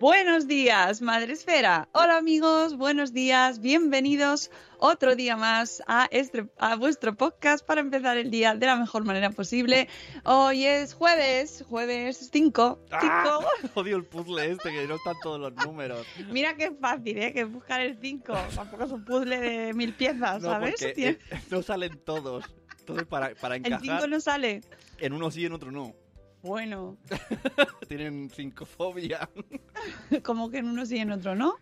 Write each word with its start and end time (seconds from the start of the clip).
Buenos 0.00 0.48
días, 0.48 1.02
Madre 1.02 1.34
Esfera. 1.34 1.86
Hola 1.92 2.16
amigos, 2.16 2.74
buenos 2.78 3.12
días, 3.12 3.60
bienvenidos 3.60 4.50
otro 4.78 5.14
día 5.14 5.36
más 5.36 5.82
a, 5.86 6.08
este, 6.10 6.48
a 6.56 6.76
vuestro 6.76 7.14
podcast 7.14 7.66
para 7.66 7.82
empezar 7.82 8.16
el 8.16 8.30
día 8.30 8.54
de 8.54 8.64
la 8.64 8.76
mejor 8.76 9.04
manera 9.04 9.28
posible. 9.28 9.88
Hoy 10.24 10.64
es 10.64 10.94
jueves, 10.94 11.66
jueves 11.68 12.30
5. 12.32 12.78
¡Ah! 12.92 13.40
Odio 13.74 13.98
el 13.98 14.06
puzzle 14.06 14.52
este, 14.52 14.70
que 14.70 14.86
no 14.86 14.94
están 14.94 15.16
todos 15.22 15.38
los 15.38 15.52
números. 15.66 16.06
Mira 16.30 16.56
qué 16.56 16.70
fácil, 16.70 17.18
¿eh? 17.18 17.34
Que 17.34 17.44
buscar 17.44 17.82
el 17.82 17.98
5. 18.00 18.32
Tampoco 18.54 18.84
es 18.84 18.92
un 18.92 19.04
puzzle 19.04 19.38
de 19.38 19.74
mil 19.74 19.92
piezas, 19.92 20.40
No, 20.40 20.48
¿sabes? 20.48 20.76
porque, 20.80 21.08
eh, 21.10 21.18
no 21.50 21.60
salen 21.62 21.98
todos. 22.06 22.46
Entonces, 22.78 23.06
para, 23.06 23.34
para 23.34 23.56
El 23.56 23.66
encajar, 23.66 23.82
5 24.00 24.06
no 24.06 24.18
sale. 24.18 24.62
en 24.98 25.12
uno 25.12 25.30
sí 25.30 25.44
en 25.44 25.52
otro 25.52 25.70
no. 25.70 25.94
Bueno, 26.42 26.96
Tienen 27.88 28.30
cincofobia. 28.30 29.28
como 30.22 30.50
que 30.50 30.58
en 30.58 30.68
uno 30.68 30.86
sí 30.86 30.96
y 30.96 31.00
en 31.00 31.12
otro 31.12 31.34
no. 31.34 31.54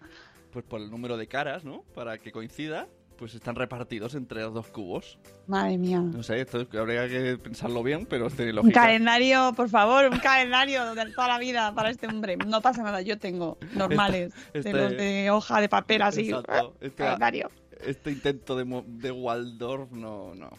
Pues 0.53 0.65
por 0.65 0.81
el 0.81 0.91
número 0.91 1.17
de 1.17 1.27
caras, 1.27 1.65
¿no? 1.65 1.83
Para 1.95 2.19
que 2.19 2.33
coincida, 2.33 2.89
pues 3.17 3.35
están 3.35 3.55
repartidos 3.57 4.15
entre 4.15 4.41
los 4.43 4.55
dos 4.55 4.69
cubos. 4.69 5.19
Madre 5.47 5.77
mía. 5.79 6.01
No 6.01 6.23
sé, 6.23 6.41
esto 6.41 6.61
es 6.61 6.69
que 6.69 6.79
habría 6.79 7.09
que 7.09 7.37
pensarlo 7.39 7.83
bien, 7.83 8.07
pero 8.07 8.31
tiene 8.31 8.51
Un 8.53 8.57
lógica. 8.57 8.83
calendario, 8.83 9.53
por 9.57 9.69
favor, 9.69 10.07
un 10.11 10.19
calendario 10.21 10.95
de 10.95 11.11
toda 11.13 11.29
la 11.29 11.39
vida 11.39 11.75
para 11.75 11.91
este 11.91 12.07
hombre. 12.07 12.37
No 12.37 12.61
pasa 12.63 12.83
nada, 12.83 13.03
yo 13.03 13.19
tengo 13.19 13.59
normales, 13.75 14.33
Este- 14.55 14.73
de 14.73 14.83
los 14.83 14.91
de 14.97 15.31
hoja 15.31 15.61
de 15.61 15.69
papel 15.69 16.03
así. 16.03 16.31
Exacto, 16.31 16.75
este- 16.81 16.97
Calendario. 17.05 17.51
Este 17.85 18.11
intento 18.11 18.57
de, 18.57 18.83
de 18.87 19.11
Waldorf, 19.13 19.93
no, 19.93 20.35
no. 20.35 20.51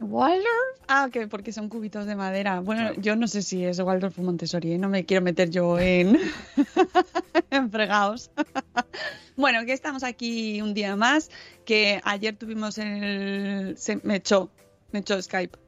¿Waldorf? 0.00 0.46
Ah, 0.88 1.08
que 1.12 1.26
porque 1.28 1.52
son 1.52 1.68
cubitos 1.68 2.06
de 2.06 2.16
madera. 2.16 2.60
Bueno, 2.60 2.82
Claro. 2.88 3.00
yo 3.00 3.16
no 3.16 3.28
sé 3.28 3.42
si 3.42 3.64
es 3.64 3.78
Waldorf 3.80 4.18
o 4.18 4.22
Montessori, 4.22 4.72
¿eh? 4.72 4.78
no 4.78 4.88
me 4.88 5.04
quiero 5.04 5.22
meter 5.22 5.50
yo 5.50 5.78
en, 5.78 6.18
en 7.50 7.70
fregados. 7.70 8.30
bueno, 9.36 9.64
que 9.66 9.72
estamos 9.72 10.02
aquí 10.02 10.60
un 10.62 10.74
día 10.74 10.96
más, 10.96 11.30
que 11.64 12.00
ayer 12.04 12.34
tuvimos 12.36 12.78
el... 12.78 13.74
Se 13.76 14.00
me 14.02 14.16
echó, 14.16 14.50
me 14.92 15.00
echó 15.00 15.20
Skype. 15.20 15.58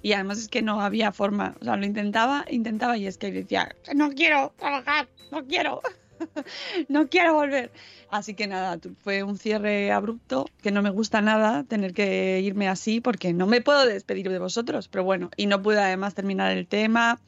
Y 0.00 0.12
además 0.12 0.38
es 0.38 0.48
que 0.48 0.62
no 0.62 0.80
había 0.80 1.10
forma, 1.10 1.56
o 1.60 1.64
sea, 1.64 1.76
lo 1.76 1.84
intentaba, 1.84 2.44
intentaba 2.48 2.96
y 2.96 3.10
Skype 3.10 3.36
decía, 3.42 3.74
no 3.94 4.10
quiero 4.10 4.52
trabajar, 4.56 5.08
no 5.32 5.44
quiero. 5.44 5.80
no 6.88 7.08
quiero 7.08 7.34
volver. 7.34 7.70
Así 8.10 8.34
que 8.34 8.46
nada, 8.46 8.78
fue 9.02 9.22
un 9.22 9.38
cierre 9.38 9.92
abrupto 9.92 10.46
que 10.62 10.70
no 10.70 10.82
me 10.82 10.90
gusta 10.90 11.20
nada 11.20 11.64
tener 11.64 11.92
que 11.92 12.40
irme 12.40 12.68
así 12.68 13.00
porque 13.00 13.32
no 13.32 13.46
me 13.46 13.60
puedo 13.60 13.84
despedir 13.84 14.28
de 14.30 14.38
vosotros. 14.38 14.88
Pero 14.88 15.04
bueno, 15.04 15.30
y 15.36 15.46
no 15.46 15.62
pude 15.62 15.78
además 15.78 16.14
terminar 16.14 16.56
el 16.56 16.66
tema. 16.66 17.20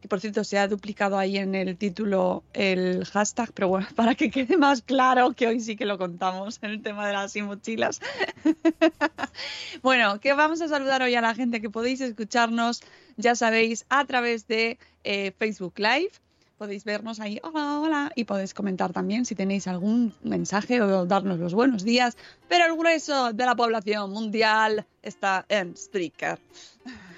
Que 0.00 0.06
por 0.06 0.20
cierto 0.20 0.44
se 0.44 0.58
ha 0.58 0.68
duplicado 0.68 1.18
ahí 1.18 1.38
en 1.38 1.56
el 1.56 1.76
título 1.76 2.44
el 2.52 3.04
hashtag, 3.04 3.50
pero 3.52 3.66
bueno, 3.66 3.88
para 3.96 4.14
que 4.14 4.30
quede 4.30 4.56
más 4.56 4.80
claro 4.80 5.32
que 5.32 5.48
hoy 5.48 5.58
sí 5.58 5.74
que 5.74 5.86
lo 5.86 5.98
contamos 5.98 6.60
en 6.62 6.70
el 6.70 6.82
tema 6.82 7.04
de 7.04 7.14
las 7.14 7.34
y 7.34 7.42
mochilas. 7.42 8.00
Bueno, 9.82 10.18
que 10.20 10.32
vamos 10.32 10.60
a 10.60 10.68
saludar 10.68 11.02
hoy 11.02 11.14
a 11.14 11.20
la 11.20 11.34
gente 11.34 11.60
que 11.60 11.70
podéis 11.70 12.00
escucharnos, 12.00 12.82
ya 13.16 13.36
sabéis, 13.36 13.86
a 13.88 14.04
través 14.04 14.48
de 14.48 14.78
eh, 15.04 15.32
Facebook 15.38 15.74
Live. 15.78 16.10
Podéis 16.58 16.84
vernos 16.84 17.20
ahí, 17.20 17.38
hola, 17.44 17.78
hola, 17.78 18.12
y 18.16 18.24
podéis 18.24 18.52
comentar 18.52 18.92
también 18.92 19.24
si 19.24 19.36
tenéis 19.36 19.68
algún 19.68 20.12
mensaje 20.24 20.82
o 20.82 21.06
darnos 21.06 21.38
los 21.38 21.54
buenos 21.54 21.84
días. 21.84 22.16
Pero 22.48 22.66
el 22.66 22.76
grueso 22.76 23.32
de 23.32 23.46
la 23.46 23.54
población 23.54 24.10
mundial 24.10 24.84
está 25.00 25.46
en 25.48 25.76
Spreaker. 25.76 26.40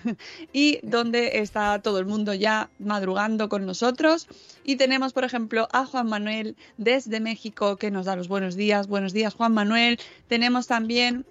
y 0.53 0.79
donde 0.83 1.39
está 1.39 1.81
todo 1.81 2.01
el 2.01 2.05
mundo 2.05 2.35
ya 2.35 2.69
madrugando 2.79 3.49
con 3.49 3.65
nosotros. 3.65 4.29
Y 4.63 4.77
tenemos, 4.77 5.15
por 5.15 5.25
ejemplo, 5.25 5.69
a 5.73 5.87
Juan 5.87 6.09
Manuel 6.09 6.55
desde 6.77 7.19
México 7.19 7.77
que 7.77 7.91
nos 7.91 8.05
da 8.05 8.17
los 8.17 8.29
buenos 8.29 8.57
días. 8.57 8.89
Buenos 8.89 9.15
días, 9.15 9.33
Juan 9.33 9.55
Manuel. 9.55 9.99
Tenemos 10.29 10.67
también 10.67 11.25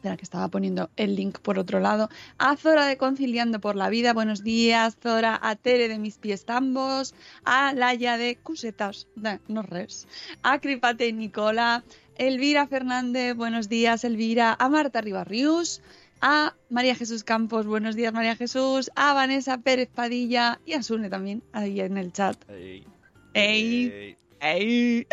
Espera, 0.00 0.16
que 0.16 0.24
estaba 0.24 0.48
poniendo 0.48 0.88
el 0.96 1.14
link 1.14 1.40
por 1.40 1.58
otro 1.58 1.78
lado. 1.78 2.08
A 2.38 2.56
Zora 2.56 2.86
de 2.86 2.96
Conciliando 2.96 3.60
por 3.60 3.76
la 3.76 3.90
Vida, 3.90 4.14
buenos 4.14 4.42
días. 4.42 4.96
Zora, 4.98 5.38
a 5.42 5.56
Tere 5.56 5.88
de 5.88 5.98
Mis 5.98 6.16
Pies 6.16 6.46
Tambos. 6.46 7.14
A 7.44 7.74
Laia 7.74 8.16
de 8.16 8.36
Cusetas, 8.36 9.08
de 9.14 9.40
no 9.48 9.60
res. 9.60 10.08
A 10.42 10.58
Cripate 10.58 11.06
y 11.08 11.12
Nicola. 11.12 11.84
Elvira 12.16 12.66
Fernández, 12.66 13.36
buenos 13.36 13.68
días, 13.68 14.02
Elvira. 14.04 14.56
A 14.58 14.70
Marta 14.70 15.02
Ribarrius. 15.02 15.82
A 16.22 16.54
María 16.70 16.94
Jesús 16.94 17.22
Campos, 17.22 17.66
buenos 17.66 17.94
días, 17.94 18.14
María 18.14 18.36
Jesús. 18.36 18.90
A 18.96 19.12
Vanessa 19.12 19.58
Pérez 19.58 19.90
Padilla. 19.94 20.62
Y 20.64 20.72
a 20.72 20.82
Sune 20.82 21.10
también, 21.10 21.42
ahí 21.52 21.78
en 21.78 21.98
el 21.98 22.10
chat. 22.14 22.38
Ey. 22.48 22.86
¡Ey! 23.34 23.92
Ey. 23.92 24.16
¡Ey! 24.40 25.06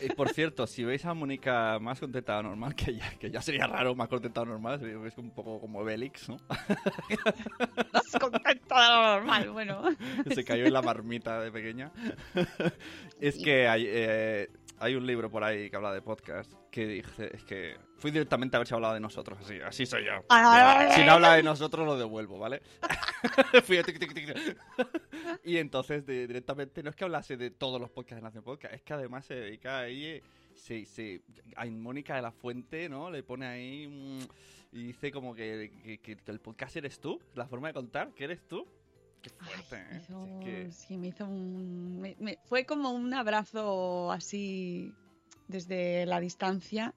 Eh, 0.00 0.12
por 0.14 0.28
cierto, 0.30 0.66
si 0.66 0.84
veis 0.84 1.04
a 1.04 1.14
Mónica 1.14 1.78
más 1.80 1.98
contenta 2.00 2.42
normal, 2.42 2.74
que 2.74 2.94
ya, 2.94 3.10
que 3.18 3.30
ya 3.30 3.40
sería 3.40 3.66
raro 3.66 3.94
más 3.94 4.08
contenta 4.08 4.44
normal, 4.44 4.84
es 5.06 5.16
un 5.16 5.30
poco 5.30 5.60
como 5.60 5.82
Bélix, 5.82 6.28
¿no? 6.28 6.36
Más 7.92 8.10
contenta 8.20 9.16
normal, 9.16 9.50
bueno. 9.50 9.82
Se 10.34 10.44
cayó 10.44 10.66
en 10.66 10.72
la 10.72 10.82
marmita 10.82 11.40
de 11.40 11.50
pequeña. 11.50 11.92
es 13.20 13.38
que 13.38 13.66
hay, 13.66 13.84
eh, 13.86 14.50
hay 14.78 14.94
un 14.96 15.06
libro 15.06 15.30
por 15.30 15.44
ahí 15.44 15.70
que 15.70 15.76
habla 15.76 15.92
de 15.92 16.02
podcast 16.02 16.52
que 16.70 16.86
dice, 16.86 17.30
es 17.34 17.44
que 17.44 17.76
fui 17.98 18.10
directamente 18.10 18.56
a 18.56 18.58
ver 18.60 18.66
si 18.66 18.74
hablaba 18.74 18.94
de 18.94 19.00
nosotros, 19.00 19.38
así, 19.40 19.58
así 19.60 19.86
soy 19.86 20.04
yo. 20.04 20.24
Si 20.94 21.04
no 21.04 21.12
habla 21.12 21.34
de 21.34 21.42
nosotros 21.42 21.86
lo 21.86 21.96
devuelvo, 21.96 22.38
¿vale? 22.38 22.60
Fui 23.64 23.76
a 23.78 23.82
tic, 23.82 23.98
tic, 23.98 24.12
tic. 24.14 24.56
y 25.44 25.56
entonces 25.58 26.04
de- 26.04 26.26
directamente 26.26 26.82
no 26.82 26.90
es 26.90 26.96
que 26.96 27.04
hablase 27.04 27.36
de 27.36 27.50
todos 27.50 27.80
los 27.80 27.90
podcasts 27.90 28.16
de 28.16 28.22
Nación 28.22 28.44
Podcast, 28.44 28.74
es 28.74 28.82
que 28.82 28.92
además 28.92 29.24
se 29.26 29.34
dedica 29.34 29.78
ahí, 29.80 30.20
se, 30.54 30.84
se, 30.84 31.22
a 31.56 31.64
Mónica 31.66 32.16
de 32.16 32.22
la 32.22 32.32
Fuente, 32.32 32.88
¿no? 32.88 33.10
Le 33.10 33.22
pone 33.22 33.46
ahí 33.46 33.86
mm, 33.86 34.76
y 34.76 34.82
dice 34.86 35.10
como 35.12 35.34
que, 35.34 35.70
que- 35.84 35.98
que- 35.98 36.16
que 36.16 36.30
el 36.30 36.40
podcast 36.40 36.76
eres 36.76 36.98
tú, 37.00 37.20
la 37.34 37.46
forma 37.46 37.68
de 37.68 37.74
contar, 37.74 38.12
que 38.12 38.24
eres 38.24 38.46
tú. 38.48 38.66
Qué 39.24 39.30
fuerte, 39.30 39.76
¿eh? 39.76 40.00
Hizo- 40.02 40.26
Es 40.26 40.44
que- 40.44 40.70
Sí, 40.70 40.96
me 40.98 41.06
hizo 41.08 41.24
un... 41.24 41.98
me- 42.00 42.14
me- 42.20 42.38
fue 42.44 42.66
como 42.66 42.90
un 42.90 43.12
abrazo 43.14 44.12
así 44.12 44.92
desde 45.48 46.04
la 46.06 46.20
distancia, 46.20 46.94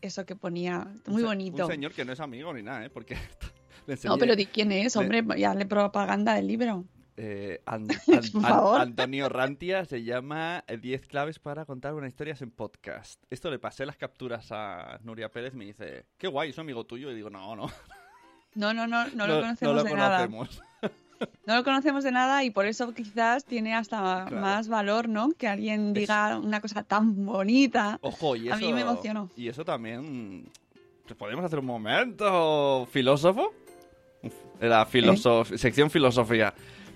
eso 0.00 0.26
que 0.26 0.34
ponía, 0.36 0.88
muy 1.06 1.22
un 1.22 1.28
bonito. 1.28 1.64
Un 1.66 1.70
señor 1.70 1.92
que 1.92 2.04
no 2.04 2.12
es 2.12 2.18
amigo 2.20 2.52
ni 2.52 2.62
nada, 2.62 2.84
¿eh? 2.84 2.90
Porque 2.90 3.14
le 3.86 3.94
No, 3.94 4.00
enseñé- 4.00 4.18
pero 4.18 4.34
di 4.36 4.46
quién 4.46 4.72
es, 4.72 4.96
le- 4.96 5.02
hombre, 5.02 5.38
ya 5.38 5.54
le 5.54 5.64
propaganda 5.66 6.34
del 6.34 6.46
libro. 6.48 6.84
eh, 7.16 7.60
An- 7.66 7.86
An-. 8.44 8.80
Antonio 8.80 9.28
Rantia 9.28 9.84
se 9.84 10.02
llama 10.02 10.64
eh, 10.66 10.76
10 10.78 11.06
claves 11.06 11.38
para 11.38 11.64
contar 11.64 11.94
una 11.94 12.08
historia 12.08 12.34
en 12.40 12.50
podcast. 12.50 13.22
Esto 13.30 13.48
le 13.50 13.60
pasé 13.60 13.86
las 13.86 13.96
capturas 13.96 14.48
a 14.50 14.98
Nuria 15.04 15.30
Pérez, 15.30 15.54
me 15.54 15.66
dice, 15.66 16.06
qué 16.18 16.26
guay, 16.26 16.50
es 16.50 16.58
un 16.58 16.62
amigo 16.62 16.84
tuyo. 16.84 17.12
Y 17.12 17.14
digo, 17.14 17.30
no, 17.30 17.54
no. 17.54 17.70
No, 18.56 18.72
no, 18.72 18.86
no, 18.86 19.06
no 19.08 19.26
lo 19.26 19.40
conocemos 19.40 19.76
lo 19.76 19.82
de 19.84 19.94
nada. 19.94 20.28
No 21.46 21.56
lo 21.56 21.64
conocemos 21.64 22.04
de 22.04 22.10
nada 22.12 22.42
y 22.44 22.50
por 22.50 22.66
eso 22.66 22.92
quizás 22.94 23.44
tiene 23.44 23.74
hasta 23.74 24.24
Claro. 24.26 24.40
más 24.40 24.68
valor, 24.68 25.08
¿no? 25.08 25.30
Que 25.32 25.46
alguien 25.48 25.92
diga 25.92 26.38
una 26.38 26.60
cosa 26.60 26.82
tan 26.84 27.24
bonita. 27.26 27.98
Ojo, 28.00 28.34
y 28.36 28.46
eso, 28.48 28.54
A 28.54 28.58
mí 28.58 28.72
me 28.72 28.80
emocionó. 28.82 29.30
Y 29.36 29.48
eso 29.48 29.64
también... 29.64 30.48
¿Podemos 31.18 31.44
hacer 31.44 31.58
un 31.58 31.66
momento 31.66 32.86
filósofo? 32.90 33.52
Era 34.60 34.86
filosof- 34.88 35.56
sección 35.58 35.90
filosofía. 35.90 36.54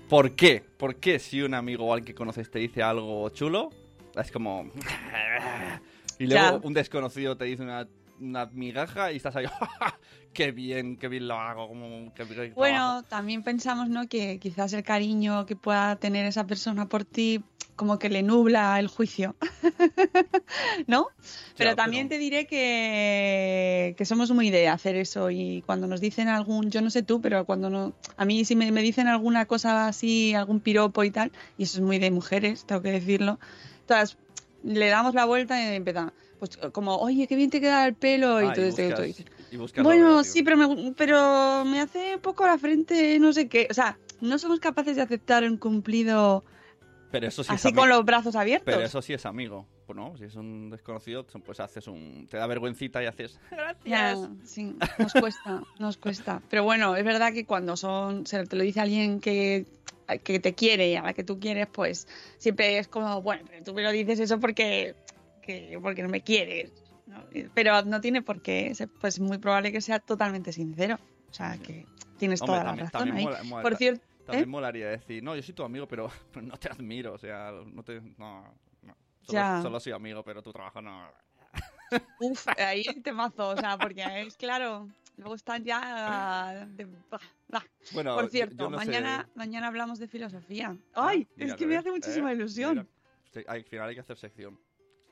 ¿Por 0.09 0.35
qué? 0.35 0.63
¿Por 0.77 0.95
qué 0.95 1.19
si 1.19 1.43
un 1.43 1.53
amigo 1.53 1.85
o 1.85 1.93
alguien 1.93 2.07
que 2.07 2.15
conoces 2.15 2.49
te 2.49 2.57
dice 2.57 2.81
algo 2.81 3.29
chulo, 3.29 3.69
es 4.15 4.31
como... 4.31 4.69
Y 6.19 6.25
luego 6.27 6.59
Ya. 6.59 6.67
un 6.67 6.73
desconocido 6.73 7.37
te 7.37 7.45
dice 7.45 7.63
una, 7.63 7.87
una 8.19 8.45
migaja 8.47 9.11
y 9.11 9.17
estás 9.17 9.35
ahí... 9.35 9.45
¡Qué 10.33 10.51
bien, 10.51 10.97
qué 10.97 11.07
bien 11.07 11.27
lo 11.27 11.39
hago! 11.39 11.67
Como, 11.67 12.13
qué 12.13 12.23
bien 12.23 12.35
trabajo". 12.35 12.53
Bueno, 12.55 13.03
también 13.03 13.43
pensamos, 13.43 13.89
¿no? 13.89 14.07
Que 14.07 14.39
quizás 14.39 14.73
el 14.73 14.83
cariño 14.83 15.45
que 15.45 15.55
pueda 15.55 15.95
tener 15.95 16.25
esa 16.25 16.45
persona 16.45 16.87
por 16.87 17.03
ti 17.03 17.43
como 17.79 17.97
que 17.97 18.09
le 18.09 18.23
nubla 18.23 18.77
el 18.77 18.87
juicio, 18.87 19.37
¿no? 20.87 21.07
Pero 21.57 21.69
Ya, 21.69 21.75
también 21.77 22.09
te 22.09 22.17
diré 22.17 22.45
que, 22.45 23.95
que 23.97 24.05
somos 24.05 24.31
muy 24.31 24.49
de 24.49 24.67
hacer 24.67 24.97
eso 24.97 25.31
y 25.31 25.63
cuando 25.65 25.87
nos 25.87 26.01
dicen 26.01 26.27
algún, 26.27 26.71
yo 26.71 26.81
no 26.81 26.89
sé 26.89 27.03
tú, 27.03 27.21
pero 27.21 27.45
cuando 27.45 27.69
no, 27.69 27.93
a 28.17 28.25
mí 28.25 28.43
si 28.43 28.57
me, 28.57 28.69
me 28.73 28.81
dicen 28.81 29.07
alguna 29.07 29.45
cosa 29.45 29.87
así, 29.87 30.33
algún 30.33 30.59
piropo 30.59 31.05
y 31.05 31.11
tal, 31.11 31.31
y 31.57 31.63
eso 31.63 31.77
es 31.77 31.81
muy 31.81 31.99
de 31.99 32.11
mujeres, 32.11 32.65
tengo 32.65 32.81
que 32.81 32.91
decirlo, 32.91 33.39
todas 33.85 34.17
le 34.61 34.89
damos 34.89 35.15
la 35.15 35.23
vuelta 35.23 35.57
y 35.61 35.75
empezamos, 35.75 36.11
pues 36.39 36.57
como, 36.71 36.95
oye, 36.97 37.27
qué 37.27 37.35
bien 37.35 37.49
te 37.49 37.59
queda 37.61 37.85
el 37.85 37.95
pelo, 37.95 38.41
y 38.41 38.45
Ah, 38.45 38.53
buscas- 38.55 39.01
dices, 39.05 39.25
y 39.51 39.81
bueno, 39.81 40.23
sí, 40.23 40.41
pero 40.43 40.57
me, 40.57 40.93
pero 40.93 41.63
me 41.65 41.79
hace 41.81 42.15
un 42.15 42.21
poco 42.21 42.45
la 42.47 42.57
frente, 42.57 43.19
no 43.19 43.33
sé 43.33 43.47
qué. 43.47 43.67
O 43.69 43.73
sea, 43.73 43.99
no 44.21 44.37
somos 44.39 44.59
capaces 44.59 44.95
de 44.95 45.01
aceptar 45.01 45.43
un 45.43 45.57
cumplido 45.57 46.43
Pero 47.11 47.27
eso 47.27 47.43
sí 47.43 47.53
es 47.53 47.65
así 47.65 47.73
con 47.73 47.89
los 47.89 48.03
brazos 48.05 48.35
abiertos. 48.35 48.65
Pero 48.65 48.81
eso 48.85 49.01
sí 49.01 49.13
es 49.13 49.25
amigo. 49.25 49.65
Pues 49.85 49.97
no, 49.97 50.15
si 50.17 50.25
es 50.25 50.35
un 50.35 50.69
desconocido, 50.69 51.25
pues 51.45 51.59
haces 51.59 51.87
un... 51.87 52.27
Te 52.29 52.37
da 52.37 52.45
vergüencita 52.47 53.01
y 53.01 53.07
haces... 53.07 53.39
Ya, 53.85 54.15
sí, 54.45 54.75
nos 54.99 55.13
cuesta, 55.13 55.63
nos 55.79 55.97
cuesta. 55.97 56.41
Pero 56.49 56.63
bueno, 56.63 56.95
es 56.95 57.03
verdad 57.03 57.33
que 57.33 57.45
cuando 57.45 57.75
son, 57.77 58.27
se 58.27 58.45
te 58.45 58.55
lo 58.55 58.63
dice 58.63 58.81
alguien 58.81 59.19
que, 59.19 59.65
que 60.23 60.39
te 60.39 60.53
quiere 60.53 60.89
y 60.89 60.95
a 60.95 61.01
la 61.01 61.13
que 61.13 61.23
tú 61.23 61.39
quieres, 61.39 61.67
pues 61.71 62.07
siempre 62.37 62.77
es 62.77 62.87
como, 62.87 63.21
bueno, 63.23 63.43
pero 63.49 63.63
tú 63.63 63.73
me 63.73 63.81
lo 63.81 63.91
dices 63.91 64.19
eso 64.19 64.39
porque, 64.39 64.95
que, 65.49 65.79
porque 65.81 66.03
no 66.03 66.09
me 66.09 66.21
quieres. 66.21 66.71
¿no? 67.07 67.23
Pero 67.55 67.81
no 67.83 68.01
tiene 68.01 68.21
por 68.21 68.41
qué, 68.41 68.71
pues 69.01 69.15
es 69.15 69.19
muy 69.19 69.39
probable 69.39 69.71
que 69.71 69.81
sea 69.81 69.99
totalmente 69.99 70.53
sincero. 70.53 70.97
O 71.29 71.33
sea, 71.33 71.57
que 71.57 71.85
tienes 72.17 72.41
Hombre, 72.41 72.53
toda 72.53 72.63
la 72.63 72.69
también- 72.69 72.85
razón 72.87 72.99
también 73.07 73.17
ahí. 73.17 73.23
mola- 73.25 73.43
mola- 73.43 73.61
por 73.63 73.75
cierto, 73.77 74.05
También 74.25 74.43
¿eh? 74.43 74.47
molaría 74.47 74.87
decir, 74.89 75.23
no, 75.23 75.35
yo 75.35 75.41
soy 75.41 75.53
tu 75.55 75.63
amigo, 75.63 75.87
pero, 75.87 76.11
pero 76.31 76.45
no 76.47 76.57
te 76.57 76.69
admiro, 76.69 77.13
o 77.13 77.17
sea, 77.17 77.51
no 77.51 77.83
te... 77.83 77.99
No, 78.17 78.43
no. 78.83 78.95
Solo, 79.21 79.33
Ya. 79.33 79.61
solo 79.61 79.79
soy 79.79 79.93
amigo, 79.93 80.23
pero 80.23 80.41
tu 80.43 80.51
trabajo 80.51 80.81
no... 80.81 81.09
Uf, 82.19 82.47
ahí 82.59 82.83
te 82.83 83.11
mazo, 83.11 83.49
o 83.49 83.57
sea, 83.57 83.75
porque 83.79 84.03
es 84.21 84.37
claro, 84.37 84.87
luego 85.17 85.33
están 85.33 85.63
ya 85.63 86.67
de-. 86.75 86.85
Bueno, 87.93 88.13
Por 88.15 88.25
yo- 88.25 88.29
cierto, 88.29 88.55
yo 88.55 88.69
no 88.69 88.79
sé- 88.79 88.85
mañana, 88.85 89.27
mañana 89.33 89.67
hablamos 89.67 89.97
de 89.97 90.07
filosofía. 90.07 90.77
Ay, 90.93 91.27
Mira, 91.35 91.49
es 91.49 91.55
que 91.55 91.63
¿lo 91.65 91.69
me 91.69 91.75
ves? 91.75 91.79
hace 91.79 91.91
muchísima 91.91 92.31
¿Eh? 92.31 92.35
ilusión. 92.35 92.87
Mira. 93.33 93.51
Al 93.51 93.63
final 93.63 93.89
hay 93.89 93.95
que 93.95 94.01
hacer 94.01 94.17
sección. 94.17 94.59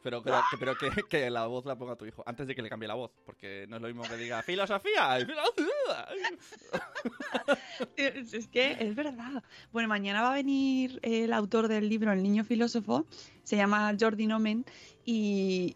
Pero, 0.07 0.23
que, 1.09 1.29
la- 1.29 1.47
voz 1.47 1.65
la 1.65 1.77
ponga 1.77 1.95
tu 1.97 2.05
hijo, 2.05 2.23
antes 2.25 2.47
de 2.47 2.55
que 2.55 2.61
le 2.61 2.69
cambie 2.69 2.87
la 2.87 2.93
voz, 2.95 3.11
porque 3.25 3.65
no 3.67 3.75
es 3.75 3.81
lo 3.81 3.87
mismo 3.89 4.03
que 4.03 4.15
diga 4.15 4.41
filosofía. 4.41 5.19
y 5.19 5.25
filosofía". 5.25 6.07
Es, 7.95 8.47
que 8.47 8.75
es 8.79 8.95
verdad. 8.95 9.43
Bueno, 9.71 9.87
mañana 9.87 10.21
va 10.21 10.31
a 10.31 10.35
venir 10.35 10.99
el 11.03 11.31
autor 11.33 11.67
del 11.67 11.89
libro 11.89 12.11
El 12.11 12.23
niño 12.23 12.43
filósofo, 12.43 13.05
se 13.43 13.55
llama 13.55 13.95
Jordi 13.99 14.27
Nomen, 14.27 14.65
y- 15.05 15.71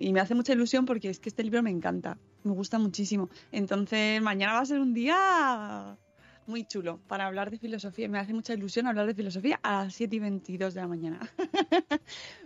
y 0.00 0.12
me 0.12 0.20
hace 0.20 0.34
mucha 0.34 0.52
ilusión 0.52 0.84
porque 0.84 1.08
es 1.10 1.18
que 1.18 1.28
este 1.28 1.42
libro 1.42 1.62
me 1.62 1.70
encanta, 1.70 2.18
me 2.44 2.52
gusta 2.52 2.78
muchísimo. 2.78 3.28
Entonces, 3.52 4.20
mañana 4.22 4.54
va 4.54 4.60
a 4.60 4.66
ser 4.66 4.80
un 4.80 4.94
día 4.94 5.96
muy 6.46 6.64
chulo 6.64 7.00
para 7.06 7.26
hablar 7.26 7.50
de 7.50 7.58
filosofía. 7.58 8.08
Me 8.08 8.18
hace 8.18 8.32
mucha 8.32 8.54
ilusión 8.54 8.86
hablar 8.86 9.06
de 9.06 9.14
filosofía 9.14 9.58
a 9.62 9.84
las 9.84 9.94
7 9.94 10.16
y 10.16 10.18
22 10.18 10.74
de 10.74 10.80
la 10.80 10.86
mañana. 10.86 11.20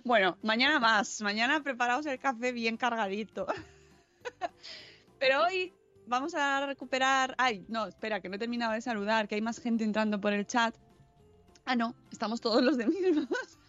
bueno, 0.05 0.39
mañana 0.43 0.79
más. 0.79 1.21
Mañana 1.21 1.63
preparaos 1.63 2.07
el 2.07 2.19
café 2.19 2.53
bien 2.53 2.77
cargadito. 2.77 3.47
Pero 5.19 5.43
hoy 5.45 5.73
vamos 6.07 6.35
a 6.35 6.67
recuperar. 6.67 7.35
Ay, 7.39 7.65
no, 7.69 7.87
espera, 7.87 8.21
que 8.21 8.29
no 8.29 8.37
he 8.37 8.39
terminado 8.39 8.73
de 8.73 8.81
saludar, 8.81 9.29
que 9.29 9.37
hay 9.37 9.43
más 9.43 9.61
gente 9.61 9.85
entrando 9.85 10.21
por 10.21 10.33
el 10.33 10.47
chat. 10.47 10.75
Ah, 11.65 11.77
no, 11.77 11.95
estamos 12.11 12.41
todos 12.41 12.63
los 12.63 12.77
de 12.77 12.87
mismos. 12.87 13.60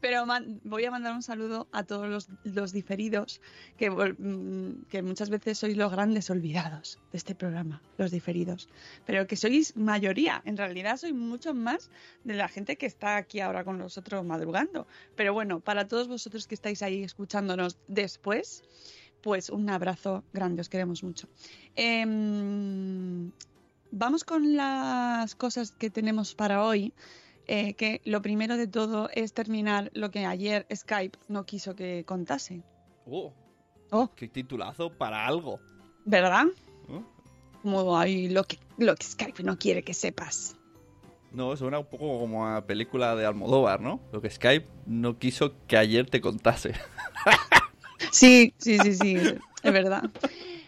Pero 0.00 0.24
voy 0.64 0.84
a 0.84 0.90
mandar 0.90 1.12
un 1.12 1.22
saludo 1.22 1.66
a 1.72 1.82
todos 1.82 2.28
los, 2.44 2.72
diferidos, 2.72 3.40
mm, 3.78 4.82
que 4.88 5.02
muchas 5.02 5.30
veces 5.30 5.58
sois 5.58 5.76
los 5.76 5.90
grandes 5.90 6.30
olvidados 6.30 6.98
de 7.10 7.18
este 7.18 7.34
programa, 7.34 7.82
los 7.96 8.10
diferidos. 8.10 8.68
Pero 9.06 9.26
que 9.26 9.36
sois 9.36 9.76
mayoría, 9.76 10.42
en 10.44 10.56
realidad 10.56 10.96
sois 10.96 11.14
muchos 11.14 11.54
más 11.54 11.90
de 12.24 12.34
la 12.34 12.48
gente 12.48 12.76
que 12.76 12.86
está 12.86 13.16
aquí 13.16 13.40
ahora 13.40 13.64
con 13.64 13.78
nosotros 13.78 14.24
madrugando. 14.24 14.86
Pero 15.16 15.32
bueno, 15.32 15.60
para 15.60 15.88
todos 15.88 16.08
vosotros 16.08 16.46
que 16.46 16.54
estáis 16.54 16.82
ahí 16.82 17.02
escuchándonos 17.02 17.78
después, 17.88 18.62
pues 19.22 19.50
un 19.50 19.68
abrazo 19.70 20.24
grande, 20.32 20.60
os 20.60 20.68
queremos 20.68 21.02
mucho. 21.02 21.28
Em, 21.74 23.30
vamos 23.90 24.24
con 24.24 24.56
las 24.56 25.34
cosas 25.34 25.72
que 25.72 25.90
tenemos 25.90 26.34
para 26.34 26.62
hoy. 26.62 26.92
Eh, 27.48 27.74
que 27.74 28.00
lo 28.04 28.22
primero 28.22 28.56
de 28.56 28.66
todo 28.66 29.10
es 29.12 29.32
terminar 29.32 29.90
lo 29.94 30.10
que 30.10 30.24
ayer 30.26 30.66
Skype 30.74 31.18
no 31.28 31.44
quiso 31.44 31.74
que 31.74 32.04
contase. 32.06 32.62
Oh, 33.06 33.32
Oh. 33.90 34.10
qué 34.14 34.28
titulazo 34.28 34.90
para 34.92 35.26
algo. 35.26 35.60
¿Verdad? 36.04 36.44
¿no? 36.88 37.06
Como 37.62 37.98
hay 37.98 38.28
lo 38.28 38.44
que, 38.44 38.58
lo 38.76 38.94
que 38.94 39.06
Skype 39.06 39.42
no 39.42 39.58
quiere 39.58 39.82
que 39.82 39.94
sepas. 39.94 40.56
No, 41.32 41.56
suena 41.56 41.78
un 41.78 41.86
poco 41.86 42.18
como 42.20 42.46
a 42.46 42.66
película 42.66 43.14
de 43.16 43.26
Almodóvar, 43.26 43.80
¿no? 43.80 44.00
Lo 44.12 44.20
que 44.20 44.30
Skype 44.30 44.66
no 44.86 45.18
quiso 45.18 45.54
que 45.66 45.76
ayer 45.76 46.08
te 46.08 46.20
contase. 46.20 46.74
Sí, 48.12 48.54
sí, 48.58 48.78
sí, 48.78 48.94
sí, 48.94 49.16
es 49.16 49.72
verdad. 49.72 50.08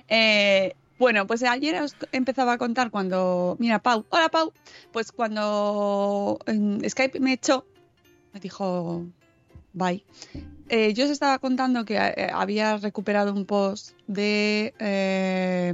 Eh, 0.09 0.75
bueno, 1.01 1.27
pues 1.27 1.43
ayer 1.43 1.81
os 1.83 1.97
empezaba 2.13 2.53
a 2.53 2.59
contar 2.59 2.91
cuando. 2.91 3.57
Mira, 3.59 3.81
Pau. 3.81 4.05
Hola, 4.11 4.29
Pau. 4.29 4.53
Pues 4.93 5.11
cuando 5.11 6.39
Skype 6.87 7.19
me 7.19 7.33
echó, 7.33 7.65
me 8.35 8.39
dijo 8.39 9.07
bye. 9.73 10.05
Eh, 10.69 10.93
yo 10.93 11.07
os 11.07 11.11
estaba 11.11 11.39
contando 11.39 11.85
que 11.87 11.97
eh, 11.97 12.31
había 12.33 12.77
recuperado 12.77 13.33
un 13.33 13.47
post 13.47 13.93
de. 14.07 14.75
eh, 14.79 15.73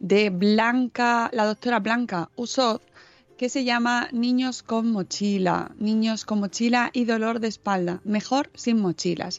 de 0.00 0.30
Blanca, 0.30 1.30
la 1.32 1.46
doctora 1.46 1.78
Blanca 1.78 2.28
Usoz, 2.34 2.80
que 3.38 3.48
se 3.48 3.62
llama 3.62 4.08
Niños 4.10 4.64
con 4.64 4.90
mochila. 4.90 5.70
Niños 5.78 6.24
con 6.24 6.40
mochila 6.40 6.90
y 6.92 7.04
dolor 7.04 7.38
de 7.38 7.46
espalda. 7.46 8.00
Mejor 8.02 8.50
sin 8.54 8.80
mochilas 8.80 9.38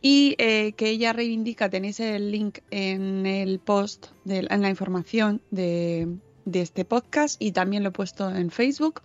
y 0.00 0.34
eh, 0.38 0.72
que 0.76 0.90
ella 0.90 1.12
reivindica, 1.12 1.68
tenéis 1.68 2.00
el 2.00 2.30
link 2.30 2.58
en 2.70 3.26
el 3.26 3.58
post, 3.58 4.08
en 4.26 4.62
la 4.62 4.68
información 4.68 5.42
de, 5.50 6.08
este 6.52 6.86
podcast 6.86 7.40
y 7.42 7.52
también 7.52 7.82
lo 7.82 7.90
he 7.90 7.92
puesto 7.92 8.34
en 8.34 8.50
Facebook. 8.50 9.02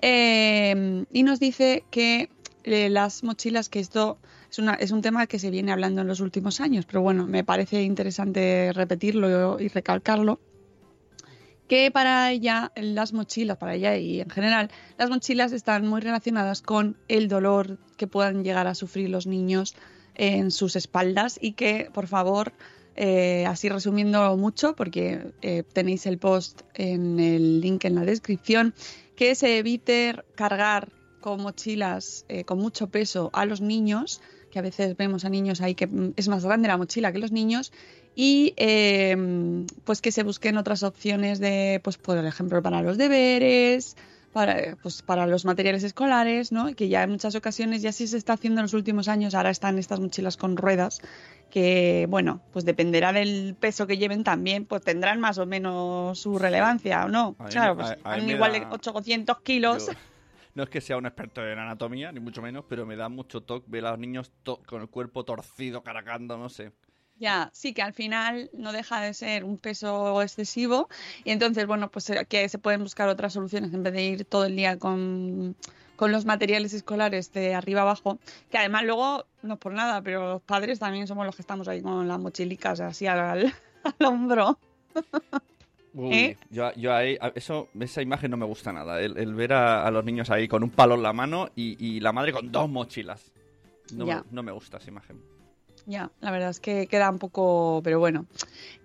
Eh, 0.00 1.04
y 1.12 1.22
nos 1.24 1.40
dice 1.40 1.84
que 1.90 2.30
eh, 2.64 2.88
las 2.90 3.24
mochilas, 3.24 3.68
que 3.68 3.80
esto 3.80 4.18
es, 4.50 4.58
una, 4.58 4.74
es 4.74 4.92
un 4.92 5.02
tema 5.02 5.26
que 5.26 5.38
se 5.38 5.50
viene 5.50 5.72
hablando 5.72 6.02
en 6.02 6.08
los 6.08 6.20
últimos 6.20 6.60
años, 6.60 6.86
pero 6.86 7.00
bueno, 7.00 7.26
me 7.26 7.42
parece 7.42 7.82
interesante 7.82 8.72
repetirlo 8.72 9.58
y 9.58 9.68
recalcarlo 9.68 10.38
que 11.68 11.90
para 11.90 12.30
ella 12.30 12.72
las 12.76 13.12
mochilas, 13.12 13.56
para 13.56 13.74
ella 13.74 13.96
y 13.96 14.20
en 14.20 14.30
general, 14.30 14.70
las 14.98 15.10
mochilas 15.10 15.52
están 15.52 15.86
muy 15.86 16.00
relacionadas 16.00 16.62
con 16.62 16.96
el 17.08 17.28
dolor 17.28 17.78
que 17.96 18.06
puedan 18.06 18.44
llegar 18.44 18.66
a 18.66 18.74
sufrir 18.74 19.10
los 19.10 19.26
niños 19.26 19.74
en 20.16 20.50
sus 20.50 20.76
espaldas 20.76 21.38
y 21.40 21.52
que, 21.52 21.90
por 21.92 22.06
favor, 22.06 22.52
eh, 22.96 23.44
así 23.46 23.68
resumiendo 23.68 24.36
mucho, 24.36 24.74
porque 24.74 25.32
eh, 25.42 25.62
tenéis 25.72 26.06
el 26.06 26.18
post 26.18 26.62
en 26.74 27.20
el 27.20 27.60
link 27.60 27.84
en 27.84 27.94
la 27.94 28.04
descripción, 28.04 28.74
que 29.14 29.34
se 29.34 29.58
evite 29.58 30.16
cargar 30.34 30.88
con 31.20 31.42
mochilas 31.42 32.24
eh, 32.28 32.44
con 32.44 32.58
mucho 32.58 32.88
peso 32.88 33.30
a 33.32 33.44
los 33.44 33.60
niños, 33.60 34.20
que 34.50 34.58
a 34.58 34.62
veces 34.62 34.96
vemos 34.96 35.24
a 35.24 35.28
niños 35.28 35.60
ahí 35.60 35.74
que 35.74 35.86
mm, 35.86 36.14
es 36.16 36.28
más 36.28 36.44
grande 36.44 36.68
la 36.68 36.76
mochila 36.76 37.12
que 37.12 37.18
los 37.18 37.32
niños, 37.32 37.72
y 38.14 38.54
eh, 38.56 39.66
pues 39.84 40.00
que 40.00 40.10
se 40.10 40.22
busquen 40.22 40.56
otras 40.56 40.82
opciones 40.82 41.38
de, 41.38 41.80
pues 41.84 41.98
por 41.98 42.16
ejemplo, 42.24 42.62
para 42.62 42.80
los 42.80 42.96
deberes, 42.96 43.96
para, 44.36 44.76
pues, 44.82 45.00
para 45.00 45.26
los 45.26 45.46
materiales 45.46 45.82
escolares, 45.82 46.52
¿no? 46.52 46.74
Que 46.74 46.88
ya 46.90 47.02
en 47.02 47.08
muchas 47.10 47.34
ocasiones 47.34 47.80
ya 47.80 47.90
sí 47.90 48.06
se 48.06 48.18
está 48.18 48.34
haciendo 48.34 48.60
en 48.60 48.64
los 48.64 48.74
últimos 48.74 49.08
años, 49.08 49.34
ahora 49.34 49.48
están 49.48 49.78
estas 49.78 49.98
mochilas 49.98 50.36
con 50.36 50.58
ruedas, 50.58 51.00
que 51.50 52.04
bueno, 52.10 52.42
pues 52.52 52.66
dependerá 52.66 53.14
del 53.14 53.56
peso 53.58 53.86
que 53.86 53.96
lleven 53.96 54.24
también, 54.24 54.66
pues 54.66 54.82
tendrán 54.82 55.20
más 55.20 55.38
o 55.38 55.46
menos 55.46 56.18
su 56.20 56.38
relevancia 56.38 57.06
o 57.06 57.08
no. 57.08 57.30
Mí 57.30 57.36
claro, 57.48 57.76
pues 57.76 57.86
a- 57.88 57.92
a 57.92 57.96
mí 57.96 58.02
han 58.20 58.26
me 58.26 58.32
igual 58.34 58.52
da- 58.52 58.58
de 58.58 58.66
800 58.74 59.40
kilos. 59.40 59.86
Yo- 59.88 59.94
no 60.54 60.64
es 60.64 60.68
que 60.68 60.82
sea 60.82 60.98
un 60.98 61.06
experto 61.06 61.42
en 61.46 61.58
anatomía, 61.58 62.12
ni 62.12 62.20
mucho 62.20 62.42
menos, 62.42 62.66
pero 62.68 62.84
me 62.84 62.96
da 62.96 63.08
mucho 63.08 63.40
toque 63.42 63.64
ver 63.70 63.86
a 63.86 63.92
los 63.92 63.98
niños 63.98 64.30
to- 64.42 64.60
con 64.66 64.82
el 64.82 64.88
cuerpo 64.88 65.24
torcido, 65.24 65.82
cargando, 65.82 66.36
no 66.36 66.50
sé. 66.50 66.72
Ya, 67.18 67.50
sí 67.54 67.72
que 67.72 67.80
al 67.82 67.94
final 67.94 68.50
no 68.52 68.72
deja 68.72 69.00
de 69.00 69.14
ser 69.14 69.44
un 69.44 69.56
peso 69.56 70.20
excesivo 70.20 70.88
y 71.24 71.30
entonces, 71.30 71.66
bueno, 71.66 71.90
pues 71.90 72.10
eh, 72.10 72.26
que 72.28 72.48
se 72.48 72.58
pueden 72.58 72.82
buscar 72.82 73.08
otras 73.08 73.32
soluciones 73.32 73.72
en 73.72 73.82
vez 73.82 73.94
de 73.94 74.02
ir 74.04 74.24
todo 74.26 74.44
el 74.44 74.54
día 74.54 74.78
con, 74.78 75.56
con 75.96 76.12
los 76.12 76.26
materiales 76.26 76.74
escolares 76.74 77.32
de 77.32 77.54
arriba 77.54 77.80
abajo, 77.82 78.18
que 78.50 78.58
además 78.58 78.84
luego, 78.84 79.24
no 79.42 79.54
es 79.54 79.60
por 79.60 79.72
nada, 79.72 80.02
pero 80.02 80.28
los 80.34 80.42
padres 80.42 80.78
también 80.78 81.06
somos 81.06 81.24
los 81.24 81.34
que 81.34 81.42
estamos 81.42 81.68
ahí 81.68 81.80
con 81.80 82.06
las 82.06 82.18
mochilicas 82.18 82.80
así 82.80 83.06
al, 83.06 83.18
al 83.18 83.54
hombro. 84.06 84.58
Uy, 85.94 86.14
¿Eh? 86.14 86.36
yo, 86.50 86.70
yo 86.74 86.94
ahí, 86.94 87.16
eso, 87.34 87.70
esa 87.80 88.02
imagen 88.02 88.30
no 88.30 88.36
me 88.36 88.44
gusta 88.44 88.70
nada. 88.70 89.00
El, 89.00 89.16
el 89.16 89.34
ver 89.34 89.54
a, 89.54 89.86
a 89.86 89.90
los 89.90 90.04
niños 90.04 90.28
ahí 90.28 90.46
con 90.46 90.62
un 90.62 90.68
palo 90.68 90.94
en 90.94 91.02
la 91.02 91.14
mano 91.14 91.48
y, 91.56 91.82
y 91.82 92.00
la 92.00 92.12
madre 92.12 92.34
con 92.34 92.52
dos 92.52 92.68
mochilas. 92.68 93.32
No, 93.94 94.04
me, 94.04 94.20
no 94.30 94.42
me 94.42 94.52
gusta 94.52 94.76
esa 94.76 94.90
imagen. 94.90 95.35
Ya, 95.86 96.10
la 96.20 96.32
verdad 96.32 96.50
es 96.50 96.58
que 96.58 96.88
queda 96.88 97.08
un 97.10 97.18
poco, 97.20 97.80
pero 97.84 98.00
bueno, 98.00 98.26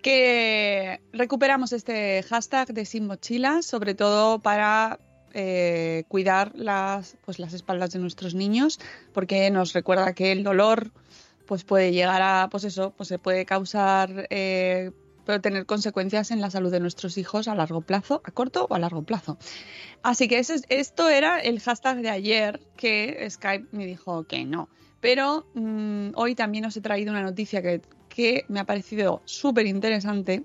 que 0.03 0.99
recuperamos 1.13 1.73
este 1.73 2.21
hashtag 2.23 2.67
de 2.73 2.85
sin 2.85 3.07
mochilas, 3.07 3.65
sobre 3.65 3.95
todo 3.95 4.39
para 4.39 4.99
eh, 5.33 6.03
cuidar 6.09 6.51
las, 6.55 7.17
pues, 7.25 7.39
las 7.39 7.53
espaldas 7.53 7.91
de 7.91 7.99
nuestros 7.99 8.35
niños, 8.35 8.79
porque 9.13 9.49
nos 9.49 9.73
recuerda 9.73 10.13
que 10.13 10.31
el 10.31 10.43
dolor 10.43 10.91
pues 11.47 11.63
puede 11.63 11.91
llegar 11.91 12.21
a, 12.21 12.47
pues 12.49 12.63
eso, 12.65 12.93
pues 12.95 13.09
se 13.09 13.17
puede 13.17 13.45
causar, 13.45 14.27
eh, 14.29 14.91
puede 15.25 15.39
tener 15.39 15.65
consecuencias 15.65 16.31
en 16.31 16.39
la 16.39 16.49
salud 16.51 16.71
de 16.71 16.79
nuestros 16.79 17.17
hijos 17.17 17.47
a 17.47 17.55
largo 17.55 17.81
plazo, 17.81 18.21
a 18.23 18.31
corto 18.31 18.67
o 18.69 18.75
a 18.75 18.79
largo 18.79 19.01
plazo. 19.03 19.37
Así 20.03 20.27
que 20.27 20.39
ese 20.39 20.53
es- 20.55 20.65
esto 20.69 21.09
era 21.09 21.39
el 21.39 21.59
hashtag 21.59 21.97
de 22.01 22.09
ayer 22.09 22.61
que 22.77 23.27
Skype 23.29 23.67
me 23.71 23.85
dijo 23.85 24.23
que 24.25 24.45
no. 24.45 24.69
Pero 25.01 25.45
mm, 25.55 26.11
hoy 26.15 26.35
también 26.35 26.65
os 26.65 26.77
he 26.77 26.81
traído 26.81 27.11
una 27.11 27.23
noticia 27.23 27.61
que, 27.61 27.81
que 28.07 28.45
me 28.47 28.59
ha 28.59 28.65
parecido 28.65 29.21
súper 29.25 29.65
interesante, 29.65 30.43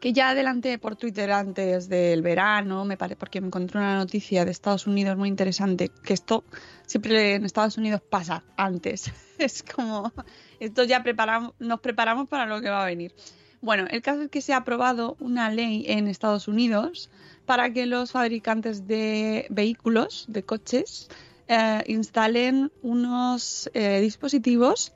que 0.00 0.12
ya 0.12 0.30
adelanté 0.30 0.78
por 0.78 0.94
Twitter 0.94 1.32
antes 1.32 1.88
del 1.88 2.22
verano, 2.22 2.84
me 2.84 2.96
pare- 2.96 3.16
porque 3.16 3.40
me 3.40 3.48
encontré 3.48 3.78
una 3.78 3.96
noticia 3.96 4.44
de 4.44 4.50
Estados 4.52 4.86
Unidos 4.86 5.16
muy 5.16 5.28
interesante, 5.28 5.90
que 6.04 6.12
esto 6.14 6.44
siempre 6.86 7.34
en 7.34 7.44
Estados 7.44 7.76
Unidos 7.78 8.00
pasa 8.08 8.44
antes. 8.56 9.10
Es 9.38 9.62
como, 9.62 10.12
esto 10.60 10.84
ya 10.84 11.02
preparamos, 11.02 11.52
nos 11.58 11.80
preparamos 11.80 12.26
para 12.26 12.46
lo 12.46 12.62
que 12.62 12.70
va 12.70 12.84
a 12.84 12.86
venir. 12.86 13.14
Bueno, 13.60 13.86
el 13.90 14.00
caso 14.00 14.22
es 14.22 14.30
que 14.30 14.40
se 14.40 14.54
ha 14.54 14.58
aprobado 14.58 15.16
una 15.20 15.50
ley 15.50 15.84
en 15.88 16.08
Estados 16.08 16.48
Unidos 16.48 17.10
para 17.44 17.70
que 17.70 17.84
los 17.84 18.12
fabricantes 18.12 18.86
de 18.86 19.46
vehículos, 19.50 20.24
de 20.28 20.42
coches, 20.42 21.08
eh, 21.48 21.84
instalen 21.86 22.72
unos 22.82 23.70
eh, 23.72 24.00
dispositivos 24.00 24.92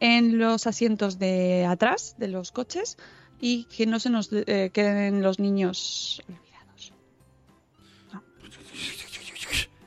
en 0.00 0.38
los 0.38 0.66
asientos 0.66 1.18
de 1.18 1.66
atrás 1.66 2.16
de 2.18 2.28
los 2.28 2.52
coches 2.52 2.96
y 3.38 3.64
que 3.64 3.86
no 3.86 4.00
se 4.00 4.08
nos 4.10 4.30
eh, 4.32 4.70
queden 4.72 5.22
los 5.22 5.38
niños 5.38 6.22
olvidados. 6.26 6.92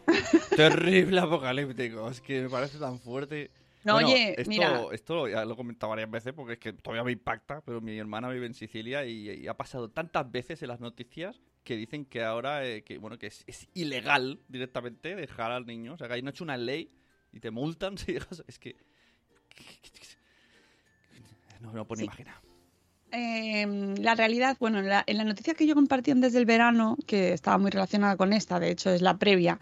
Terrible 0.56 1.20
apocalíptico. 1.20 2.10
Es 2.10 2.22
que 2.22 2.42
me 2.44 2.50
parece 2.50 2.78
tan 2.78 3.00
fuerte. 3.00 3.50
No, 3.84 3.94
Bueno, 3.94 4.10
oye, 4.10 4.36
esto, 4.38 4.50
mira. 4.50 4.82
Esto 4.92 5.28
ya 5.28 5.44
lo 5.46 5.54
he 5.54 5.58
comentado 5.58 5.90
varias 5.90 6.10
veces 6.10 6.34
porque 6.34 6.54
es 6.54 6.60
que 6.60 6.74
todavía 6.74 7.04
me 7.04 7.12
impacta, 7.12 7.62
pero 7.62 7.82
mi 7.82 7.98
hermana 7.98 8.30
vive 8.30 8.46
en 8.46 8.54
Sicilia 8.54 9.04
y, 9.06 9.30
y 9.30 9.48
ha 9.48 9.56
pasado 9.56 9.90
tantas 9.90 10.32
veces 10.32 10.62
en 10.62 10.70
las 10.70 10.80
noticias 10.80 11.42
que 11.64 11.76
dicen 11.76 12.06
que 12.06 12.24
ahora 12.24 12.66
eh, 12.66 12.84
que 12.84 12.98
bueno 12.98 13.18
que 13.18 13.28
es, 13.28 13.44
es 13.48 13.68
ilegal 13.74 14.40
directamente 14.48 15.16
dejar 15.16 15.52
al 15.52 15.66
niño. 15.66 15.94
O 15.94 15.98
sea, 15.98 16.08
que 16.08 16.16
ahí 16.16 16.22
no 16.22 16.30
ha 16.30 16.32
hecho 16.32 16.44
una 16.44 16.58
ley 16.58 16.92
y 17.32 17.40
te 17.40 17.52
multan 17.52 17.98
si 17.98 18.14
dejas. 18.14 18.44
Es 18.48 18.60
que. 18.60 18.76
No 21.62 21.72
me 21.72 21.78
lo 21.78 21.86
puedo 21.88 22.00
Sí. 22.00 22.06
imaginar. 22.06 22.36
Eh, 23.12 23.94
la 24.00 24.16
realidad, 24.16 24.58
bueno, 24.60 24.80
en 24.80 24.90
la, 24.90 25.04
en 25.06 25.18
la 25.18 25.24
noticia 25.24 25.54
que 25.54 25.68
yo 25.68 25.76
compartí 25.76 26.10
antes 26.12 26.34
del 26.34 26.46
verano, 26.46 26.98
que 27.06 27.32
estaba 27.34 27.58
muy 27.60 27.70
relacionada 27.70 28.18
con 28.18 28.34
esta, 28.34 28.60
de 28.60 28.72
hecho 28.72 28.90
es 28.90 29.02
la 29.04 29.18
previa, 29.18 29.60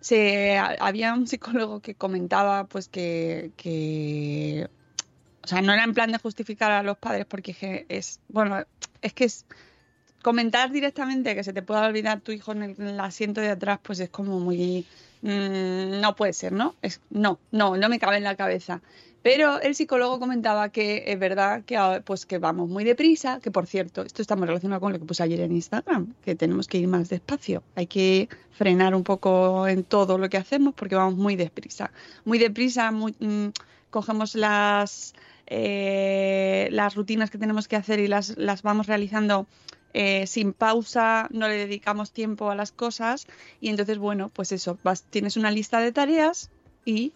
se, 0.00 0.56
a- 0.56 0.76
había 0.80 1.12
un 1.12 1.26
psicólogo 1.26 1.80
que 1.80 1.96
comentaba 1.96 2.64
pues 2.68 2.88
que, 2.88 3.50
que, 3.56 4.68
o 5.42 5.48
sea, 5.48 5.62
no 5.62 5.72
era 5.72 5.82
en 5.82 5.94
plan 5.94 6.12
de 6.12 6.18
justificar 6.18 6.70
a 6.70 6.84
los 6.84 6.96
padres 6.96 7.26
porque 7.26 7.86
es, 7.88 8.20
bueno, 8.28 8.64
es 9.02 9.12
que 9.14 9.24
es 9.24 9.46
comentar 10.22 10.70
directamente 10.70 11.34
que 11.34 11.44
se 11.44 11.52
te 11.52 11.62
pueda 11.62 11.86
olvidar 11.86 12.20
tu 12.20 12.32
hijo 12.32 12.52
en 12.52 12.62
el, 12.62 12.70
en 12.78 12.88
el 12.88 13.00
asiento 13.00 13.40
de 13.40 13.50
atrás, 13.50 13.78
pues 13.82 14.00
es 14.00 14.10
como 14.10 14.40
muy, 14.40 14.86
mm, 15.22 16.00
no 16.00 16.16
puede 16.16 16.32
ser, 16.32 16.52
¿no? 16.52 16.74
Es, 16.82 17.00
no, 17.10 17.38
no, 17.52 17.76
no 17.76 17.88
me 17.88 17.98
cabe 17.98 18.16
en 18.16 18.24
la 18.24 18.36
cabeza. 18.36 18.80
Pero 19.26 19.60
el 19.60 19.74
psicólogo 19.74 20.20
comentaba 20.20 20.68
que 20.68 21.02
es 21.08 21.18
verdad 21.18 21.64
que, 21.64 21.76
ah, 21.76 22.00
pues, 22.04 22.26
que 22.26 22.38
vamos 22.38 22.68
muy 22.68 22.84
deprisa, 22.84 23.40
que 23.40 23.50
por 23.50 23.66
cierto, 23.66 24.02
esto 24.02 24.22
está 24.22 24.36
muy 24.36 24.46
relacionado 24.46 24.80
con 24.80 24.92
lo 24.92 25.00
que 25.00 25.04
puse 25.04 25.20
ayer 25.24 25.40
en 25.40 25.50
Instagram, 25.50 26.14
que 26.24 26.36
tenemos 26.36 26.68
que 26.68 26.78
ir 26.78 26.86
más 26.86 27.08
despacio, 27.08 27.64
hay 27.74 27.88
que 27.88 28.28
frenar 28.52 28.94
un 28.94 29.02
poco 29.02 29.66
en 29.66 29.82
todo 29.82 30.16
lo 30.16 30.28
que 30.28 30.36
hacemos 30.36 30.74
porque 30.74 30.94
vamos 30.94 31.16
muy 31.16 31.34
deprisa. 31.34 31.90
Muy 32.24 32.38
deprisa, 32.38 32.92
mm, 32.92 33.50
cogemos 33.90 34.36
las, 34.36 35.14
eh, 35.48 36.68
las 36.70 36.94
rutinas 36.94 37.28
que 37.28 37.38
tenemos 37.38 37.66
que 37.66 37.74
hacer 37.74 37.98
y 37.98 38.06
las, 38.06 38.36
las 38.36 38.62
vamos 38.62 38.86
realizando 38.86 39.48
eh, 39.94 40.26
sin 40.26 40.52
pausa, 40.52 41.28
no 41.30 41.48
le 41.48 41.56
dedicamos 41.56 42.12
tiempo 42.12 42.50
a 42.50 42.54
las 42.54 42.72
cosas 42.72 43.26
y 43.60 43.68
entonces, 43.68 43.98
bueno, 43.98 44.28
pues 44.28 44.52
eso, 44.52 44.78
vas, 44.82 45.04
tienes 45.04 45.36
una 45.36 45.50
lista 45.50 45.80
de 45.80 45.92
tareas 45.92 46.50
y 46.84 47.12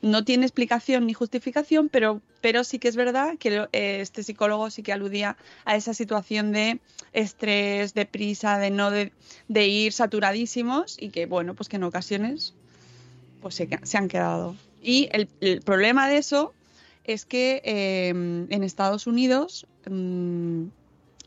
no 0.00 0.24
tiene 0.24 0.46
explicación 0.46 1.06
ni 1.06 1.12
justificación, 1.12 1.88
pero, 1.88 2.20
pero 2.40 2.62
sí 2.62 2.78
que 2.78 2.88
es 2.88 2.96
verdad 2.96 3.36
que 3.38 3.66
eh, 3.72 4.00
este 4.00 4.22
psicólogo 4.22 4.70
sí 4.70 4.82
que 4.82 4.92
aludía 4.92 5.36
a 5.64 5.76
esa 5.76 5.92
situación 5.92 6.52
de 6.52 6.78
estrés, 7.12 7.94
de 7.94 8.06
prisa, 8.06 8.58
de 8.58 8.70
no 8.70 8.90
de, 8.90 9.12
ir 9.66 9.92
saturadísimos 9.92 10.96
y 11.00 11.10
que 11.10 11.26
bueno, 11.26 11.54
pues 11.54 11.68
que 11.68 11.76
en 11.76 11.84
ocasiones 11.84 12.54
pues 13.42 13.56
se, 13.56 13.68
han 13.96 14.08
quedado. 14.08 14.54
Y 14.82 15.08
el, 15.12 15.28
el 15.40 15.62
problema 15.62 16.08
de 16.08 16.18
eso 16.18 16.54
es 17.04 17.24
que 17.24 17.60
eh, 17.64 18.08
en 18.10 18.62
Estados 18.62 19.06
Unidos 19.06 19.66
mm, 19.90 20.66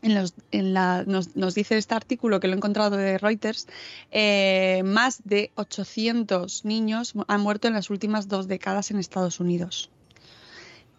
en 0.02 0.14
los- 0.16 0.34
en 0.50 0.74
la- 0.74 1.04
nos, 1.06 1.36
nos 1.36 1.54
dice 1.54 1.78
este 1.78 1.94
artículo 1.94 2.40
que 2.40 2.48
lo 2.48 2.54
he 2.54 2.56
encontrado 2.56 2.96
de 2.96 3.18
Reuters, 3.18 3.68
eh, 4.10 4.82
más 4.84 5.22
de 5.24 5.50
800 5.54 6.64
niños 6.64 7.14
han 7.28 7.40
muerto 7.40 7.68
en 7.68 7.74
las 7.74 7.88
últimas 7.88 8.28
dos 8.28 8.48
décadas 8.48 8.90
en 8.90 8.98
Estados 8.98 9.38
Unidos. 9.40 9.90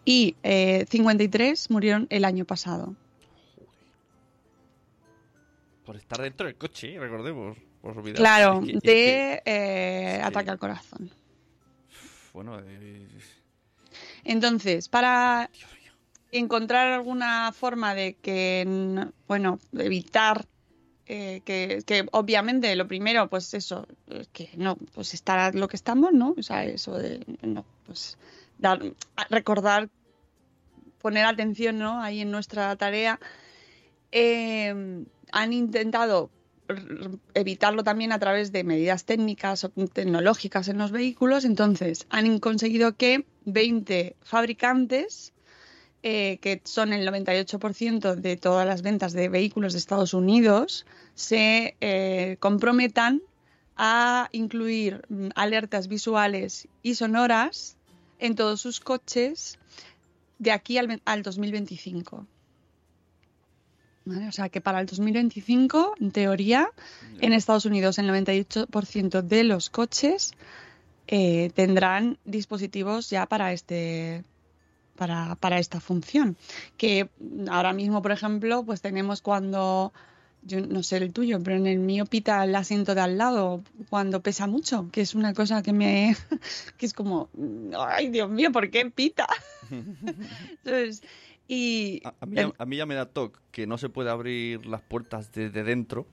Y 0.06 0.36
eh, 0.42 0.86
53 0.90 1.70
murieron 1.70 2.06
el 2.10 2.24
año 2.24 2.44
pasado. 2.44 2.94
Por 5.84 5.96
estar 5.96 6.20
dentro 6.20 6.46
del 6.46 6.56
coche, 6.56 6.98
recordemos. 6.98 7.56
Por 7.82 7.98
olvidar. 7.98 8.16
Claro, 8.16 8.60
Es 8.60 8.66
que- 8.66 8.76
es 8.76 8.82
de 8.82 9.42
eh, 9.44 10.16
sí. 10.16 10.22
ataque 10.26 10.50
al 10.50 10.58
corazón. 10.58 11.10
bueno, 12.32 12.58
eh, 12.60 13.06
Entonces, 14.24 14.88
para 14.88 15.50
encontrar 16.38 16.92
alguna 16.92 17.52
forma 17.52 17.94
de 17.94 18.14
que, 18.14 19.08
bueno, 19.26 19.58
evitar 19.72 20.46
eh, 21.06 21.42
que, 21.44 22.06
obviamente 22.12 22.74
lo 22.76 22.88
primero, 22.88 23.28
pues 23.28 23.52
eso, 23.54 23.86
eh, 24.08 24.24
que 24.32 24.50
no, 24.56 24.76
pues 24.94 25.14
estar 25.14 25.54
lo 25.54 25.68
que 25.68 25.76
estamos, 25.76 26.12
¿no? 26.12 26.34
O 26.36 26.42
sea, 26.42 26.64
eso 26.64 26.96
de, 26.98 27.24
no, 27.42 27.64
pues 27.86 28.16
dar, 28.58 28.80
recordar, 29.28 29.90
poner 31.00 31.26
atención, 31.26 31.78
¿no? 31.78 32.02
Ahí 32.02 32.20
en 32.20 32.30
nuestra 32.30 32.74
tarea. 32.76 33.20
Eh, 34.12 35.04
han 35.32 35.52
intentado 35.52 36.30
evitarlo 37.34 37.84
también 37.84 38.12
a 38.12 38.18
través 38.18 38.50
de 38.52 38.64
medidas 38.64 39.04
técnicas 39.04 39.64
o 39.64 39.68
tecnológicas 39.68 40.68
en 40.68 40.78
los 40.78 40.90
vehículos. 40.90 41.44
Entonces, 41.44 42.06
han 42.08 42.38
conseguido 42.38 42.96
que 42.96 43.26
20 43.44 44.16
fabricantes, 44.22 45.33
eh, 46.06 46.36
que 46.42 46.60
son 46.64 46.92
el 46.92 47.08
98% 47.08 48.14
de 48.14 48.36
todas 48.36 48.66
las 48.66 48.82
ventas 48.82 49.14
de 49.14 49.30
vehículos 49.30 49.72
de 49.72 49.78
Estados 49.78 50.12
Unidos, 50.12 50.84
se 51.14 51.76
eh, 51.80 52.36
comprometan 52.40 53.22
a 53.76 54.28
incluir 54.32 55.02
mm, 55.08 55.28
alertas 55.34 55.88
visuales 55.88 56.68
y 56.82 56.94
sonoras 56.96 57.78
en 58.18 58.34
todos 58.34 58.60
sus 58.60 58.80
coches 58.80 59.58
de 60.38 60.52
aquí 60.52 60.76
al, 60.76 60.88
ve- 60.88 61.00
al 61.06 61.22
2025. 61.22 62.26
¿vale? 64.04 64.28
O 64.28 64.32
sea 64.32 64.50
que 64.50 64.60
para 64.60 64.80
el 64.80 64.86
2025, 64.86 65.94
en 66.00 66.10
teoría, 66.12 66.68
en 67.20 67.32
Estados 67.32 67.64
Unidos 67.64 67.98
el 67.98 68.10
98% 68.10 69.22
de 69.22 69.44
los 69.44 69.70
coches 69.70 70.32
eh, 71.06 71.50
tendrán 71.54 72.18
dispositivos 72.26 73.08
ya 73.08 73.24
para 73.24 73.52
este 73.54 74.22
para, 74.96 75.34
para 75.36 75.58
esta 75.58 75.80
función. 75.80 76.36
Que 76.76 77.08
ahora 77.50 77.72
mismo, 77.72 78.02
por 78.02 78.12
ejemplo, 78.12 78.64
pues 78.64 78.80
tenemos 78.80 79.22
cuando 79.22 79.92
yo 80.46 80.60
no 80.60 80.82
sé 80.82 80.98
el 80.98 81.12
tuyo, 81.12 81.40
pero 81.42 81.56
en 81.56 81.66
el 81.66 81.78
mío 81.78 82.04
pita 82.04 82.44
el 82.44 82.54
asiento 82.54 82.94
de 82.94 83.00
al 83.00 83.16
lado 83.18 83.62
cuando 83.88 84.20
pesa 84.20 84.46
mucho, 84.46 84.88
que 84.92 85.00
es 85.00 85.14
una 85.14 85.32
cosa 85.32 85.62
que 85.62 85.72
me 85.72 86.16
que 86.76 86.86
es 86.86 86.92
como 86.92 87.30
ay 87.78 88.10
Dios 88.10 88.30
mío, 88.30 88.52
¿por 88.52 88.70
qué 88.70 88.90
pita? 88.90 89.26
Entonces, 89.70 91.02
y 91.48 92.00
A, 92.04 92.14
a 92.20 92.26
mí, 92.26 92.36
a 92.56 92.64
mí 92.66 92.76
ya 92.76 92.86
me 92.86 92.94
da 92.94 93.06
toque 93.06 93.38
que 93.50 93.66
no 93.66 93.78
se 93.78 93.88
puede 93.88 94.10
abrir 94.10 94.66
las 94.66 94.82
puertas 94.82 95.32
desde 95.32 95.62
dentro. 95.62 96.06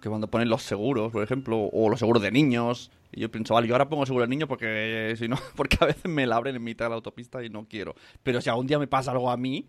Que 0.00 0.08
cuando 0.08 0.30
ponen 0.30 0.48
los 0.48 0.62
seguros, 0.62 1.12
por 1.12 1.22
ejemplo, 1.22 1.68
o 1.72 1.90
los 1.90 1.98
seguros 1.98 2.22
de 2.22 2.30
niños. 2.30 2.90
Y 3.12 3.20
yo 3.20 3.30
pienso, 3.30 3.54
vale, 3.54 3.66
yo 3.66 3.74
ahora 3.74 3.88
pongo 3.88 4.06
seguro 4.06 4.24
de 4.24 4.28
niños 4.28 4.48
porque 4.48 5.14
si 5.18 5.28
no, 5.28 5.36
porque 5.56 5.78
a 5.80 5.86
veces 5.86 6.06
me 6.06 6.26
la 6.26 6.36
abren 6.36 6.56
en 6.56 6.62
mitad 6.62 6.86
de 6.86 6.90
la 6.90 6.96
autopista 6.96 7.44
y 7.44 7.50
no 7.50 7.66
quiero. 7.66 7.94
Pero 8.22 8.40
si 8.40 8.50
algún 8.50 8.66
día 8.66 8.78
me 8.78 8.86
pasa 8.86 9.10
algo 9.10 9.30
a 9.30 9.36
mí, 9.36 9.66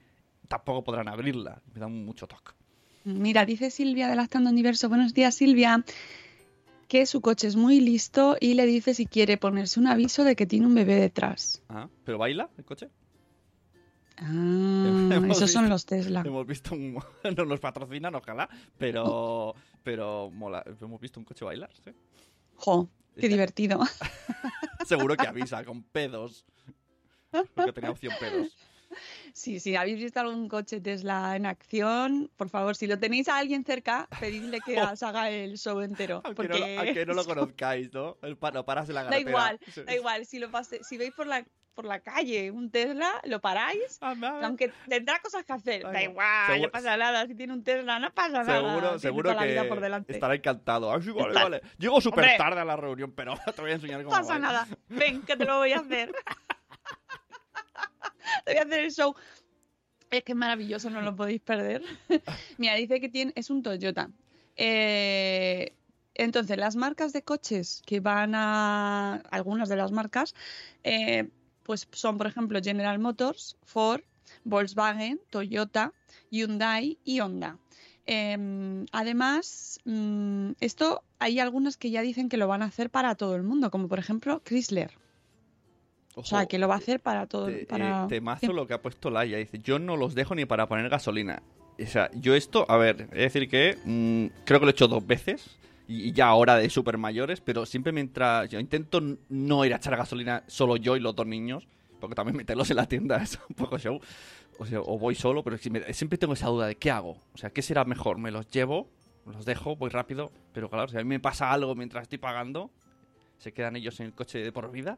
tampoco 0.47 0.83
podrán 0.83 1.07
abrirla. 1.07 1.61
Me 1.73 1.79
da 1.79 1.87
mucho 1.87 2.27
toque. 2.27 2.51
Mira, 3.03 3.45
dice 3.45 3.71
Silvia 3.71 4.07
de 4.07 4.15
Lactando 4.15 4.49
Universo, 4.49 4.87
buenos 4.87 5.15
días 5.15 5.33
Silvia, 5.33 5.83
que 6.87 7.07
su 7.07 7.21
coche 7.21 7.47
es 7.47 7.55
muy 7.55 7.79
listo 7.79 8.37
y 8.39 8.53
le 8.53 8.67
dice 8.67 8.93
si 8.93 9.07
quiere 9.07 9.37
ponerse 9.37 9.79
un 9.79 9.87
aviso 9.87 10.23
de 10.23 10.35
que 10.35 10.45
tiene 10.45 10.67
un 10.67 10.75
bebé 10.75 10.95
detrás. 10.95 11.63
Ajá. 11.67 11.89
¿Pero 12.03 12.19
baila 12.19 12.49
el 12.57 12.65
coche? 12.65 12.89
Ah, 14.17 15.09
esos 15.31 15.51
son 15.51 15.67
los 15.67 15.87
Tesla. 15.87 16.21
Hemos 16.23 16.45
visto 16.45 16.75
un... 16.75 16.93
no 17.37 17.45
nos 17.45 17.59
patrocinan, 17.59 18.13
ojalá, 18.13 18.47
pero... 18.77 19.55
Pero 19.83 20.29
mola. 20.29 20.63
Hemos 20.79 21.01
visto 21.01 21.19
un 21.19 21.25
coche 21.25 21.43
bailar, 21.43 21.71
sí. 21.83 21.91
Jo, 22.55 22.87
qué 23.19 23.27
divertido. 23.27 23.79
Seguro 24.85 25.15
que 25.15 25.27
avisa, 25.27 25.63
con 25.63 25.83
pedos. 25.83 26.45
Porque 27.55 27.71
tenía 27.73 27.91
opción 27.91 28.13
pedos. 28.19 28.55
Sí, 29.33 29.61
si 29.61 29.75
habéis 29.77 29.97
visto 29.99 30.19
algún 30.19 30.49
coche 30.49 30.81
Tesla 30.81 31.37
en 31.37 31.45
acción, 31.45 32.29
por 32.35 32.49
favor, 32.49 32.75
si 32.75 32.87
lo 32.87 32.99
tenéis 32.99 33.29
a 33.29 33.37
alguien 33.37 33.63
cerca, 33.63 34.09
pedidle 34.19 34.59
que 34.59 34.81
os 34.81 35.01
haga 35.01 35.29
el 35.29 35.57
show 35.57 35.79
entero. 35.79 36.21
Aunque, 36.25 36.35
porque 36.35 36.49
no, 36.49 36.57
lo- 36.67 36.79
aunque 36.81 37.05
no 37.05 37.13
lo 37.13 37.23
conozcáis, 37.23 37.93
¿no? 37.93 38.17
El 38.21 38.35
paras 38.37 38.89
en 38.89 38.95
la 38.95 39.05
Da 39.05 39.17
igual, 39.17 39.59
Sí. 39.73 39.83
da 39.83 39.95
igual. 39.95 40.25
Si 40.25 40.39
lo 40.39 40.51
pase, 40.51 40.83
si 40.83 40.97
veis 40.97 41.13
por 41.13 41.25
la 41.27 41.45
por 41.73 41.85
la 41.85 41.99
calle 42.01 42.51
un 42.51 42.69
Tesla, 42.69 43.09
lo 43.23 43.39
paráis, 43.41 43.97
aunque 44.01 44.71
tendrá 44.87 45.19
cosas 45.21 45.43
que 45.45 45.53
hacer. 45.53 45.83
Da 45.83 46.03
igual, 46.03 46.47
Seguro- 46.47 46.67
no 46.67 46.71
pasa 46.71 46.97
nada. 46.97 47.25
Si 47.27 47.35
tiene 47.35 47.53
un 47.53 47.63
Tesla, 47.63 47.97
no 47.99 48.13
pasa 48.13 48.43
nada. 48.43 48.97
Seguro, 48.99 49.29
toda 49.29 49.35
la 49.41 49.45
vida 49.47 49.63
que 49.63 49.67
por 49.69 49.79
delante. 49.79 50.13
estará 50.13 50.35
encantado. 50.35 50.91
Ah, 50.91 51.01
sí, 51.01 51.11
vale, 51.11 51.29
Está- 51.29 51.43
vale. 51.43 51.61
Llego 51.77 52.01
súper 52.01 52.37
tarde 52.37 52.59
a 52.61 52.65
la 52.65 52.75
reunión, 52.75 53.11
pero 53.13 53.33
te 53.55 53.61
voy 53.61 53.71
a 53.71 53.75
enseñar 53.75 53.99
No 53.99 54.05
cómo 54.05 54.17
pasa 54.17 54.33
va. 54.33 54.39
nada. 54.39 54.67
Ven, 54.89 55.21
que 55.21 55.35
te 55.37 55.45
lo 55.45 55.57
voy 55.59 55.71
a 55.71 55.77
hacer. 55.79 56.11
te 58.45 58.51
voy 58.51 58.59
a 58.59 58.63
hacer 58.63 58.79
el 58.83 58.91
show. 58.91 59.15
Es 60.09 60.23
que 60.23 60.33
es 60.33 60.37
maravilloso, 60.37 60.89
no 60.89 61.01
lo 61.01 61.15
podéis 61.15 61.39
perder. 61.41 61.83
Mira, 62.57 62.75
dice 62.75 62.99
que 62.99 63.07
tiene, 63.07 63.31
es 63.35 63.49
un 63.49 63.63
Toyota. 63.63 64.09
Eh, 64.57 65.73
entonces, 66.15 66.57
las 66.57 66.75
marcas 66.75 67.13
de 67.13 67.23
coches 67.23 67.81
que 67.85 68.01
van 68.01 68.35
a. 68.35 69.21
Algunas 69.31 69.69
de 69.69 69.77
las 69.77 69.93
marcas, 69.93 70.35
eh, 70.83 71.29
pues 71.63 71.87
son, 71.91 72.17
por 72.17 72.27
ejemplo, 72.27 72.59
General 72.63 72.97
Motors, 72.99 73.57
Ford, 73.63 74.01
Volkswagen, 74.43 75.19
Toyota, 75.29 75.93
Hyundai 76.29 76.97
y 77.03 77.19
Honda. 77.19 77.57
Eh, 78.07 78.85
además, 78.91 79.79
mm, 79.85 80.51
esto 80.59 81.03
hay 81.19 81.39
algunas 81.39 81.77
que 81.77 81.91
ya 81.91 82.01
dicen 82.01 82.29
que 82.29 82.37
lo 82.37 82.47
van 82.47 82.61
a 82.61 82.65
hacer 82.65 82.89
para 82.89 83.15
todo 83.15 83.35
el 83.35 83.43
mundo, 83.43 83.69
como 83.71 83.87
por 83.87 83.99
ejemplo 83.99 84.41
Chrysler. 84.43 84.91
O 86.15 86.25
sea, 86.25 86.45
que 86.45 86.59
lo 86.59 86.67
va 86.67 86.75
a 86.75 86.77
hacer 86.79 86.99
para 86.99 87.25
todo. 87.27 87.45
te- 87.45 87.65
para... 87.65 88.03
eh, 88.05 88.07
temazo 88.09 88.51
lo 88.51 88.67
que 88.67 88.73
ha 88.73 88.81
puesto 88.81 89.09
Laia. 89.09 89.37
Dice, 89.37 89.59
yo 89.59 89.79
no 89.79 89.95
los 89.95 90.13
dejo 90.13 90.35
ni 90.35 90.45
para 90.45 90.67
poner 90.67 90.89
gasolina. 90.89 91.41
O 91.81 91.85
sea, 91.85 92.11
yo 92.13 92.35
esto, 92.35 92.65
a 92.69 92.77
ver, 92.77 93.03
es 93.13 93.33
decir 93.33 93.47
que 93.49 93.77
mm, 93.85 94.43
creo 94.45 94.59
que 94.59 94.65
lo 94.65 94.71
he 94.71 94.73
hecho 94.73 94.87
dos 94.89 95.05
veces. 95.07 95.57
Y 95.93 96.13
ya 96.13 96.27
ahora 96.27 96.55
de 96.55 96.69
super 96.69 96.97
mayores, 96.97 97.41
pero 97.41 97.65
siempre 97.65 97.91
mientras 97.91 98.49
yo 98.49 98.59
intento 98.59 99.01
no 99.27 99.65
ir 99.65 99.73
a 99.73 99.77
echar 99.77 99.97
gasolina 99.97 100.43
solo 100.47 100.77
yo 100.77 100.95
y 100.95 101.01
los 101.01 101.13
dos 101.13 101.27
niños, 101.27 101.67
porque 101.99 102.15
también 102.15 102.37
meterlos 102.37 102.69
en 102.69 102.77
la 102.77 102.85
tienda 102.85 103.17
es 103.23 103.37
un 103.49 103.55
poco 103.55 103.77
show. 103.77 103.99
O 104.57 104.65
sea, 104.65 104.79
o 104.79 104.97
voy 104.97 105.15
solo, 105.15 105.43
pero 105.43 105.57
siempre 105.57 106.17
tengo 106.17 106.33
esa 106.33 106.47
duda 106.47 106.67
de 106.67 106.75
qué 106.75 106.91
hago. 106.91 107.17
O 107.33 107.37
sea, 107.37 107.49
¿qué 107.49 107.61
será 107.61 107.83
mejor? 107.83 108.19
¿Me 108.19 108.31
los 108.31 108.47
llevo? 108.47 108.87
¿Los 109.25 109.43
dejo? 109.43 109.75
¿Voy 109.75 109.89
rápido? 109.89 110.31
Pero 110.53 110.69
claro, 110.69 110.87
si 110.87 110.97
a 110.97 110.99
mí 110.99 111.05
me 111.05 111.19
pasa 111.19 111.51
algo 111.51 111.75
mientras 111.75 112.03
estoy 112.03 112.19
pagando, 112.19 112.71
se 113.37 113.51
quedan 113.51 113.75
ellos 113.75 113.99
en 113.99 114.05
el 114.05 114.13
coche 114.13 114.39
de 114.39 114.51
por 114.51 114.71
vida. 114.71 114.97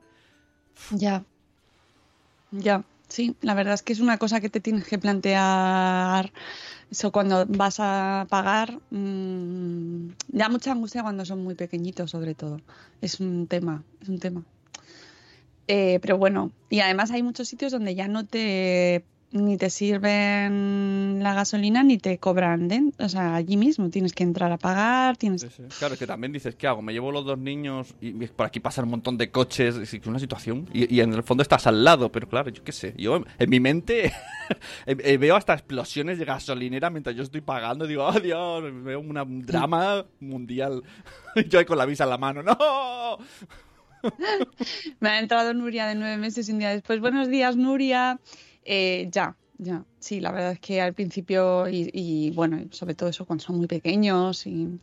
Ya. 0.92 1.24
Ya, 2.52 2.84
sí, 3.08 3.36
la 3.42 3.54
verdad 3.54 3.74
es 3.76 3.82
que 3.84 3.94
es 3.94 4.00
una 4.00 4.18
cosa 4.18 4.42
que 4.42 4.50
te 4.50 4.60
tienes 4.60 4.86
que 4.88 4.98
plantear. 4.98 6.32
Eso 6.92 7.12
cuando 7.12 7.46
vas 7.48 7.78
a 7.80 8.28
pagar, 8.30 8.80
mm, 8.92 10.10
da 10.28 10.50
mucha 10.50 10.72
angustia 10.72 11.02
cuando 11.02 11.26
son 11.26 11.44
muy 11.44 11.56
pequeñitos, 11.56 12.12
sobre 12.12 12.36
todo. 12.36 12.60
Es 13.02 13.20
un 13.20 13.48
tema, 13.48 13.84
es 14.02 14.10
un 14.10 14.20
tema. 14.20 14.44
Eh, 15.68 16.00
pero 16.02 16.18
bueno, 16.18 16.52
y 16.70 16.82
además 16.82 17.12
hay 17.12 17.24
muchos 17.24 17.48
sitios 17.48 17.72
donde 17.72 17.96
ya 17.96 18.08
no 18.08 18.26
te 18.26 19.06
ni 19.34 19.58
te 19.58 19.70
sirven 19.70 21.20
la 21.22 21.34
gasolina 21.34 21.84
ni 21.84 21.98
te 21.98 22.18
cobran, 22.20 22.68
den- 22.68 22.94
o 23.00 23.10
sea, 23.10 23.36
allí 23.36 23.58
mismo 23.58 23.90
tienes 23.90 24.14
que 24.14 24.24
entrar 24.24 24.52
a 24.52 24.58
pagar, 24.58 25.18
tienes 25.18 25.46
Claro, 25.80 25.96
es 25.96 26.00
que 26.00 26.06
también 26.08 26.32
dices, 26.32 26.56
¿qué 26.56 26.68
hago? 26.68 26.82
Me 26.82 26.94
llevo 26.94 27.12
los 27.12 27.26
dos 27.26 27.38
niños 27.40 27.96
y 28.00 28.12
por 28.28 28.46
aquí 28.46 28.60
pasan 28.60 28.86
un 28.86 28.92
montón 28.92 29.18
de 29.18 29.32
coches, 29.32 29.76
es 29.76 29.94
una 30.08 30.20
situación. 30.20 30.70
Y, 30.72 30.94
y 30.96 31.02
en 31.02 31.14
el 31.14 31.24
fondo 31.24 31.42
estás 31.42 31.66
al 31.68 31.84
lado, 31.84 32.12
pero 32.12 32.30
claro, 32.30 32.50
yo 32.52 32.64
qué 32.64 32.72
sé. 32.72 32.94
Yo 32.98 33.24
en, 33.40 33.50
mi 33.50 33.60
mente 33.60 34.14
veo 35.20 35.36
hasta 35.36 35.54
explosiones 35.54 36.20
de 36.20 36.26
gasolinera 36.26 36.90
mientras 36.90 37.16
yo 37.16 37.24
estoy 37.24 37.42
pagando. 37.42 37.88
Digo, 37.88 38.06
oh 38.06 38.20
Dios, 38.20 38.64
veo 38.84 39.00
una- 39.00 39.24
un 39.24 39.42
drama 39.46 40.06
mundial. 40.20 40.84
yo 41.50 41.60
ahí 41.60 41.66
con 41.66 41.78
la 41.78 41.86
visa 41.86 42.04
en 42.04 42.10
la 42.12 42.18
mano, 42.18 42.44
¡no! 42.44 43.18
Me 45.00 45.10
ha 45.10 45.20
entrado 45.20 45.54
Nuria 45.54 45.88
de 45.88 45.96
nueve 45.96 46.18
meses 46.18 46.48
y 46.50 46.52
un 46.52 46.60
día 46.60 46.70
después. 46.70 47.00
Buenos 47.00 47.30
días, 47.30 47.56
Nuria. 47.56 48.20
Eh, 48.66 49.10
ya, 49.12 49.36
ya. 49.58 49.84
Sí, 50.00 50.20
la 50.20 50.32
verdad 50.32 50.54
es 50.54 50.60
que 50.60 50.82
al 50.82 50.94
principio 50.94 51.68
y, 51.70 52.32
bueno, 52.32 52.60
sobre 52.72 52.96
todo 52.96 53.10
eso 53.10 53.26
cuando 53.26 53.44
son 53.44 53.58
muy 53.58 53.68
pequeños 53.68 54.46
y 54.48 54.80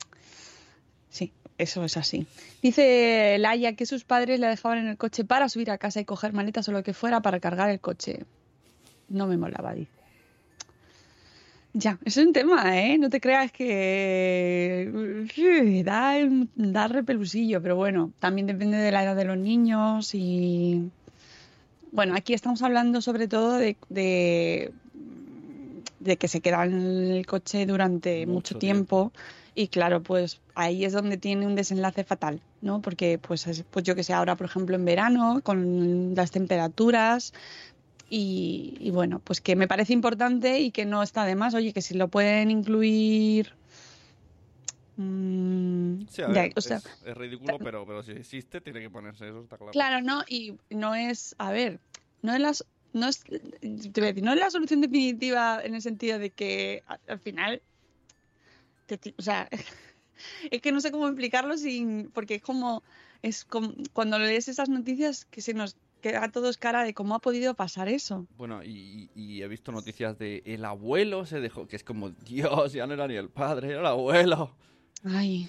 sí, 1.09 1.33
eso 1.59 1.85
es 1.85 1.97
así. 1.97 2.27
Dice 2.63 3.37
Laia 3.39 3.75
que 3.75 3.87
sus 3.87 4.05
padres 4.05 4.41
le 4.41 4.47
dejaban 4.47 4.79
en 4.79 4.89
el 4.89 4.97
coche 4.97 5.25
para 5.25 5.49
subir 5.49 5.71
a 5.71 5.79
casa 5.79 6.01
y 6.01 6.05
coger 6.05 6.33
maletas 6.33 6.69
o 6.69 6.73
lo 6.73 6.83
que 6.83 6.95
fuera 6.95 7.21
para 7.21 7.41
cargar 7.41 7.71
el 7.71 7.81
coche. 7.81 8.25
No 9.09 9.27
me 9.27 9.37
molaba, 9.37 9.75
dice. 9.75 9.91
Ya, 11.73 11.99
es 12.05 12.17
un 12.17 12.33
tema, 12.33 12.77
¿eh? 12.81 12.99
No 12.99 13.11
te 13.11 13.21
creas 13.21 13.53
que 13.53 14.91
da, 15.85 16.17
da 16.57 16.89
repelusillo, 16.89 17.63
pero 17.63 17.77
bueno, 17.77 18.13
también 18.19 18.49
depende 18.49 18.77
de 18.77 18.91
la 18.91 19.05
edad 19.05 19.15
de 19.15 19.25
los 19.25 19.39
niños 19.39 20.15
y... 20.15 20.91
Bueno, 21.93 22.15
aquí 22.15 22.35
estamos 22.35 22.63
hablando 22.63 23.01
sobre 23.01 23.27
todo 23.29 23.55
de, 23.59 23.77
de, 23.89 24.73
de 25.99 26.17
que 26.17 26.29
se 26.29 26.41
quedan 26.41 26.73
en 26.73 27.11
el 27.13 27.27
coche 27.27 27.67
durante 27.67 28.27
mucho, 28.27 28.59
tiempo. 28.59 29.13
y 29.55 29.69
claro, 29.69 30.03
pues 30.03 30.41
ahí 30.55 30.85
es 30.85 30.93
donde 30.93 31.17
tiene 31.17 31.47
un 31.47 31.57
desenlace 31.57 32.05
fatal, 32.05 32.41
¿no? 32.61 32.81
Porque 32.81 33.19
pues, 33.19 33.47
es- 33.47 33.65
pues 33.71 33.85
yo 33.85 33.95
que 33.95 34.05
sé, 34.05 34.13
ahora 34.13 34.37
por 34.37 34.47
ejemplo 34.47 34.77
en 34.77 34.85
verano 34.85 35.41
con 35.43 36.15
las 36.15 36.31
temperaturas 36.31 37.33
y, 38.09 38.77
y 38.81 38.91
bueno, 38.91 39.21
pues 39.23 39.41
que 39.41 39.57
me 39.57 39.69
parece 39.69 39.93
importante 39.93 40.61
y 40.61 40.71
que 40.71 40.85
no 40.85 41.03
está 41.03 41.25
de 41.25 41.35
más, 41.35 41.55
oye, 41.55 41.73
que 41.73 41.83
si 41.83 41.95
lo 41.95 42.09
pueden 42.09 42.51
incluir... 42.51 43.55
mm, 44.97 46.07
Sí, 46.09 46.23
a 46.23 46.29
ya, 46.33 46.43
ver, 46.43 46.53
o 46.57 46.61
sea, 46.61 46.77
es, 46.79 46.85
es 47.05 47.17
ridículo, 47.17 47.59
pero, 47.59 47.87
pero 47.87 48.03
si 48.03 48.13
existe, 48.13 48.61
tiene 48.61 48.81
que 48.81 48.91
ponerse 48.91 49.29
eso, 49.29 49.43
está 49.43 49.57
claro. 49.57 49.73
Claro, 49.73 50.01
no, 50.03 50.23
y 50.29 50.57
no 50.71 50.95
es, 50.95 51.35
a 51.39 51.53
ver, 51.53 51.81
no 52.23 52.35
es 52.35 52.41
las, 52.41 52.65
no 52.93 53.09
es, 53.09 53.21
te 53.21 53.39
voy 54.01 54.05
a 54.05 54.07
decir, 54.13 54.25
no 54.25 54.33
es 54.33 54.39
la 54.39 54.51
solución 54.51 54.81
definitiva 54.81 55.61
en 55.63 55.75
el 55.75 55.83
sentido 55.83 56.19
de 56.19 56.31
que 56.31 56.83
al 57.07 57.19
final, 57.21 57.63
te 58.87 58.99
o 59.19 59.23
sea, 59.23 59.49
es 60.51 60.61
que 60.63 60.73
no 60.73 60.81
sé 60.81 60.91
cómo 60.91 61.07
explicarlo 61.07 61.57
sin, 61.57 62.11
porque 62.13 62.37
es 62.37 62.43
como, 62.43 62.83
es 63.23 63.45
como, 63.45 63.73
cuando 63.93 64.19
lees 64.19 64.49
esas 64.49 64.69
noticias 64.69 65.25
que 65.27 65.41
se 65.41 65.55
nos 65.55 65.77
queda 66.03 66.25
a 66.25 66.31
todos 66.31 66.57
cara 66.57 66.83
de 66.83 66.95
cómo 66.95 67.15
ha 67.15 67.19
podido 67.19 67.55
pasar 67.55 67.89
eso. 67.89 68.27
Bueno, 68.39 68.63
y, 68.65 69.11
y- 69.15 69.23
y 69.23 69.43
he 69.43 69.49
visto 69.49 69.71
noticias 69.71 70.19
de 70.19 70.43
el 70.47 70.65
abuelo 70.65 71.27
se 71.27 71.41
dejó, 71.41 71.67
que 71.69 71.77
es 71.77 71.85
como, 71.85 72.09
Dios, 72.27 72.73
ya 72.73 72.87
no 72.87 72.95
era 72.95 73.07
ni 73.07 73.15
el 73.17 73.29
padre, 73.29 73.69
era 73.71 73.81
el 73.81 73.87
abuelo. 73.87 74.57
Ay. 75.05 75.49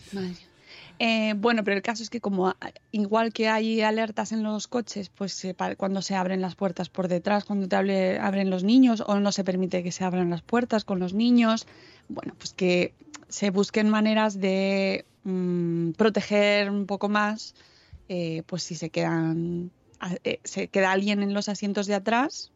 Eh, 0.99 1.33
bueno, 1.35 1.63
pero 1.63 1.75
el 1.75 1.81
caso 1.81 2.03
es 2.03 2.09
que 2.09 2.21
como 2.21 2.53
igual 2.91 3.33
que 3.33 3.49
hay 3.49 3.81
alertas 3.81 4.31
en 4.31 4.43
los 4.43 4.67
coches, 4.67 5.09
pues 5.09 5.45
cuando 5.77 6.01
se 6.01 6.15
abren 6.15 6.41
las 6.41 6.55
puertas 6.55 6.89
por 6.89 7.07
detrás, 7.07 7.43
cuando 7.43 7.67
te 7.67 7.75
abren 7.75 8.49
los 8.49 8.63
niños 8.63 9.03
o 9.05 9.19
no 9.19 9.31
se 9.31 9.43
permite 9.43 9.83
que 9.83 9.91
se 9.91 10.03
abran 10.03 10.29
las 10.29 10.41
puertas 10.43 10.85
con 10.85 10.99
los 10.99 11.13
niños, 11.13 11.65
bueno, 12.07 12.33
pues 12.37 12.53
que 12.53 12.93
se 13.29 13.49
busquen 13.49 13.89
maneras 13.89 14.39
de 14.39 15.05
mm, 15.23 15.91
proteger 15.91 16.69
un 16.69 16.85
poco 16.85 17.09
más, 17.09 17.55
eh, 18.07 18.43
pues 18.45 18.63
si 18.63 18.75
se 18.75 18.89
quedan, 18.89 19.71
eh, 20.23 20.39
se 20.43 20.67
queda 20.67 20.91
alguien 20.91 21.23
en 21.23 21.33
los 21.33 21.49
asientos 21.49 21.87
de 21.87 21.95
atrás, 21.95 22.51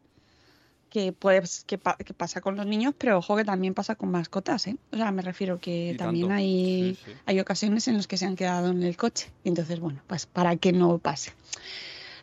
que, 0.96 1.12
pues, 1.12 1.62
que, 1.66 1.76
pa- 1.76 1.98
que 1.98 2.14
pasa 2.14 2.40
con 2.40 2.56
los 2.56 2.64
niños, 2.64 2.94
pero 2.96 3.18
ojo 3.18 3.36
que 3.36 3.44
también 3.44 3.74
pasa 3.74 3.96
con 3.96 4.10
mascotas, 4.10 4.66
¿eh? 4.66 4.78
O 4.92 4.96
sea, 4.96 5.12
me 5.12 5.20
refiero 5.20 5.58
que 5.60 5.90
Y 5.90 5.96
también 5.98 6.28
tanto. 6.28 6.38
hay, 6.40 6.96
Sí, 6.96 7.02
sí. 7.04 7.12
hay 7.26 7.38
ocasiones 7.40 7.86
en 7.88 7.98
las 7.98 8.06
que 8.06 8.16
se 8.16 8.24
han 8.24 8.34
quedado 8.34 8.70
en 8.70 8.82
el 8.82 8.96
coche. 8.96 9.30
Entonces, 9.44 9.78
bueno, 9.78 10.00
pues 10.06 10.24
para 10.24 10.56
que 10.56 10.72
no 10.72 10.96
pase. 10.96 11.32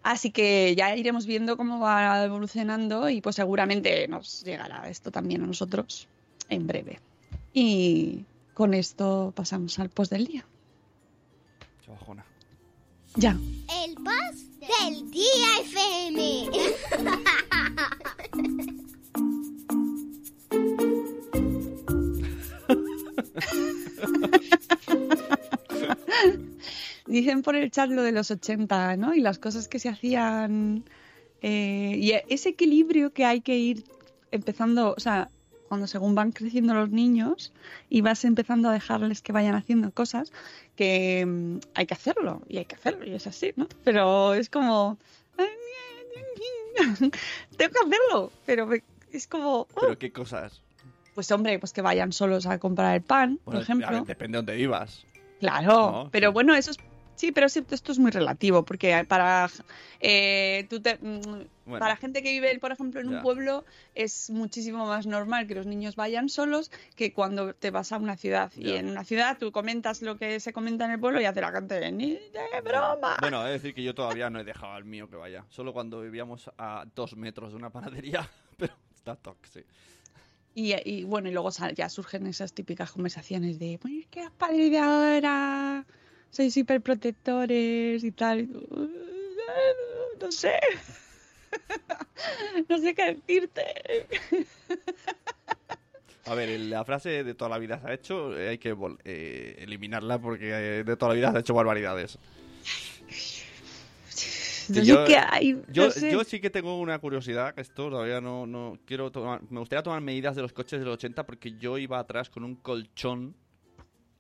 Así 0.02 0.32
que 0.32 0.74
ya 0.76 0.96
iremos 0.96 1.28
viendo 1.28 1.56
cómo 1.56 1.80
va 1.80 2.24
evolucionando 2.26 3.10
y 3.12 3.22
pues 3.22 3.36
seguramente 3.36 4.08
nos 4.08 4.42
llegará 4.44 4.90
esto 4.90 5.12
también 5.12 5.44
a 5.44 5.46
nosotros 5.46 6.08
en 6.50 6.66
breve. 6.66 7.00
Y 7.54 8.26
con 8.56 8.74
esto 8.74 9.34
pasamos 9.36 9.78
al 9.78 9.90
post 9.90 10.12
del 10.12 10.26
día. 10.26 10.46
Qué 11.86 11.92
bajona. 11.92 12.26
Ya. 13.16 13.38
El 13.86 13.94
post 13.96 14.48
del 14.60 15.12
día 15.12 15.60
FM. 15.62 16.50
Dicen 27.06 27.44
por 27.44 27.56
el 27.56 27.70
chat 27.70 27.90
lo 27.92 28.02
de 28.02 28.12
los 28.12 28.32
80, 28.32 28.98
¿no? 28.98 29.14
Y 29.14 29.22
las 29.22 29.38
cosas 29.38 29.68
que 29.68 29.78
se 29.78 29.90
hacían. 29.90 30.84
eh, 31.42 31.96
y 32.00 32.14
ese 32.30 32.50
equilibrio 32.50 33.14
que 33.14 33.26
hay 33.26 33.42
que 33.42 33.58
ir 33.58 33.84
empezando, 34.32 34.96
o 34.98 35.00
sea, 35.00 35.30
cuando 35.74 35.88
según 35.88 36.14
van 36.14 36.32
creciendo 36.32 36.76
los 36.76 36.92
niños 36.92 37.52
y 37.90 38.02
vas 38.02 38.24
empezando 38.26 38.70
a 38.70 38.74
dejarles 38.74 39.24
que 39.24 39.32
vayan 39.32 39.56
haciendo 39.56 39.90
cosas, 39.90 40.32
que 40.76 41.26
mm, 41.26 41.58
hay 41.74 41.88
que 41.88 41.96
hacerlo, 41.96 42.44
y 42.48 42.60
hay 42.60 42.66
que 42.66 42.76
hacerlo, 42.76 43.08
y 43.08 43.14
es 43.16 43.26
así, 43.26 43.54
¿no? 43.56 43.68
Pero 43.84 44.36
es 44.36 44.52
como. 44.52 45.00
Tengo 47.58 47.72
que 47.74 47.80
hacerlo, 47.88 48.32
pero 48.46 48.68
me- 48.68 48.84
es 49.12 49.26
como. 49.26 49.66
Pero 49.82 49.98
qué 49.98 50.12
cosas. 50.12 50.62
Pues 51.16 51.32
hombre, 51.32 51.58
pues 51.58 51.74
que 51.74 51.82
vayan 51.82 52.12
solos 52.14 52.46
a 52.46 52.60
comprar 52.60 52.96
el 52.96 53.02
pan, 53.02 53.40
por 53.44 53.56
ejemplo. 53.56 53.90
ver, 53.90 54.04
depende 54.04 54.36
de 54.36 54.38
dónde 54.38 54.56
vivas. 54.56 55.08
Claro, 55.40 55.74
No, 55.74 56.10
pero 56.12 56.30
sí. 56.30 56.34
bueno, 56.34 56.54
eso 56.54 56.70
es. 56.70 56.78
Sí, 57.16 57.32
pero 57.32 57.46
esto 57.48 57.92
es 57.92 58.00
muy 58.00 58.12
relativo, 58.12 58.66
porque 58.66 59.06
para 59.08 59.50
eh, 60.00 60.66
tú 60.70 60.82
te- 60.82 60.98
mm, 61.00 61.22
Bueno. 61.66 61.80
para 61.80 61.96
gente 61.96 62.22
que 62.22 62.32
vive, 62.32 62.58
por 62.60 62.72
ejemplo, 62.72 63.00
en 63.00 63.08
un 63.08 63.22
pueblo, 63.22 63.64
es 63.96 64.30
muchísimo 64.30 64.86
más 64.86 65.06
normal 65.06 65.48
que 65.48 65.56
los 65.56 65.66
niños 65.66 65.96
vayan 65.96 66.28
solos 66.28 66.72
que 66.96 67.14
cuando 67.14 67.54
te 67.54 67.72
vas 67.72 67.92
a 67.92 67.98
una 67.98 68.18
ciudad. 68.18 68.52
Y 68.56 68.72
en 68.72 68.90
una 68.90 69.04
ciudad 69.06 69.38
tú 69.38 69.52
comentas 69.52 70.02
lo 70.02 70.18
que 70.18 70.40
se 70.40 70.52
comenta 70.52 70.86
en 70.86 70.92
el 70.92 71.00
pueblo 71.00 71.22
y 71.22 71.26
hace 71.26 71.40
la 71.42 71.52
gente 71.52 71.92
ni 71.92 72.16
de 72.16 72.62
broma. 72.64 73.18
Bueno, 73.20 73.46
es 73.48 73.54
decir 73.54 73.74
que 73.74 73.84
yo 73.84 73.94
todavía 73.96 74.30
no 74.30 74.40
he 74.40 74.44
dejado 74.44 74.74
al 74.74 74.84
mío 74.86 75.10
que 75.10 75.16
vaya. 75.16 75.46
Solo 75.50 75.72
cuando 75.72 76.02
vivíamos 76.02 76.50
a 76.58 76.86
dos 76.96 77.16
metros 77.16 77.52
de 77.52 77.58
una 77.58 77.70
panadería. 77.70 78.30
Pero 78.58 78.74
está 78.94 79.16
toxic. 79.16 79.66
Y, 80.56 80.74
y, 80.88 81.04
bueno, 81.04 81.30
y 81.30 81.32
luego 81.32 81.50
ya 81.76 81.90
surgen 81.90 82.28
esas 82.28 82.54
típicas 82.54 82.92
conversaciones 82.92 83.58
de, 83.58 83.80
pues 83.82 83.94
los 84.16 84.32
padres 84.32 84.70
de 84.70 84.78
ahora 84.78 85.86
sois 86.34 86.58
hiperprotectores 86.58 88.04
y 88.04 88.12
tal. 88.12 88.50
No 90.20 90.32
sé. 90.32 90.60
no 92.70 92.78
sé 92.80 92.96
qué 92.96 93.14
decirte. 93.16 93.64
A 96.26 96.34
ver, 96.34 96.60
la 96.60 96.84
frase 96.86 97.24
de 97.24 97.36
toda 97.36 97.50
la 97.50 97.60
vida 97.60 97.80
se 97.80 97.88
ha 97.88 97.94
hecho, 97.94 98.36
eh, 98.38 98.50
hay 98.50 98.58
que 98.58 98.76
eh, 99.04 99.58
eliminarla 99.60 100.20
porque 100.20 100.50
eh, 100.50 100.84
de 100.84 100.98
toda 100.98 101.10
la 101.10 101.16
vida 101.16 101.32
se 101.32 101.38
ha 101.38 101.40
hecho 101.42 101.54
barbaridades. 101.54 102.18
No 104.70 104.76
sé 104.76 104.86
yo- 104.86 105.06
qué 105.06 105.18
hay. 105.18 105.62
Yo, 105.68 105.92
sé. 105.92 106.12
yo 106.12 106.24
sí 106.24 106.40
que 106.40 106.50
tengo 106.50 106.80
una 106.80 106.98
curiosidad, 106.98 107.54
que 107.54 107.62
esto 107.62 107.90
todavía 107.90 108.22
no, 108.22 108.48
no 108.48 108.80
quiero 108.86 109.12
tomar, 109.12 109.42
me 109.52 109.60
gustaría 109.60 109.84
tomar 109.84 110.02
medidas 110.02 110.36
de 110.36 110.42
los 110.42 110.54
coches 110.54 110.80
del 110.80 110.88
80 110.90 111.26
porque 111.26 111.58
yo 111.60 111.78
iba 111.78 112.00
atrás 112.00 112.30
con 112.30 112.44
un 112.44 112.56
colchón 112.56 113.36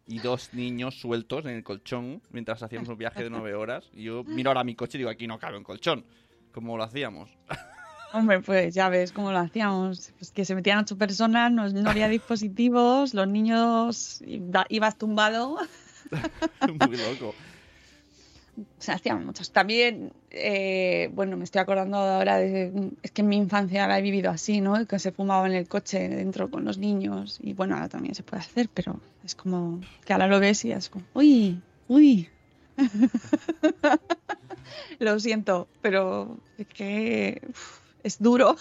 y 0.07 0.19
dos 0.19 0.53
niños 0.53 0.99
sueltos 0.99 1.45
en 1.45 1.51
el 1.51 1.63
colchón 1.63 2.21
mientras 2.31 2.61
hacíamos 2.63 2.89
un 2.89 2.97
viaje 2.97 3.23
de 3.23 3.29
nueve 3.29 3.53
horas. 3.55 3.89
Y 3.93 4.03
yo 4.03 4.23
miro 4.23 4.49
ahora 4.49 4.63
mi 4.63 4.75
coche 4.75 4.97
y 4.97 4.99
digo, 4.99 5.09
aquí 5.09 5.27
no 5.27 5.39
cabe 5.39 5.57
un 5.57 5.63
colchón. 5.63 6.05
¿Cómo 6.51 6.77
lo 6.77 6.83
hacíamos? 6.83 7.29
Hombre, 8.13 8.41
pues 8.41 8.75
ya 8.75 8.89
ves 8.89 9.11
cómo 9.11 9.31
lo 9.31 9.39
hacíamos. 9.39 10.11
Pues 10.19 10.31
que 10.31 10.45
se 10.45 10.53
metían 10.53 10.79
ocho 10.79 10.97
personas, 10.97 11.51
no, 11.51 11.67
no 11.69 11.89
había 11.89 12.07
dispositivos, 12.09 13.13
los 13.15 13.27
niños 13.27 14.21
iba- 14.27 14.67
ibas 14.69 14.97
tumbado. 14.99 15.57
Muy 16.67 16.97
loco. 16.97 17.33
Se 18.77 18.91
hacían 18.91 19.25
muchas. 19.25 19.51
También, 19.51 20.13
eh, 20.31 21.09
bueno, 21.13 21.37
me 21.37 21.43
estoy 21.43 21.61
acordando 21.61 21.97
ahora 21.97 22.37
de. 22.37 22.91
Es 23.01 23.11
que 23.11 23.21
en 23.21 23.29
mi 23.29 23.37
infancia 23.37 23.87
la 23.87 23.99
he 23.99 24.01
vivido 24.01 24.31
así, 24.31 24.61
¿no? 24.61 24.85
Que 24.85 24.99
se 24.99 25.11
fumaba 25.11 25.47
en 25.47 25.53
el 25.53 25.67
coche 25.67 26.09
dentro 26.09 26.49
con 26.49 26.65
los 26.65 26.77
niños. 26.77 27.39
Y 27.41 27.53
bueno, 27.53 27.75
ahora 27.75 27.89
también 27.89 28.15
se 28.15 28.23
puede 28.23 28.41
hacer, 28.41 28.69
pero 28.73 28.99
es 29.23 29.35
como. 29.35 29.81
Que 30.05 30.13
ahora 30.13 30.27
lo 30.27 30.39
ves 30.39 30.63
y 30.65 30.71
es 30.71 30.89
como. 30.89 31.05
¡Uy! 31.13 31.59
¡Uy! 31.87 32.29
lo 34.99 35.19
siento, 35.19 35.67
pero 35.81 36.37
es 36.57 36.67
que. 36.67 37.41
es 38.03 38.21
duro. 38.21 38.57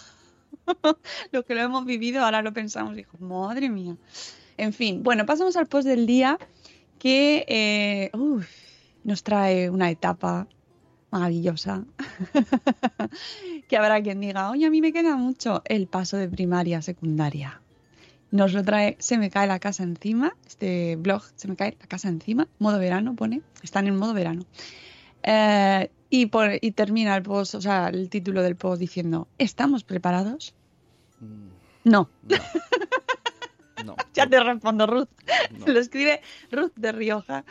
lo 1.32 1.44
que 1.44 1.54
lo 1.54 1.60
hemos 1.60 1.84
vivido, 1.84 2.24
ahora 2.24 2.42
lo 2.42 2.52
pensamos 2.52 2.94
y 2.94 2.96
digo, 2.96 3.10
madre 3.20 3.68
mía. 3.68 3.96
En 4.56 4.72
fin, 4.72 5.02
bueno, 5.02 5.26
pasamos 5.26 5.56
al 5.56 5.66
post 5.66 5.86
del 5.86 6.06
día 6.06 6.38
que 6.98 7.44
eh, 7.48 8.10
nos 9.04 9.22
trae 9.22 9.70
una 9.70 9.90
etapa 9.90 10.46
maravillosa. 11.10 11.84
que 13.68 13.76
habrá 13.76 14.02
quien 14.02 14.20
diga, 14.20 14.50
oye, 14.50 14.66
a 14.66 14.70
mí 14.70 14.80
me 14.80 14.92
queda 14.92 15.16
mucho 15.16 15.62
el 15.66 15.86
paso 15.86 16.16
de 16.16 16.28
primaria 16.28 16.78
a 16.78 16.82
secundaria. 16.82 17.60
Nos 18.30 18.54
lo 18.54 18.62
trae 18.64 18.96
Se 18.98 19.18
me 19.18 19.28
cae 19.28 19.46
la 19.46 19.58
casa 19.58 19.82
encima, 19.82 20.34
este 20.46 20.96
blog 20.96 21.22
Se 21.36 21.48
me 21.48 21.56
cae 21.56 21.76
la 21.78 21.86
casa 21.86 22.08
encima, 22.08 22.48
modo 22.58 22.78
verano 22.78 23.14
pone, 23.14 23.42
están 23.62 23.86
en 23.86 23.96
modo 23.96 24.14
verano. 24.14 24.46
Eh, 25.22 25.90
y, 26.08 26.26
pone- 26.26 26.58
y 26.62 26.72
termina 26.72 27.14
el 27.16 27.22
post, 27.22 27.54
o 27.54 27.60
sea, 27.60 27.88
el 27.88 28.08
título 28.08 28.42
del 28.42 28.56
post 28.56 28.80
diciendo, 28.80 29.28
¿estamos 29.38 29.84
preparados? 29.84 30.54
No. 31.84 32.08
No. 32.22 32.36
ya 34.14 34.26
te 34.26 34.40
respondo, 34.40 34.86
Ruth. 34.86 35.08
No. 35.58 35.66
Lo 35.66 35.78
escribe 35.78 36.20
Ruth 36.50 36.72
de 36.76 36.92
Rioja. 36.92 37.44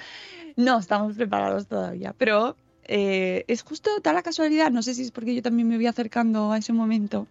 No 0.56 0.80
estamos 0.80 1.15
preparados 1.15 1.67
todavía, 1.67 2.13
pero 2.17 2.56
eh, 2.86 3.46
es 3.48 3.62
justo 3.62 3.89
da 4.04 4.13
la 4.13 4.22
casualidad, 4.22 4.72
no 4.72 4.82
sé 4.84 4.94
si 4.94 5.04
es 5.04 5.12
porque 5.12 5.34
yo 5.34 5.41
también 5.41 5.67
me 5.67 5.78
voy 5.78 5.88
acercando 5.88 6.52
a 6.52 6.58
ese 6.58 6.74
momento, 6.74 7.28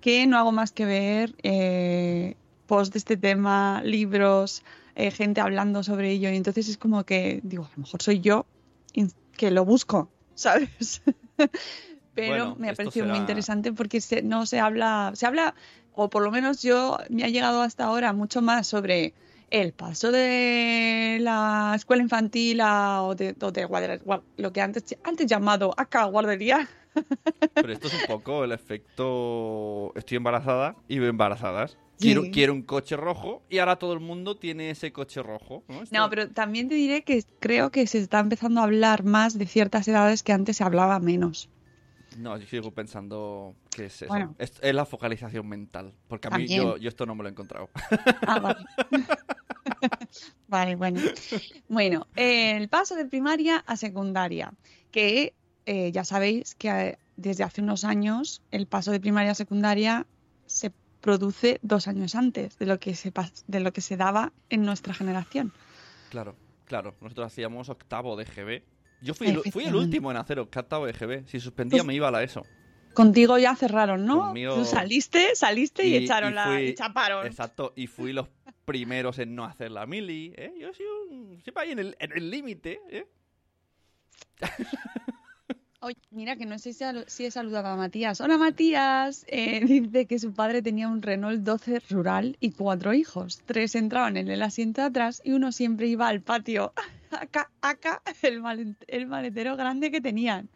que 0.00 0.26
no 0.26 0.38
hago 0.38 0.52
más 0.52 0.70
que 0.70 0.84
ver 0.84 1.34
eh, 1.42 2.36
post 2.66 2.92
de 2.92 2.98
este 2.98 3.16
tema, 3.16 3.82
libros, 3.84 4.62
eh, 4.94 5.10
gente 5.10 5.40
hablando 5.40 5.82
sobre 5.82 6.12
ello, 6.12 6.30
y 6.30 6.36
entonces 6.36 6.68
es 6.68 6.78
como 6.78 7.04
que 7.04 7.40
digo, 7.42 7.64
a 7.64 7.70
lo 7.76 7.82
mejor 7.82 8.02
soy 8.02 8.20
yo 8.20 8.46
que 9.36 9.50
lo 9.50 9.64
busco, 9.64 10.08
¿sabes? 10.34 11.02
Pero 12.14 12.28
Bueno, 12.28 12.56
me 12.58 12.68
ha 12.68 12.74
parecido 12.74 13.06
muy 13.06 13.16
interesante 13.18 13.72
porque 13.72 14.00
se- 14.00 14.22
no 14.22 14.44
se 14.46 14.60
habla, 14.60 15.12
se 15.14 15.26
habla, 15.26 15.54
o 15.92 16.10
por 16.10 16.22
lo 16.22 16.30
menos 16.30 16.62
yo 16.62 16.98
me 17.08 17.24
ha 17.24 17.28
llegado 17.28 17.62
hasta 17.62 17.84
ahora 17.84 18.12
mucho 18.12 18.42
más 18.42 18.66
sobre 18.66 19.14
el 19.50 19.72
paso 19.72 20.10
de 20.12 21.18
la 21.20 21.72
escuela 21.76 22.02
infantil 22.02 22.60
a, 22.60 23.02
o 23.02 23.14
de, 23.14 23.34
o 23.40 23.50
de 23.52 23.64
guardería- 23.66 24.02
gua- 24.04 24.22
lo 24.36 24.52
que 24.52 24.60
antes, 24.60 24.84
antes 25.04 25.26
llamado 25.26 25.74
acá 25.76 26.04
guardería. 26.04 26.68
Pero 27.54 27.72
esto 27.72 27.88
es 27.88 27.94
un 27.94 28.06
poco 28.06 28.44
el 28.44 28.52
efecto 28.52 29.92
estoy 29.94 30.16
embarazada 30.18 30.76
y 30.88 30.98
veo 30.98 31.10
embarazadas. 31.10 31.76
Quiero, 31.98 32.22
Sí. 32.22 32.30
quiero 32.30 32.52
un 32.52 32.62
coche 32.62 32.96
rojo 32.96 33.42
y 33.48 33.58
ahora 33.58 33.76
todo 33.76 33.92
el 33.92 34.00
mundo 34.00 34.36
tiene 34.36 34.70
ese 34.70 34.92
coche 34.92 35.22
rojo. 35.22 35.62
¿no? 35.68 35.82
Esto- 35.82 35.96
No, 35.96 36.08
pero 36.10 36.28
también 36.30 36.68
te 36.68 36.74
diré 36.74 37.02
que 37.04 37.22
creo 37.38 37.70
que 37.70 37.86
se 37.86 37.98
está 37.98 38.18
empezando 38.20 38.60
a 38.60 38.64
hablar 38.64 39.04
más 39.04 39.38
de 39.38 39.46
ciertas 39.46 39.86
edades 39.88 40.22
que 40.22 40.32
antes 40.32 40.56
se 40.56 40.64
hablaba 40.64 40.98
menos. 40.98 41.48
No, 42.18 42.36
yo 42.36 42.46
sigo 42.46 42.70
pensando 42.72 43.54
que 43.74 43.86
es 43.86 44.02
eso. 44.02 44.08
Bueno. 44.08 44.34
es, 44.38 44.52
es 44.62 44.74
la 44.74 44.84
focalización 44.86 45.46
mental. 45.48 45.92
Porque 46.08 46.28
a 46.28 46.30
mí 46.32 46.46
yo, 46.46 46.76
yo 46.76 46.88
esto 46.88 47.06
no 47.06 47.14
me 47.14 47.22
lo 47.22 47.28
he 47.28 47.32
encontrado. 47.32 47.70
Ah, 48.26 48.38
vale. 48.40 48.64
vale, 50.48 50.76
bueno. 50.76 51.00
Bueno, 51.68 52.06
el 52.16 52.68
paso 52.68 52.94
de 52.96 53.06
primaria 53.06 53.58
a 53.66 53.76
secundaria, 53.76 54.52
que 54.90 55.34
eh, 55.66 55.92
ya 55.92 56.04
sabéis 56.04 56.54
que 56.54 56.68
eh, 56.68 56.98
desde 57.16 57.44
hace 57.44 57.60
unos 57.62 57.84
años 57.84 58.42
el 58.50 58.66
paso 58.66 58.90
de 58.90 59.00
primaria 59.00 59.32
a 59.32 59.34
secundaria 59.34 60.06
se 60.46 60.72
produce 61.00 61.58
dos 61.62 61.88
años 61.88 62.14
antes 62.14 62.58
de 62.58 62.66
lo 62.66 62.78
que 62.78 62.94
se, 62.94 63.12
pas- 63.12 63.44
de 63.46 63.60
lo 63.60 63.72
que 63.72 63.80
se 63.80 63.96
daba 63.96 64.32
en 64.50 64.62
nuestra 64.64 64.94
generación. 64.94 65.52
Claro. 66.10 66.36
Claro, 66.64 66.94
nosotros 67.02 67.26
hacíamos 67.26 67.68
octavo 67.68 68.16
de 68.16 68.24
GB. 68.24 68.62
Yo 69.02 69.14
fui, 69.14 69.28
el, 69.28 69.40
fui 69.52 69.64
el 69.64 69.74
último 69.74 70.10
en 70.10 70.16
hacer 70.16 70.38
octavo 70.38 70.86
de 70.86 70.92
GB. 70.92 71.26
Si 71.28 71.40
suspendía 71.40 71.78
Pues- 71.78 71.86
me 71.86 71.94
iba 71.94 72.08
a 72.08 72.10
la 72.10 72.22
ESO. 72.22 72.42
Contigo 72.94 73.38
ya 73.38 73.56
cerraron, 73.56 74.04
¿no? 74.04 74.18
Conmigo- 74.28 74.54
Tú 74.54 74.64
saliste, 74.66 75.34
saliste 75.34 75.86
y, 75.86 75.92
Y- 75.94 75.96
echaron 76.04 76.32
y 76.32 76.34
la. 76.34 76.62
y 76.62 76.74
chaparon. 76.74 77.26
Exacto, 77.26 77.72
y 77.74 77.86
fui 77.86 78.12
los 78.12 78.28
primeros 78.66 79.18
en 79.18 79.34
no 79.34 79.44
hacer 79.46 79.70
la 79.70 79.86
mili. 79.86 80.32
¿eh? 80.36 80.52
Yo 80.60 80.72
soy 80.74 80.86
un... 81.10 81.40
Siempre 81.42 81.62
ahí 81.64 81.72
en 81.72 81.78
el 82.12 82.30
límite. 82.30 82.80
¿eh? 82.90 83.06
Oye, 85.80 85.96
mira 86.10 86.36
que 86.36 86.46
no 86.46 86.58
sé 86.60 86.72
si 87.08 87.24
he 87.24 87.30
saludado 87.32 87.68
a 87.68 87.76
Matías. 87.76 88.20
Hola 88.20 88.38
Matías. 88.38 89.24
Eh, 89.32 89.64
dice 89.64 90.06
que 90.06 90.18
su 90.18 90.32
padre 90.32 90.62
tenía 90.62 90.86
un 90.88 91.02
Renault 91.02 91.42
12 91.42 91.80
rural 91.90 92.36
y 92.40 92.52
cuatro 92.52 92.92
hijos. 92.94 93.40
Tres 93.46 93.74
entraban 93.74 94.16
en 94.16 94.28
el 94.28 94.42
asiento 94.42 94.80
de 94.82 94.88
atrás 94.88 95.20
y 95.24 95.32
uno 95.32 95.50
siempre 95.50 95.86
iba 95.88 96.08
al 96.08 96.20
patio. 96.20 96.72
Acá, 97.12 97.50
acá, 97.60 98.02
el, 98.22 98.40
male- 98.40 98.74
el 98.86 99.06
maletero 99.06 99.56
grande 99.56 99.90
que 99.90 100.00
tenían. 100.00 100.48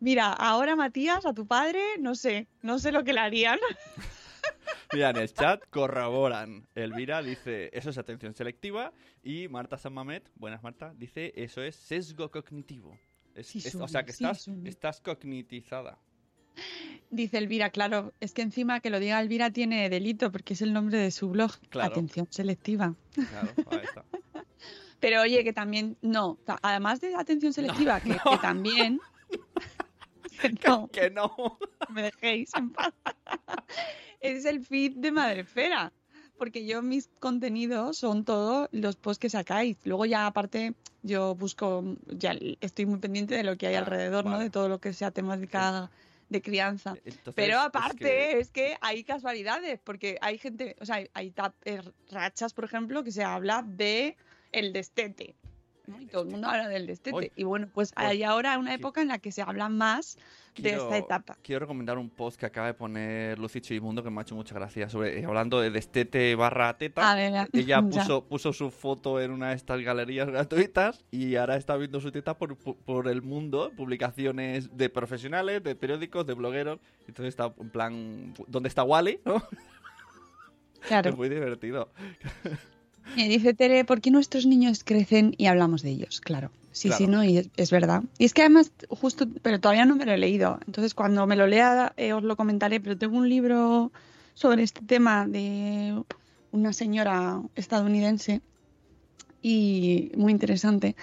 Mira, 0.00 0.32
ahora 0.32 0.76
Matías, 0.76 1.24
a 1.26 1.32
tu 1.32 1.46
padre, 1.46 1.80
no 1.98 2.14
sé, 2.14 2.46
no 2.62 2.78
sé 2.78 2.92
lo 2.92 3.04
que 3.04 3.12
le 3.12 3.20
harían. 3.20 3.58
Mira, 4.92 5.10
en 5.10 5.16
el 5.16 5.32
chat 5.32 5.62
corroboran. 5.70 6.66
Elvira 6.74 7.22
dice, 7.22 7.70
eso 7.72 7.90
es 7.90 7.98
atención 7.98 8.34
selectiva. 8.34 8.92
Y 9.22 9.48
Marta 9.48 9.78
Samamet, 9.78 10.30
buenas 10.36 10.62
Marta, 10.62 10.92
dice, 10.96 11.32
eso 11.36 11.62
es 11.62 11.74
sesgo 11.76 12.30
cognitivo. 12.30 12.98
Es- 13.34 13.48
Sí, 13.48 13.58
es- 13.64 13.74
o 13.74 13.88
sea 13.88 14.04
que 14.04 14.12
sí, 14.12 14.24
estás, 14.24 14.48
estás 14.64 15.00
cognitizada. 15.00 15.98
Dice 17.10 17.38
Elvira, 17.38 17.70
claro, 17.70 18.12
es 18.20 18.32
que 18.32 18.42
encima 18.42 18.80
que 18.80 18.90
lo 18.90 19.00
diga 19.00 19.20
Elvira 19.20 19.50
tiene 19.50 19.88
delito 19.88 20.30
porque 20.30 20.52
es 20.54 20.62
el 20.62 20.72
nombre 20.72 20.98
de 20.98 21.10
su 21.10 21.28
blog. 21.30 21.50
Claro. 21.70 21.92
Atención 21.92 22.26
selectiva. 22.30 22.94
Claro, 23.14 23.48
ahí 23.70 23.80
está. 23.84 24.04
Pero 25.04 25.20
oye, 25.20 25.44
que 25.44 25.52
también, 25.52 25.98
no, 26.00 26.38
además 26.62 26.98
de 27.02 27.14
atención 27.14 27.52
selectiva, 27.52 28.00
que, 28.00 28.12
que 28.12 28.38
también... 28.40 29.00
que 30.40 30.48
no, 30.66 30.88
Que 30.88 31.10
no. 31.10 31.58
me 31.90 32.02
dejéis 32.04 32.50
en 32.54 32.70
paz. 32.70 32.94
es 34.20 34.46
el 34.46 34.64
feed 34.64 34.92
de 34.96 35.12
Madrefera. 35.12 35.92
Porque 36.38 36.64
yo 36.66 36.80
mis 36.82 37.08
contenidos 37.20 37.98
son 37.98 38.24
todos 38.24 38.68
los 38.72 38.96
posts 38.96 39.18
que 39.20 39.28
sacáis. 39.30 39.76
Luego 39.84 40.06
ya 40.06 40.26
aparte 40.26 40.72
yo 41.02 41.34
busco, 41.34 41.84
ya 42.06 42.34
estoy 42.62 42.86
muy 42.86 42.98
pendiente 42.98 43.34
de 43.36 43.44
lo 43.44 43.56
que 43.58 43.66
hay 43.66 43.74
alrededor, 43.74 44.24
¿no? 44.24 44.38
De 44.38 44.48
todo 44.50 44.68
lo 44.70 44.80
que 44.80 44.92
sea 44.94 45.10
temática 45.10 45.90
de 46.30 46.40
crianza. 46.42 46.96
Entonces, 47.04 47.34
Pero 47.36 47.58
es 47.58 47.64
aparte 47.66 47.98
que- 47.98 48.38
es 48.40 48.50
que... 48.50 48.76
hay 48.80 49.04
casualidades, 49.04 49.78
porque 49.84 50.16
hay 50.22 50.38
gente, 50.38 50.74
o 50.80 50.86
sea, 50.86 50.96
hay, 50.96 51.10
hay 51.14 51.30
tap- 51.30 51.54
eh, 51.66 51.82
rachas, 52.10 52.54
por 52.54 52.64
ejemplo, 52.64 53.04
que 53.04 53.12
se 53.12 53.22
habla 53.22 53.62
de 53.64 54.16
el 54.54 54.72
destete. 54.72 55.34
¿no? 55.86 56.00
Y 56.00 56.06
todo 56.06 56.22
el 56.22 56.28
mundo 56.28 56.48
habla 56.48 56.66
del 56.68 56.86
destete. 56.86 57.14
Uy. 57.14 57.30
y 57.36 57.44
bueno, 57.44 57.68
pues 57.74 57.92
Pues, 57.92 58.06
hay 58.08 58.22
ahora 58.22 58.56
una 58.58 58.72
época 58.72 59.02
en 59.02 59.08
la 59.08 59.18
que 59.18 59.30
se 59.32 59.42
habla 59.42 59.68
más 59.68 60.16
de 60.56 60.70
esta 60.70 60.96
etapa. 60.96 61.36
Quiero 61.42 61.60
recomendar 61.60 61.98
un 61.98 62.08
post 62.08 62.40
que 62.40 62.46
acaba 62.46 62.68
de 62.68 62.72
poner 62.74 63.38
Lucy 63.38 63.60
Chimundo 63.60 64.02
que 64.02 64.08
me 64.08 64.18
ha 64.18 64.22
hecho 64.22 64.34
mucha 64.34 64.54
gracia 64.54 64.88
sobre 64.88 65.18
eh, 65.20 65.24
hablando 65.26 65.60
de 65.60 65.70
destete 65.70 66.34
barra 66.36 66.78
teta. 66.78 67.10
A 67.12 67.14
ver, 67.14 67.48
Ella 67.52 67.66
ya. 67.80 67.82
puso, 67.82 68.24
puso 68.24 68.54
su 68.54 68.70
foto 68.70 69.20
en 69.20 69.30
una 69.30 69.50
de 69.50 69.56
estas 69.56 69.78
galerías 69.82 70.26
gratuitas 70.28 71.04
y 71.10 71.36
ahora 71.36 71.56
está 71.56 71.76
viendo 71.76 72.00
su 72.00 72.10
teta 72.10 72.38
por, 72.38 72.56
por- 72.56 72.76
por 72.76 73.08
el 73.08 73.20
mundo, 73.20 73.70
publicaciones 73.76 74.74
de 74.74 74.88
profesionales, 74.88 75.62
de 75.62 75.74
periódicos, 75.74 76.24
de 76.26 76.32
blogueros. 76.32 76.78
Entonces 77.08 77.26
está 77.34 77.52
en 77.60 77.68
plan, 77.68 78.32
¿dónde 78.46 78.70
está 78.70 78.84
Wally? 78.84 79.20
¿no? 79.26 79.42
Claro. 80.88 81.10
Es 81.10 81.16
muy 81.16 81.28
divertido. 81.28 81.90
Dice 83.16 83.54
Tere, 83.54 83.84
¿por 83.84 84.00
qué 84.00 84.10
nuestros 84.10 84.46
niños 84.46 84.82
crecen 84.84 85.34
y 85.38 85.46
hablamos 85.46 85.82
de 85.82 85.90
ellos? 85.90 86.20
Claro. 86.20 86.50
Sí, 86.72 86.90
sí, 86.90 87.06
no, 87.06 87.22
y 87.22 87.38
es, 87.38 87.50
es 87.56 87.70
verdad. 87.70 88.02
Y 88.18 88.24
es 88.24 88.34
que 88.34 88.42
además, 88.42 88.72
justo, 88.88 89.26
pero 89.42 89.60
todavía 89.60 89.84
no 89.84 89.94
me 89.94 90.04
lo 90.06 90.12
he 90.12 90.18
leído. 90.18 90.58
Entonces, 90.66 90.92
cuando 90.94 91.24
me 91.26 91.36
lo 91.36 91.46
lea, 91.46 91.92
eh, 91.96 92.12
os 92.12 92.24
lo 92.24 92.36
comentaré. 92.36 92.80
Pero 92.80 92.98
tengo 92.98 93.16
un 93.16 93.28
libro 93.28 93.92
sobre 94.34 94.64
este 94.64 94.80
tema 94.84 95.26
de 95.28 96.02
una 96.50 96.72
señora 96.72 97.40
estadounidense 97.54 98.40
y 99.42 100.10
muy 100.16 100.32
interesante. 100.32 100.96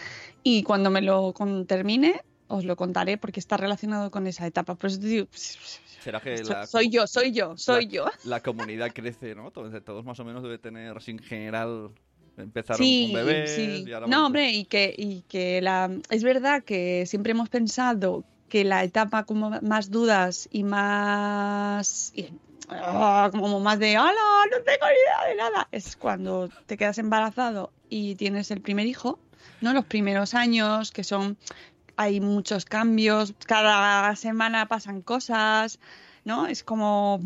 Y 0.43 0.63
cuando 0.63 0.89
me 0.89 1.02
lo 1.02 1.34
con- 1.34 1.65
termine, 1.65 2.21
os 2.54 2.66
lo 2.66 2.76
contaré 2.76 3.18
porque 3.18 3.40
está 3.40 3.58
relacionado 3.58 4.12
con 4.12 4.28
esa 4.28 4.46
etapa. 4.46 4.76
Por 4.76 4.90
eso 4.90 5.00
te 5.00 5.08
digo, 5.08 5.28
Será 5.32 6.20
que 6.20 6.44
so- 6.44 6.54
la, 6.54 6.66
soy 6.68 6.90
yo, 6.90 7.06
soy 7.08 7.32
yo, 7.32 7.56
soy 7.58 7.86
la- 7.86 7.92
yo. 7.92 8.06
la 8.26 8.40
comunidad 8.42 8.92
crece, 8.94 9.36
¿no? 9.36 9.48
Entonces 9.48 9.84
todos 9.84 10.04
más 10.04 10.20
o 10.20 10.26
menos 10.26 10.42
debe 10.44 10.58
tener, 10.58 10.96
en 11.08 11.20
general, 11.20 11.92
empezaron 12.38 12.78
Sí, 12.86 13.04
con 13.14 13.14
bebés 13.26 13.56
sí. 13.56 13.84
y 13.88 13.92
ahora 13.94 14.08
No, 14.08 14.26
hombre, 14.26 14.50
y 14.52 14.66
que, 14.66 14.94
y 14.98 15.22
que 15.30 15.62
la, 15.62 15.92
es 16.10 16.24
verdad 16.24 16.64
que 16.64 17.06
siempre 17.06 17.32
hemos 17.32 17.50
pensado 17.50 18.24
que 18.50 18.64
la 18.64 18.84
etapa 18.84 19.24
como 19.26 19.50
más 19.62 19.92
dudas 19.92 20.50
y 20.52 20.64
más 20.64 22.12
y- 22.16 22.30
ah, 22.70 23.30
como 23.32 23.60
más 23.60 23.80
de 23.80 23.96
¡Hala! 23.96 24.12
No 24.52 24.58
tengo 24.64 24.86
idea 24.86 25.30
de 25.30 25.36
nada. 25.36 25.68
Es 25.72 25.96
cuando 25.96 26.50
te 26.66 26.78
quedas 26.78 26.98
embarazado 26.98 27.72
y 27.90 28.16
tienes 28.16 28.52
el 28.52 28.62
primer 28.62 28.88
hijo, 28.88 29.20
¿no? 29.62 29.74
Los 29.74 29.86
primeros 29.86 30.34
años 30.34 30.92
que 30.92 31.04
son 31.04 31.38
hay 32.02 32.20
muchos 32.20 32.66
cambios, 32.66 33.34
cada 33.46 34.16
semana 34.16 34.68
pasan 34.68 35.02
cosas, 35.02 35.80
¿no? 36.26 36.48
Es 36.48 36.64
como, 36.64 37.20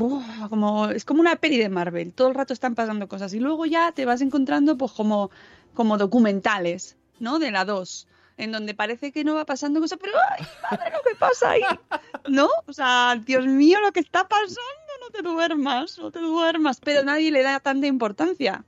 como 0.49 0.89
es 0.89 1.05
como 1.05 1.21
una 1.21 1.35
peli 1.35 1.57
de 1.57 1.69
Marvel, 1.69 2.13
todo 2.13 2.29
el 2.29 2.35
rato 2.35 2.53
están 2.53 2.75
pasando 2.75 3.07
cosas 3.07 3.33
y 3.33 3.39
luego 3.39 3.65
ya 3.65 3.91
te 3.91 4.05
vas 4.05 4.21
encontrando 4.21 4.77
pues 4.77 4.91
como 4.91 5.31
como 5.73 5.97
documentales, 5.97 6.95
¿no? 7.19 7.37
De 7.37 7.51
la 7.51 7.65
2, 7.65 8.07
en 8.37 8.51
donde 8.51 8.73
parece 8.73 9.11
que 9.11 9.23
no 9.23 9.35
va 9.35 9.45
pasando 9.45 9.79
cosas, 9.79 9.99
pero 10.01 10.13
¡ay, 10.31 10.45
madre, 10.71 10.91
lo 10.91 11.09
que 11.09 11.15
pasa 11.15 11.51
ahí! 11.51 11.63
¿No? 12.29 12.49
O 12.65 12.73
sea, 12.73 13.21
Dios 13.23 13.45
mío, 13.45 13.79
lo 13.81 13.91
que 13.91 13.99
está 13.99 14.27
pasando, 14.27 14.61
no 15.01 15.09
te 15.11 15.21
duermas, 15.21 15.99
no 15.99 16.11
te 16.11 16.19
duermas, 16.19 16.79
pero 16.83 17.03
nadie 17.03 17.31
le 17.31 17.43
da 17.43 17.59
tanta 17.59 17.87
importancia. 17.87 18.63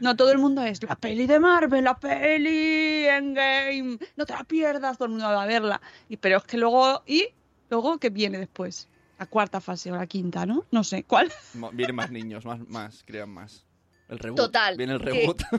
No, 0.00 0.16
todo 0.16 0.32
el 0.32 0.38
mundo 0.38 0.62
es 0.62 0.82
la 0.82 0.96
peli 0.96 1.26
de 1.26 1.38
Marvel, 1.38 1.84
la 1.84 1.98
peli 1.98 3.06
Endgame, 3.06 3.98
no 4.16 4.24
te 4.26 4.32
la 4.32 4.44
pierdas, 4.44 4.96
todo 4.96 5.06
el 5.06 5.10
mundo 5.12 5.26
va 5.26 5.42
a 5.42 5.46
verla. 5.46 5.80
Y, 6.08 6.16
pero 6.16 6.38
es 6.38 6.44
que 6.44 6.56
luego, 6.56 7.02
¿y 7.06 7.28
luego 7.68 7.98
qué 7.98 8.10
viene 8.10 8.38
después? 8.38 8.88
La 9.18 9.26
cuarta 9.26 9.60
fase 9.60 9.92
o 9.92 9.96
la 9.96 10.06
quinta, 10.06 10.46
¿no? 10.46 10.64
No 10.70 10.82
sé, 10.82 11.04
¿cuál? 11.04 11.30
Vienen 11.72 11.94
más 11.96 12.10
niños, 12.10 12.46
más, 12.46 12.60
más, 12.68 13.02
crean 13.06 13.28
más. 13.30 13.66
El 14.08 14.18
reboot. 14.18 14.38
Total, 14.38 14.76
Viene 14.76 14.94
el 14.94 14.98
que- 15.00 15.04
reboot. 15.04 15.42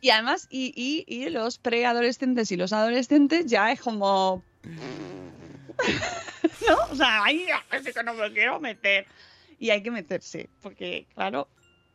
Y 0.00 0.10
además, 0.10 0.46
y, 0.48 0.72
y, 0.76 1.04
y 1.12 1.28
los 1.28 1.58
preadolescentes 1.58 2.52
y 2.52 2.56
los 2.56 2.72
adolescentes 2.72 3.46
ya 3.46 3.72
es 3.72 3.80
como... 3.80 4.44
¿No? 6.68 6.76
O 6.92 6.94
sea, 6.94 7.24
ahí 7.24 7.46
es 7.72 7.94
que 7.94 8.02
no 8.04 8.14
me 8.14 8.32
quiero 8.32 8.60
meter. 8.60 9.06
Y 9.58 9.70
hay 9.70 9.82
que 9.82 9.90
meterse, 9.90 10.48
porque 10.62 11.08
claro, 11.14 11.48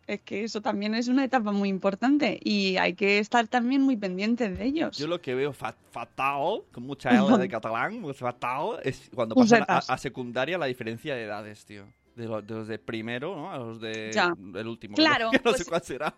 es 0.08 0.22
que 0.22 0.44
eso 0.44 0.62
también 0.62 0.96
es 0.96 1.08
una 1.08 1.24
etapa 1.24 1.52
muy 1.52 1.70
importante 1.70 2.40
y 2.44 2.78
hay 2.78 2.94
que 2.94 3.20
estar 3.20 3.48
también 3.48 3.82
muy 3.82 3.96
pendientes 3.98 4.58
de 4.58 4.66
ellos. 4.66 4.98
Yo 4.98 5.08
lo 5.08 5.22
que 5.22 5.34
veo 5.36 5.54
fa- 5.54 5.76
fatal, 5.92 6.64
con 6.72 6.84
mucha 6.86 7.10
L 7.36 7.38
de 7.38 7.48
catalán, 7.50 8.04
fatal, 8.14 8.80
es 8.84 9.10
cuando 9.14 9.36
pasan 9.36 9.66
a, 9.68 9.98
secundaria 9.98 10.58
la 10.58 10.66
diferencia 10.66 11.16
de 11.16 11.24
edades, 11.24 11.66
tío. 11.66 11.86
De, 12.16 12.26
lo- 12.28 12.42
de 12.42 12.54
los 12.54 12.68
de 12.68 12.78
primero, 12.78 13.36
¿no? 13.36 13.52
A 13.52 13.58
los 13.58 13.80
de 13.82 14.12
Ya. 14.14 14.34
el 14.56 14.68
último. 14.68 14.96
Claro, 14.96 15.32
que 15.32 15.38
no 15.44 15.52
sé 15.52 15.58
pues- 15.58 15.66
cuál 15.66 15.82
será. 15.84 16.16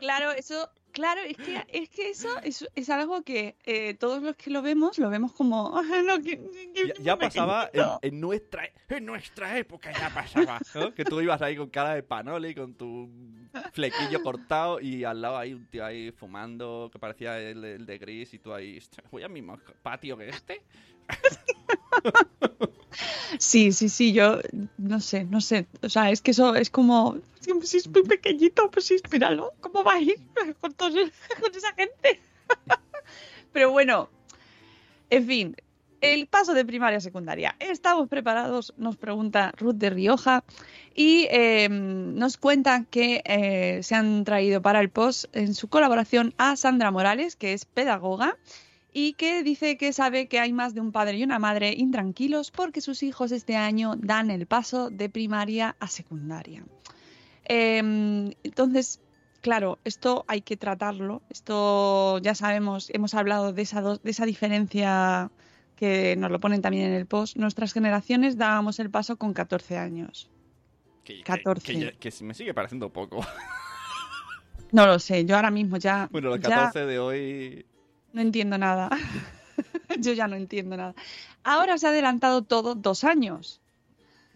Claro, 0.00 0.30
eso, 0.32 0.70
claro, 0.92 1.20
es 1.22 1.36
que, 1.36 1.64
es 1.68 1.88
que 1.88 2.10
eso 2.10 2.28
es, 2.42 2.68
es 2.74 2.90
algo 2.90 3.22
que 3.22 3.56
eh, 3.64 3.94
todos 3.94 4.22
los 4.22 4.36
que 4.36 4.50
lo 4.50 4.62
vemos, 4.62 4.98
lo 4.98 5.10
vemos 5.10 5.32
como... 5.32 5.76
"Ah, 5.78 6.02
no, 6.04 6.18
que- 6.20 6.40
que- 6.74 6.88
Ya, 6.88 6.94
ya 7.00 7.16
pasaba 7.18 7.64
en, 7.64 7.70
pequeñito". 7.72 7.98
en 8.02 8.20
nuestra 8.20 8.70
en 8.88 9.06
nuestra 9.06 9.58
época 9.58 9.92
ya 9.92 10.10
pasaba, 10.12 10.60
¿no? 10.74 10.94
Que 10.94 11.04
tú 11.04 11.20
ibas 11.20 11.40
ahí 11.42 11.56
con 11.56 11.70
cara 11.70 11.94
de 11.94 12.02
panoli, 12.02 12.54
con 12.54 12.74
tu 12.74 13.08
flequillo 13.72 14.22
cortado 14.22 14.80
y 14.80 15.04
al 15.04 15.20
lado 15.20 15.38
hay 15.38 15.54
un 15.54 15.66
tío 15.66 15.84
ahí 15.84 16.10
fumando 16.12 16.88
que 16.92 16.98
parecía 16.98 17.38
el, 17.40 17.64
el 17.64 17.86
de 17.86 17.98
gris 17.98 18.34
y 18.34 18.38
tú 18.38 18.52
ahí, 18.52 18.78
"Hostia, 18.78 19.02
voy 19.10 19.22
al 19.22 19.30
mismo 19.30 19.58
patio 19.82 20.16
que 20.16 20.28
este. 20.28 20.62
Sí, 23.38 23.72
sí, 23.72 23.88
sí, 23.88 24.12
yo 24.12 24.40
no 24.76 25.00
sé, 25.00 25.24
no 25.24 25.40
sé. 25.40 25.66
O 25.82 25.88
sea, 25.88 26.10
es 26.10 26.20
que 26.20 26.32
eso 26.32 26.54
es 26.56 26.68
como. 26.70 27.18
Si 27.62 27.76
es 27.78 27.88
muy 27.88 28.02
pequeñito, 28.02 28.70
pues 28.70 28.86
sí, 28.86 28.96
míralo, 29.10 29.52
¿cómo 29.60 29.82
va 29.82 29.94
a 29.94 30.00
ir 30.00 30.16
con, 30.60 30.74
todos- 30.74 31.10
con 31.40 31.54
esa 31.54 31.72
gente? 31.74 32.20
Pero 33.52 33.70
bueno, 33.70 34.10
en 35.08 35.26
fin, 35.26 35.56
el 36.00 36.26
paso 36.26 36.52
de 36.54 36.64
primaria 36.64 36.98
a 36.98 37.00
secundaria. 37.00 37.56
¿Estamos 37.60 38.08
preparados? 38.08 38.74
Nos 38.76 38.96
pregunta 38.96 39.52
Ruth 39.56 39.76
de 39.76 39.90
Rioja. 39.90 40.44
Y 40.94 41.26
eh, 41.30 41.68
nos 41.70 42.36
cuenta 42.36 42.84
que 42.90 43.22
eh, 43.24 43.82
se 43.82 43.94
han 43.94 44.24
traído 44.24 44.60
para 44.60 44.80
el 44.80 44.90
post 44.90 45.24
en 45.34 45.54
su 45.54 45.68
colaboración 45.68 46.34
a 46.36 46.56
Sandra 46.56 46.90
Morales, 46.90 47.36
que 47.36 47.52
es 47.54 47.64
pedagoga 47.64 48.36
y 48.92 49.14
que 49.14 49.42
dice 49.42 49.76
que 49.76 49.92
sabe 49.92 50.28
que 50.28 50.40
hay 50.40 50.52
más 50.52 50.74
de 50.74 50.80
un 50.80 50.92
padre 50.92 51.18
y 51.18 51.24
una 51.24 51.38
madre 51.38 51.74
intranquilos 51.76 52.50
porque 52.50 52.80
sus 52.80 53.02
hijos 53.02 53.32
este 53.32 53.56
año 53.56 53.94
dan 53.96 54.30
el 54.30 54.46
paso 54.46 54.90
de 54.90 55.08
primaria 55.08 55.76
a 55.78 55.86
secundaria. 55.86 56.64
Em, 57.44 58.32
entonces, 58.42 59.00
claro, 59.40 59.78
esto 59.84 60.24
hay 60.28 60.42
que 60.42 60.56
tratarlo. 60.56 61.22
Esto 61.30 62.18
ya 62.18 62.34
sabemos, 62.34 62.90
hemos 62.90 63.14
hablado 63.14 63.52
de 63.52 63.62
esa, 63.62 63.82
de 63.82 64.10
esa 64.10 64.26
diferencia 64.26 65.30
que 65.76 66.14
nos 66.16 66.30
lo 66.30 66.40
ponen 66.40 66.62
también 66.62 66.86
en 66.86 66.92
el 66.92 67.06
post. 67.06 67.36
Nuestras 67.36 67.72
generaciones 67.72 68.36
dábamos 68.36 68.78
el 68.80 68.90
paso 68.90 69.16
con 69.16 69.32
14 69.32 69.78
años. 69.78 70.30
14. 71.24 71.96
Que, 71.98 72.12
me 72.22 72.34
sigue 72.34 72.54
pareciendo 72.54 72.90
poco. 72.90 73.20
No 74.72 74.86
lo 74.86 75.00
sé, 75.00 75.24
yo 75.24 75.34
ahora 75.34 75.50
mismo 75.50 75.78
ya. 75.78 76.08
Bueno, 76.12 76.28
los 76.28 76.38
14 76.38 76.86
de 76.86 76.98
hoy. 77.00 77.66
No 78.12 78.20
entiendo 78.20 78.58
nada. 78.58 78.90
yo 79.98 80.12
ya 80.12 80.28
no 80.28 80.36
entiendo 80.36 80.76
nada. 80.76 80.94
Ahora 81.42 81.78
se 81.78 81.86
ha 81.86 81.90
adelantado 81.90 82.42
todo 82.42 82.74
dos 82.74 83.04
años. 83.04 83.60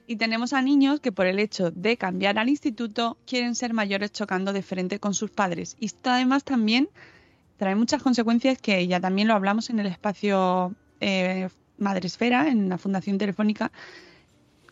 Y 0.06 0.16
tenemos 0.16 0.52
a 0.52 0.60
niños 0.60 1.00
que 1.00 1.12
por 1.12 1.26
el 1.26 1.38
hecho 1.38 1.70
de 1.70 1.96
cambiar 1.96 2.38
al 2.38 2.48
instituto 2.48 3.16
quieren 3.26 3.54
ser 3.54 3.72
mayores 3.72 4.12
chocando 4.12 4.52
de 4.52 4.62
frente 4.62 5.00
con 5.00 5.14
sus 5.14 5.30
padres. 5.30 5.76
Y 5.80 5.86
esto 5.86 6.10
además 6.10 6.44
también 6.44 6.90
trae 7.56 7.74
muchas 7.74 8.02
consecuencias 8.02 8.58
que 8.60 8.86
ya 8.86 9.00
también 9.00 9.28
lo 9.28 9.34
hablamos 9.34 9.70
en 9.70 9.78
el 9.78 9.86
espacio 9.86 10.74
eh, 11.00 11.48
Madresfera, 11.78 12.48
en 12.48 12.68
la 12.68 12.76
Fundación 12.76 13.16
Telefónica, 13.16 13.72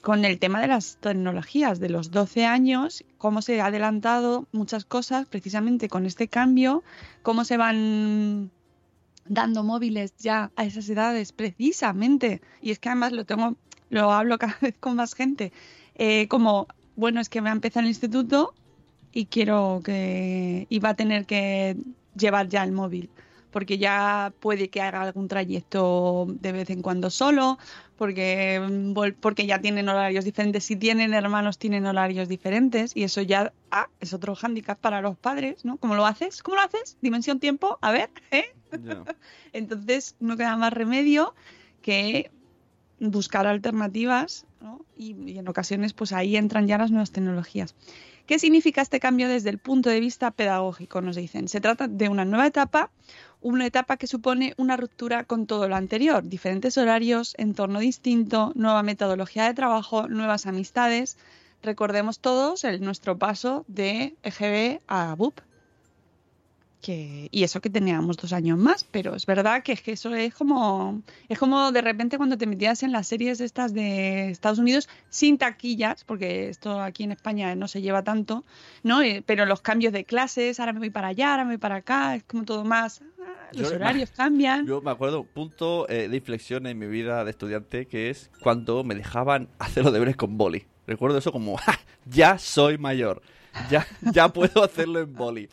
con 0.03 0.25
el 0.25 0.39
tema 0.39 0.61
de 0.61 0.67
las 0.67 0.97
tecnologías 0.97 1.81
de 1.81 1.89
los 1.89 2.11
12 2.11 2.45
años, 2.45 3.05
cómo 3.19 3.41
se 3.41 3.61
ha 3.61 3.67
adelantado 3.67 4.47
muchas 4.53 4.85
cosas 4.85 5.27
precisamente 5.29 5.89
con 5.89 6.05
este 6.07 6.29
cambio, 6.29 6.83
cómo 7.23 7.45
se 7.45 7.57
van 7.57 8.51
dando 9.27 9.63
móviles 9.63 10.15
ya 10.19 10.51
a 10.57 10.65
esas 10.65 10.89
edades 10.89 11.33
precisamente. 11.33 12.41
Y 12.61 12.71
es 12.71 12.79
que 12.79 12.89
además 12.89 13.13
lo 13.13 13.25
tengo 13.25 13.57
lo 13.93 14.11
hablo 14.11 14.39
cada 14.39 14.57
vez 14.61 14.77
con 14.79 14.97
más 14.97 15.15
gente, 15.15 15.53
eh, 15.95 16.27
como, 16.29 16.67
bueno, 16.97 17.21
es 17.21 17.29
que 17.29 17.41
me 17.41 17.51
ha 17.51 17.53
empezado 17.53 17.83
el 17.83 17.89
instituto 17.89 18.55
y 19.13 19.27
quiero 19.27 19.83
que, 19.85 20.67
iba 20.71 20.89
a 20.89 20.95
tener 20.95 21.27
que 21.27 21.77
llevar 22.17 22.49
ya 22.49 22.65
el 22.65 22.73
móvil, 22.73 23.11
porque 23.51 23.77
ya 23.77 24.33
puede 24.41 24.71
que 24.71 24.81
haga 24.81 25.03
algún 25.03 25.29
trayecto 25.29 26.27
de 26.41 26.53
vez 26.53 26.71
en 26.71 26.81
cuando 26.81 27.11
solo, 27.11 27.59
porque, 27.99 29.15
porque 29.21 29.47
ya 29.47 29.61
tienen 29.61 29.91
horarios 29.91 30.25
diferentes. 30.25 30.65
Si 30.65 30.77
tienen 30.77 31.13
hermanos, 31.13 31.59
tienen 31.59 31.85
horarios 31.85 32.29
diferentes 32.29 32.97
y 32.97 33.03
eso 33.03 33.21
ya 33.21 33.53
ah, 33.71 33.89
es 34.01 34.15
otro 34.15 34.35
hándicap 34.35 34.81
para 34.81 35.03
los 35.03 35.19
padres, 35.19 35.67
¿no? 35.67 35.77
¿Cómo 35.77 35.95
lo 35.95 36.07
haces? 36.07 36.43
¿Cómo 36.43 36.57
lo 36.57 36.63
haces? 36.63 36.97
Dimensión 37.03 37.39
tiempo, 37.39 37.79
a 37.83 37.93
ver, 37.93 38.09
¿eh? 38.31 38.55
Entonces 39.53 40.17
no 40.21 40.37
queda 40.37 40.57
más 40.57 40.73
remedio 40.73 41.35
que 41.83 42.31
buscar 43.01 43.47
alternativas 43.47 44.47
y, 44.97 45.39
en 45.39 45.49
ocasiones 45.49 45.93
pues 45.93 46.13
ahí 46.13 46.37
entran 46.37 46.67
ya 46.67 46.79
las 46.79 46.91
nuevas 46.91 47.11
tecnologías. 47.11 47.75
¿Qué 48.27 48.39
significa 48.39 48.81
este 48.81 49.01
cambio 49.01 49.29
desde 49.29 49.51
el 49.51 49.59
punto 49.59 49.91
de 49.91 49.99
vista 49.99 50.31
pedagógico? 50.31 51.01
Nos 51.01 51.17
dicen, 51.17 51.49
se 51.49 51.61
trata 51.61 51.89
de 51.89 52.09
una 52.09 52.25
nueva 52.25 52.47
etapa, 52.47 52.91
una 53.41 53.67
etapa 53.67 53.97
que 53.97 54.07
supone 54.07 54.55
una 54.57 54.77
ruptura 54.77 55.25
con 55.25 55.47
todo 55.47 55.67
lo 55.69 55.75
anterior, 55.75 56.23
diferentes 56.23 56.79
horarios, 56.79 57.35
entorno 57.37 57.81
distinto, 57.81 58.53
nueva 58.55 58.85
metodología 58.85 59.45
de 59.45 59.55
trabajo, 59.55 60.07
nuevas 60.07 60.47
amistades. 60.47 61.19
Recordemos 61.63 62.21
todos 62.21 62.63
el, 62.63 62.81
nuestro 62.81 63.19
paso 63.19 63.65
de 63.67 64.15
EGB 64.23 64.81
a 64.87 65.15
BUP, 65.17 65.41
y 66.89 67.45
eso 67.45 67.61
que 67.61 67.71
teníamos 67.71 68.17
dos 68.17 68.33
años 68.33 68.59
más, 68.59 68.85
pero 68.91 69.15
es 69.15 69.27
verdad 69.27 69.63
que 69.63 69.73
es 69.73 69.83
que 69.83 69.93
eso 69.93 70.15
es 70.15 70.35
como 70.35 71.03
es 71.29 71.39
como 71.39 71.71
de 71.71 71.81
repente 71.81 72.17
cuando 72.17 72.37
te 72.37 72.47
metías 72.47 72.83
en 72.83 72.91
las 72.91 73.07
series 73.07 73.41
estas 73.41 73.73
de 73.73 74.31
Estados 74.31 74.59
Unidos 74.59 74.89
sin 75.09 75.39
taquillas, 75.39 76.05
porque 76.05 76.49
esto 76.49 76.81
aquí 76.81 77.05
en 77.05 77.13
España 77.13 77.55
no 77.55 77.69
se 77.69 77.83
lleva 77.83 78.03
tanto, 78.03 78.45
¿no? 78.83 79.03
Eh, 79.03 79.23
pero 79.25 79.47
los 79.47 79.61
cambios 79.61 79.93
de 79.93 80.05
clases, 80.05 80.59
ahora 80.59 80.73
me 80.73 80.81
voy 80.81 80.91
para 80.91 81.09
allá, 81.09 81.33
ahora 81.33 81.45
me 81.45 81.51
voy 81.53 81.59
para 81.59 81.77
acá, 81.77 82.17
es 82.17 82.25
como 82.25 82.45
todo 82.45 82.65
más 82.65 83.03
ah, 83.21 83.51
los 83.53 83.71
horarios 83.71 84.11
cambian. 84.11 84.67
Yo 84.67 84.81
me 84.81 84.91
acuerdo 84.91 85.21
un 85.21 85.27
punto 85.27 85.89
eh, 85.89 86.09
de 86.09 86.17
inflexión 86.17 86.67
en 86.67 86.79
mi 86.79 86.87
vida 86.87 87.25
de 87.25 87.31
estudiante 87.31 87.87
que 87.87 88.11
es 88.11 88.31
cuando 88.41 88.83
me 88.83 88.95
dejaban 88.95 89.49
hacer 89.59 89.85
los 89.85 89.93
deberes 89.93 90.17
con 90.17 90.37
boli. 90.37 90.65
Recuerdo 90.87 91.19
eso 91.19 91.31
como, 91.31 91.59
ya 92.07 92.39
soy 92.39 92.77
mayor, 92.77 93.23
ya, 93.71 93.87
ya 94.13 94.29
puedo 94.29 94.65
hacerlo 94.65 95.01
en 95.01 95.15
boli. 95.15 95.49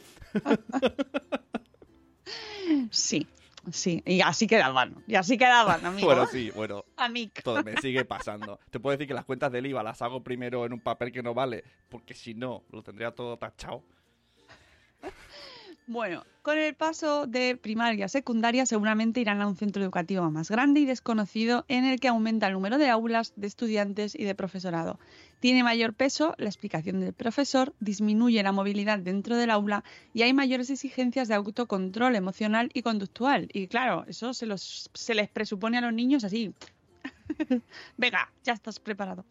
Sí, 2.91 3.27
sí, 3.71 4.03
y 4.05 4.21
así 4.21 4.47
quedaban, 4.47 5.03
y 5.07 5.15
así 5.15 5.37
quedaban, 5.37 5.85
amigo. 5.85 6.07
Bueno, 6.07 6.27
sí, 6.27 6.51
bueno. 6.51 6.85
Todo 7.43 7.63
me 7.63 7.75
sigue 7.77 8.05
pasando. 8.05 8.59
Te 8.69 8.79
puedo 8.79 8.95
decir 8.95 9.07
que 9.07 9.13
las 9.13 9.25
cuentas 9.25 9.51
del 9.51 9.65
IVA 9.65 9.83
las 9.83 10.01
hago 10.01 10.23
primero 10.23 10.65
en 10.65 10.73
un 10.73 10.79
papel 10.79 11.11
que 11.11 11.23
no 11.23 11.33
vale, 11.33 11.63
porque 11.89 12.13
si 12.13 12.33
no, 12.33 12.63
lo 12.71 12.83
tendría 12.83 13.11
todo 13.11 13.37
tachado. 13.37 13.83
Bueno, 15.91 16.23
con 16.43 16.59
el 16.59 16.75
paso 16.75 17.25
de 17.25 17.57
primaria 17.57 18.05
a 18.05 18.09
secundaria 18.09 18.67
seguramente 18.67 19.21
irán 19.21 19.41
a 19.41 19.47
un 19.47 19.55
centro 19.55 19.81
educativo 19.81 20.29
más 20.29 20.51
grande 20.51 20.81
y 20.81 20.85
desconocido 20.85 21.65
en 21.67 21.83
el 21.83 21.99
que 21.99 22.09
aumenta 22.09 22.45
el 22.45 22.53
número 22.53 22.77
de 22.77 22.89
aulas, 22.89 23.33
de 23.35 23.47
estudiantes 23.47 24.13
y 24.13 24.23
de 24.23 24.35
profesorado. 24.35 24.99
Tiene 25.39 25.63
mayor 25.63 25.95
peso 25.95 26.35
la 26.37 26.47
explicación 26.47 26.99
del 26.99 27.13
profesor, 27.13 27.73
disminuye 27.79 28.43
la 28.43 28.51
movilidad 28.51 28.99
dentro 28.99 29.35
del 29.35 29.49
aula 29.49 29.83
y 30.13 30.21
hay 30.21 30.31
mayores 30.31 30.69
exigencias 30.69 31.27
de 31.27 31.33
autocontrol 31.33 32.15
emocional 32.15 32.69
y 32.75 32.83
conductual. 32.83 33.49
Y 33.51 33.65
claro, 33.67 34.05
eso 34.07 34.35
se, 34.35 34.45
los, 34.45 34.91
se 34.93 35.15
les 35.15 35.27
presupone 35.27 35.79
a 35.79 35.81
los 35.81 35.93
niños 35.93 36.23
así. 36.23 36.53
Venga, 37.97 38.31
ya 38.43 38.53
estás 38.53 38.79
preparado 38.79 39.25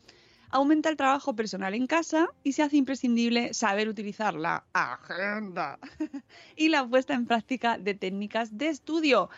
aumenta 0.50 0.88
el 0.88 0.96
trabajo 0.96 1.34
personal 1.34 1.74
en 1.74 1.86
casa 1.86 2.28
y 2.42 2.52
se 2.52 2.62
hace 2.62 2.76
imprescindible 2.76 3.54
saber 3.54 3.88
utilizar 3.88 4.34
la 4.34 4.64
agenda 4.72 5.78
y 6.56 6.68
la 6.68 6.86
puesta 6.86 7.14
en 7.14 7.26
práctica 7.26 7.78
de 7.78 7.94
técnicas 7.94 8.56
de 8.56 8.68
estudio. 8.68 9.30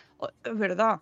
Es 0.43 0.57
verdad, 0.57 1.01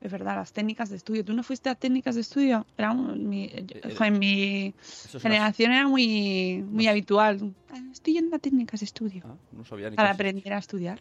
es 0.00 0.12
verdad, 0.12 0.36
las 0.36 0.52
técnicas 0.52 0.90
de 0.90 0.96
estudio. 0.96 1.24
¿Tú 1.24 1.32
no 1.32 1.42
fuiste 1.42 1.70
a 1.70 1.74
técnicas 1.74 2.14
de 2.14 2.20
estudio? 2.20 2.66
Era 2.76 2.92
mi, 2.92 3.44
eh, 3.44 3.66
en 3.82 4.18
mi 4.18 4.74
generación 5.20 5.72
era 5.72 5.88
muy, 5.88 6.62
muy 6.68 6.86
habitual. 6.86 7.54
Ah, 7.70 7.80
estoy 7.92 8.14
yendo 8.14 8.36
a 8.36 8.38
técnicas 8.38 8.80
de 8.80 8.86
estudio. 8.86 9.22
Ah, 9.26 9.36
para 9.96 10.10
aprender 10.10 10.52
a 10.52 10.58
estudiar 10.58 11.00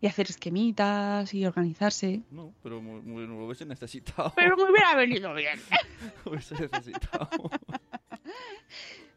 y 0.00 0.06
hacer 0.06 0.26
esquemitas 0.28 1.32
y 1.34 1.46
organizarse. 1.46 2.22
No, 2.30 2.52
pero 2.62 2.80
muy, 2.82 3.26
lo 3.26 3.46
hubiese 3.46 3.64
necesitado. 3.64 4.32
Pero 4.36 4.56
me 4.56 4.70
hubiera 4.70 4.94
venido 4.96 5.34
bien. 5.34 5.58
hubiese 6.24 6.54
necesitado. 6.54 7.28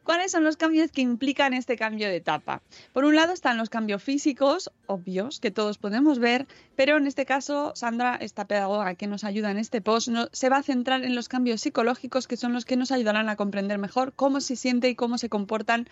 ¿Cuáles 0.10 0.32
son 0.32 0.44
los 0.44 0.58
cambios 0.58 0.92
que 0.92 1.02
implican 1.02 1.54
este 1.54 1.78
cambio 1.78 2.08
de 2.08 2.16
etapa? 2.16 2.64
Por 2.94 3.06
un 3.06 3.16
lado 3.16 3.32
están 3.32 3.60
los 3.60 3.70
cambios 3.70 4.02
físicos, 4.02 4.72
obvios, 4.88 5.40
que 5.40 5.52
todos 5.52 5.78
podemos 5.78 6.18
ver, 6.18 6.48
pero 6.76 6.98
en 6.98 7.06
este 7.06 7.28
caso, 7.28 7.74
Sandra, 7.76 8.16
esta 8.16 8.46
pedagoga 8.46 8.96
que 8.96 9.06
nos 9.06 9.24
ayuda 9.24 9.52
en 9.52 9.60
este 9.60 9.82
post, 9.82 10.08
no, 10.08 10.28
se 10.32 10.50
va 10.50 10.58
a 10.58 10.64
centrar 10.64 11.06
en 11.06 11.14
los 11.14 11.30
cambios 11.30 11.62
psicológicos 11.62 12.28
que 12.28 12.38
son 12.38 12.54
los 12.54 12.66
que 12.66 12.76
nos 12.76 12.92
ayudarán 12.92 13.30
a 13.30 13.36
comprender 13.36 13.78
mejor 13.78 14.14
cómo 14.16 14.42
se 14.42 14.56
siente 14.56 14.90
y 14.90 14.96
cómo 14.96 15.20
se 15.20 15.30
comportan 15.30 15.88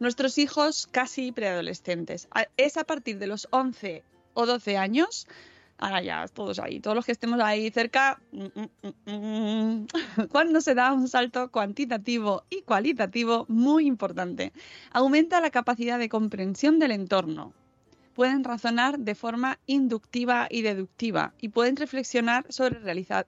nuestros 0.00 0.36
hijos 0.36 0.86
casi 0.86 1.32
preadolescentes. 1.32 2.28
Es 2.58 2.76
a 2.76 2.84
partir 2.84 3.18
de 3.18 3.26
los 3.26 3.48
11 3.52 4.02
o 4.34 4.46
12 4.46 4.76
años. 4.76 5.26
Ahora 5.78 6.00
ya, 6.02 6.28
todos 6.28 6.60
ahí, 6.60 6.78
todos 6.78 6.94
los 6.94 7.04
que 7.04 7.12
estemos 7.12 7.40
ahí 7.40 7.70
cerca, 7.70 8.20
mm, 8.30 8.46
mm, 8.54 9.12
mm, 9.12 9.86
cuando 10.30 10.60
se 10.60 10.74
da 10.74 10.92
un 10.92 11.08
salto 11.08 11.50
cuantitativo 11.50 12.44
y 12.50 12.62
cualitativo 12.62 13.46
muy 13.48 13.86
importante. 13.86 14.52
Aumenta 14.92 15.40
la 15.40 15.50
capacidad 15.50 15.98
de 15.98 16.08
comprensión 16.08 16.78
del 16.78 16.92
entorno, 16.92 17.52
pueden 18.14 18.44
razonar 18.44 18.98
de 18.98 19.14
forma 19.14 19.58
inductiva 19.66 20.46
y 20.50 20.62
deductiva 20.62 21.32
y 21.40 21.48
pueden 21.48 21.76
reflexionar 21.76 22.44
sobre 22.48 22.80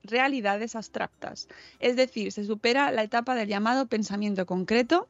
realidades 0.02 0.76
abstractas. 0.76 1.48
Es 1.80 1.96
decir, 1.96 2.32
se 2.32 2.44
supera 2.44 2.90
la 2.90 3.02
etapa 3.02 3.34
del 3.34 3.48
llamado 3.48 3.86
pensamiento 3.86 4.46
concreto 4.46 5.08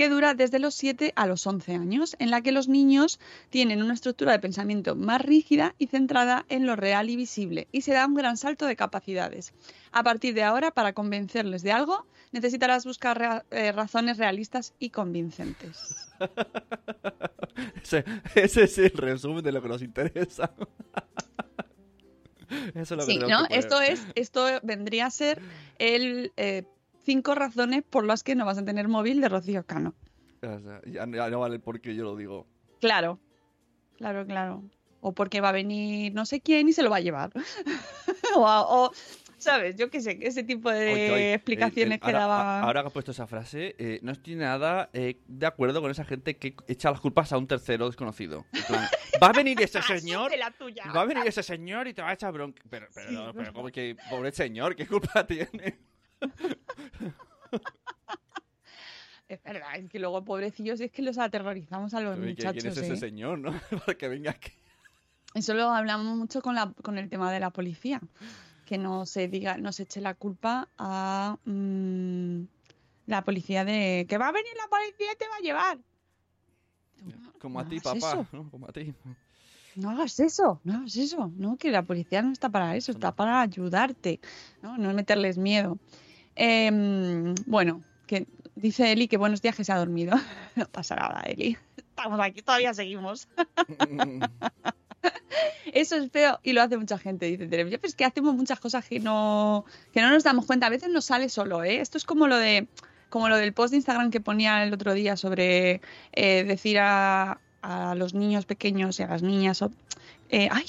que 0.00 0.08
dura 0.08 0.32
desde 0.32 0.58
los 0.60 0.74
7 0.76 1.12
a 1.14 1.26
los 1.26 1.46
11 1.46 1.74
años, 1.74 2.16
en 2.18 2.30
la 2.30 2.40
que 2.40 2.52
los 2.52 2.68
niños 2.68 3.20
tienen 3.50 3.82
una 3.82 3.92
estructura 3.92 4.32
de 4.32 4.38
pensamiento 4.38 4.96
más 4.96 5.20
rígida 5.20 5.74
y 5.76 5.88
centrada 5.88 6.46
en 6.48 6.64
lo 6.64 6.74
real 6.74 7.10
y 7.10 7.16
visible, 7.16 7.68
y 7.70 7.82
se 7.82 7.92
da 7.92 8.06
un 8.06 8.14
gran 8.14 8.38
salto 8.38 8.64
de 8.64 8.76
capacidades. 8.76 9.52
A 9.92 10.02
partir 10.02 10.32
de 10.32 10.42
ahora, 10.42 10.70
para 10.70 10.94
convencerles 10.94 11.62
de 11.62 11.72
algo, 11.72 12.06
necesitarás 12.32 12.86
buscar 12.86 13.44
eh, 13.50 13.72
razones 13.72 14.16
realistas 14.16 14.72
y 14.78 14.88
convincentes. 14.88 16.08
ese, 18.36 18.64
es 18.64 18.78
el 18.78 18.92
resumen 18.92 19.44
de 19.44 19.52
lo 19.52 19.60
que 19.60 19.68
nos 19.68 19.82
interesa. 19.82 20.50
Eso 22.74 22.80
es 22.80 22.90
lo 22.90 23.06
que 23.06 23.12
sí, 23.12 23.18
¿no? 23.18 23.44
esto 23.50 23.82
es, 23.82 24.04
esto 24.14 24.46
vendría 24.62 25.06
a 25.06 25.10
ser 25.10 25.40
el 25.78 26.32
eh, 26.36 26.64
cinco 27.04 27.34
razones 27.34 27.82
por 27.82 28.04
las 28.04 28.22
que 28.22 28.34
no 28.34 28.46
vas 28.46 28.58
a 28.58 28.64
tener 28.64 28.88
móvil 28.88 29.20
de 29.20 29.28
Rocío 29.28 29.64
Cano. 29.64 29.94
Ya, 30.86 31.06
no 31.06 31.40
vale 31.40 31.58
porque 31.58 31.94
yo 31.94 32.04
lo 32.04 32.16
digo. 32.16 32.46
Claro, 32.80 33.18
claro, 33.96 34.26
claro. 34.26 34.62
O 35.02 35.12
porque 35.12 35.40
va 35.40 35.50
a 35.50 35.52
venir 35.52 36.14
no 36.14 36.26
sé 36.26 36.40
quién 36.40 36.68
y 36.68 36.72
se 36.72 36.82
lo 36.82 36.90
va 36.90 36.96
a 36.96 37.00
llevar. 37.00 37.30
o, 38.36 38.90
¿Sabes? 39.40 39.76
Yo 39.76 39.88
qué 39.88 40.02
sé, 40.02 40.18
ese 40.20 40.44
tipo 40.44 40.70
de 40.70 40.92
Oye, 40.92 41.10
oye, 41.12 41.34
explicaciones 41.34 41.98
que 41.98 42.06
ahora, 42.06 42.18
daba. 42.20 42.60
Ahora 42.60 42.82
que 42.82 42.88
has 42.88 42.92
puesto 42.92 43.12
esa 43.12 43.26
frase, 43.26 43.74
eh, 43.78 43.98
no 44.02 44.12
estoy 44.12 44.34
nada 44.34 44.90
eh, 44.92 45.18
de 45.26 45.46
acuerdo 45.46 45.80
con 45.80 45.90
esa 45.90 46.04
gente 46.04 46.36
que 46.36 46.54
echa 46.68 46.90
las 46.90 47.00
culpas 47.00 47.32
a 47.32 47.38
un 47.38 47.46
tercero 47.46 47.86
desconocido. 47.86 48.44
Va 49.22 49.28
a 49.28 49.32
venir 49.32 49.60
ese 49.60 49.80
señor. 49.80 50.30
Va 50.94 51.00
a 51.00 51.04
venir 51.06 51.26
ese 51.26 51.42
señor 51.42 51.88
y 51.88 51.94
te 51.94 52.02
va 52.02 52.10
a 52.10 52.12
echar 52.12 52.32
bronca. 52.32 52.62
Pero, 52.68 52.86
pero, 52.94 53.10
no, 53.10 53.32
pero 53.32 53.52
como 53.52 53.68
que, 53.68 53.96
pobre 54.08 54.32
señor, 54.32 54.76
¿qué 54.76 54.86
culpa 54.86 55.26
tiene? 55.26 55.78
Es 59.30 59.40
verdad, 59.44 59.76
es 59.76 59.88
que 59.88 60.00
luego, 60.00 60.24
pobrecillos, 60.24 60.80
es 60.80 60.90
que 60.90 61.02
los 61.02 61.16
aterrorizamos 61.16 61.94
a 61.94 62.00
los 62.00 62.16
¿Quién 62.16 62.30
muchachos. 62.30 62.64
es 62.64 62.76
ese 62.78 62.94
¿eh? 62.94 62.96
señor, 62.96 63.38
no? 63.38 63.52
Para 63.86 63.96
que 63.96 64.08
venga 64.08 64.32
aquí. 64.32 64.50
Eso 65.34 65.54
lo 65.54 65.70
hablamos 65.70 66.16
mucho 66.16 66.42
con, 66.42 66.56
la, 66.56 66.72
con 66.82 66.98
el 66.98 67.08
tema 67.08 67.32
de 67.32 67.38
la 67.38 67.50
policía. 67.50 68.00
Que 68.66 68.76
no 68.76 69.06
se 69.06 69.28
diga, 69.28 69.56
no 69.56 69.72
se 69.72 69.84
eche 69.84 70.00
la 70.00 70.14
culpa 70.14 70.68
a 70.78 71.36
mm, 71.44 72.42
la 73.06 73.22
policía 73.24 73.64
de 73.64 74.04
que 74.08 74.18
va 74.18 74.28
a 74.28 74.32
venir 74.32 74.52
la 74.56 74.68
policía 74.68 75.12
y 75.12 75.16
te 75.16 75.28
va 75.28 75.36
a 75.36 75.40
llevar. 75.40 75.78
Como 77.38 77.60
a 77.60 77.68
ti, 77.68 77.78
papá. 77.78 78.26
¿no? 78.32 78.50
Como 78.50 78.66
a 78.66 78.72
ti. 78.72 78.92
No 79.76 79.90
hagas 79.90 80.18
eso, 80.18 80.60
no 80.64 80.78
hagas 80.78 80.96
eso, 80.96 81.32
no, 81.36 81.56
que 81.56 81.70
la 81.70 81.82
policía 81.82 82.20
no 82.22 82.32
está 82.32 82.48
para 82.48 82.74
eso, 82.74 82.90
está 82.90 83.14
para 83.14 83.40
ayudarte, 83.40 84.18
no, 84.60 84.76
no 84.76 84.92
meterles 84.92 85.38
miedo. 85.38 85.78
Em, 86.36 87.34
bueno, 87.46 87.82
que 88.06 88.26
dice 88.54 88.92
Eli 88.92 89.08
que 89.08 89.16
buenos 89.16 89.42
días 89.42 89.56
que 89.56 89.64
se 89.64 89.72
ha 89.72 89.78
dormido. 89.78 90.16
No 90.56 90.66
pasa 90.66 90.96
nada, 90.96 91.22
Eli. 91.26 91.56
Estamos 91.76 92.20
aquí, 92.20 92.42
todavía 92.42 92.74
seguimos. 92.74 93.28
Eso 95.72 95.96
es 95.96 96.10
feo 96.10 96.40
y 96.42 96.52
lo 96.52 96.62
hace 96.62 96.76
mucha 96.76 96.98
gente, 96.98 97.26
dice 97.26 97.46
Tere. 97.46 97.70
Yo 97.70 97.80
pues 97.80 97.94
que 97.94 98.04
hacemos 98.04 98.34
muchas 98.34 98.58
cosas 98.60 98.84
que 98.86 98.98
no, 98.98 99.64
que 99.92 100.00
no 100.00 100.10
nos 100.10 100.24
damos 100.24 100.46
cuenta. 100.46 100.66
A 100.66 100.70
veces 100.70 100.90
nos 100.90 101.04
sale 101.04 101.28
solo, 101.28 101.62
¿eh? 101.62 101.80
Esto 101.80 101.98
es 101.98 102.04
como 102.04 102.26
lo 102.26 102.36
de 102.36 102.66
como 103.08 103.28
lo 103.28 103.36
del 103.36 103.52
post 103.52 103.72
de 103.72 103.76
Instagram 103.78 104.10
que 104.10 104.20
ponía 104.20 104.62
el 104.62 104.72
otro 104.72 104.94
día 104.94 105.16
sobre 105.16 105.80
eh, 106.12 106.44
decir 106.44 106.78
a, 106.78 107.38
los 107.94 108.14
niños 108.14 108.46
pequeños 108.46 108.98
y 109.00 109.02
a 109.02 109.08
las 109.08 109.22
niñas, 109.22 109.62
eh, 110.30 110.48
ay, 110.50 110.64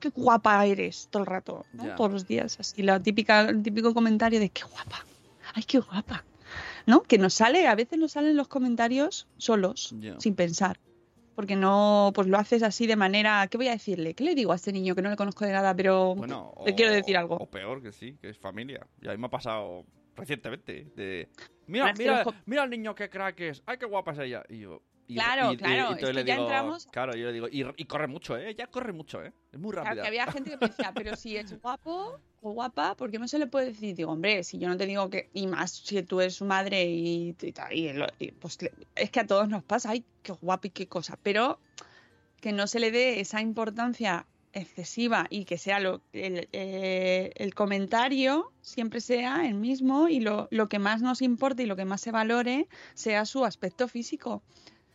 qué, 0.00 0.10
guapa 0.10 0.64
eres 0.66 1.08
todo 1.10 1.22
el 1.22 1.26
rato, 1.26 1.64
¿no? 1.72 1.86
Ya. 1.86 1.94
todos 1.94 2.12
los 2.12 2.26
días. 2.26 2.58
Así, 2.58 2.82
la 2.82 3.00
típica, 3.00 3.42
el 3.42 3.62
típico 3.62 3.94
comentario 3.94 4.40
de 4.40 4.48
qué 4.50 4.62
guapa, 4.64 5.04
ay, 5.54 5.62
qué 5.64 5.78
guapa. 5.78 6.24
¿No? 6.86 7.02
Que 7.02 7.18
nos 7.18 7.34
sale, 7.34 7.68
a 7.68 7.74
veces 7.74 7.98
nos 7.98 8.12
salen 8.12 8.36
los 8.36 8.48
comentarios 8.48 9.28
solos, 9.36 9.94
sin 10.18 10.34
pensar 10.34 10.80
porque 11.36 11.56
no 11.56 12.12
pues 12.14 12.26
lo 12.26 12.36
haces 12.36 12.62
así 12.62 12.86
de 12.86 12.96
manera 12.96 13.46
¿qué 13.48 13.56
voy 13.56 13.68
a 13.68 13.70
decirle? 13.70 14.12
¿qué 14.12 14.24
le 14.24 14.34
digo 14.34 14.52
a 14.52 14.56
este 14.56 14.72
niño 14.72 14.94
que 14.94 15.00
no 15.00 15.08
le 15.08 15.16
conozco 15.16 15.46
de 15.46 15.52
nada 15.52 15.74
pero 15.74 16.14
Bueno, 16.14 16.52
le 16.66 16.74
quiero 16.74 16.92
decir 16.92 17.16
algo? 17.16 17.36
O 17.36 17.48
peor 17.48 17.80
que 17.80 17.92
sí, 17.92 18.18
que 18.20 18.28
es 18.28 18.36
familia. 18.36 18.86
Y 19.00 19.08
a 19.08 19.12
mí 19.12 19.16
me 19.16 19.26
ha 19.26 19.30
pasado 19.30 19.86
recientemente. 20.16 20.86
De, 20.94 21.28
mira, 21.66 21.92
mira, 21.96 22.24
mira 22.46 22.62
al 22.62 22.70
niño 22.70 22.94
que 22.94 23.08
crack 23.08 23.40
es. 23.40 23.62
Ay, 23.66 23.78
qué 23.78 23.86
guapa 23.86 24.12
es 24.12 24.18
ella. 24.18 24.44
Y 24.48 24.60
yo. 24.60 24.82
Y- 25.10 25.14
Claro, 25.14 25.52
y- 25.52 25.56
claro, 25.56 25.74
y 25.74 25.78
es 25.78 25.82
entonces 25.84 26.08
que 26.08 26.12
le 26.14 26.24
ya 26.24 26.34
digo, 26.34 26.46
entramos- 26.46 26.86
Claro, 26.90 27.16
yo 27.16 27.26
le 27.26 27.32
digo. 27.32 27.48
Y, 27.76 27.84
corre 27.86 28.06
mucho, 28.06 28.36
¿eh? 28.36 28.54
Ya 28.56 28.66
corre 28.68 28.92
mucho, 28.92 29.22
¿eh? 29.24 29.32
Es 29.52 29.58
muy 29.58 29.72
Claro, 29.72 29.86
rápida. 29.86 30.02
que 30.02 30.08
había 30.08 30.26
gente 30.32 30.50
que 30.58 30.66
decía, 30.68 30.92
pero 31.04 31.16
si 31.16 31.36
es 31.36 31.60
guapo 31.60 32.20
o 32.42 32.52
guapa, 32.52 32.94
¿por 32.96 33.10
qué 33.10 33.18
no 33.18 33.26
se 33.28 33.38
le 33.38 33.46
puede 33.46 33.66
decir? 33.66 33.94
Digo, 33.96 34.12
hombre, 34.12 34.44
si 34.44 34.58
yo 34.58 34.68
no 34.68 34.76
te 34.76 34.86
digo 34.86 35.10
que, 35.10 35.28
y 35.34 35.46
más 35.46 35.72
si 35.72 36.02
tú 36.04 36.20
eres 36.20 36.36
su 36.36 36.44
madre 36.44 36.84
y, 36.84 37.34
pues 38.40 38.58
es 38.94 39.10
que 39.10 39.20
a 39.20 39.26
todos 39.26 39.48
nos 39.48 39.62
pasa, 39.64 39.90
ay, 39.90 40.04
qué 40.22 40.32
guapo 40.32 40.68
y 40.68 40.70
qué 40.70 40.86
cosa, 40.86 41.18
pero 41.22 41.58
que 42.40 42.52
no 42.52 42.66
se 42.66 42.80
le 42.80 42.90
dé 42.90 43.20
esa 43.20 43.40
importancia 43.42 44.26
excesiva 44.52 45.26
y 45.30 45.44
que 45.44 45.58
sea 45.58 45.78
lo, 45.78 46.00
el, 46.12 46.48
eh, 46.52 47.30
el 47.36 47.54
comentario 47.54 48.50
siempre 48.62 49.00
sea 49.00 49.46
el 49.46 49.54
mismo 49.54 50.08
y 50.08 50.18
lo, 50.20 50.48
lo 50.50 50.68
que 50.68 50.78
más 50.80 51.02
nos 51.02 51.22
importe 51.22 51.62
y 51.62 51.66
lo 51.66 51.76
que 51.76 51.84
más 51.84 52.00
se 52.00 52.10
valore 52.10 52.66
sea 52.94 53.26
su 53.26 53.44
aspecto 53.44 53.86
físico 53.86 54.42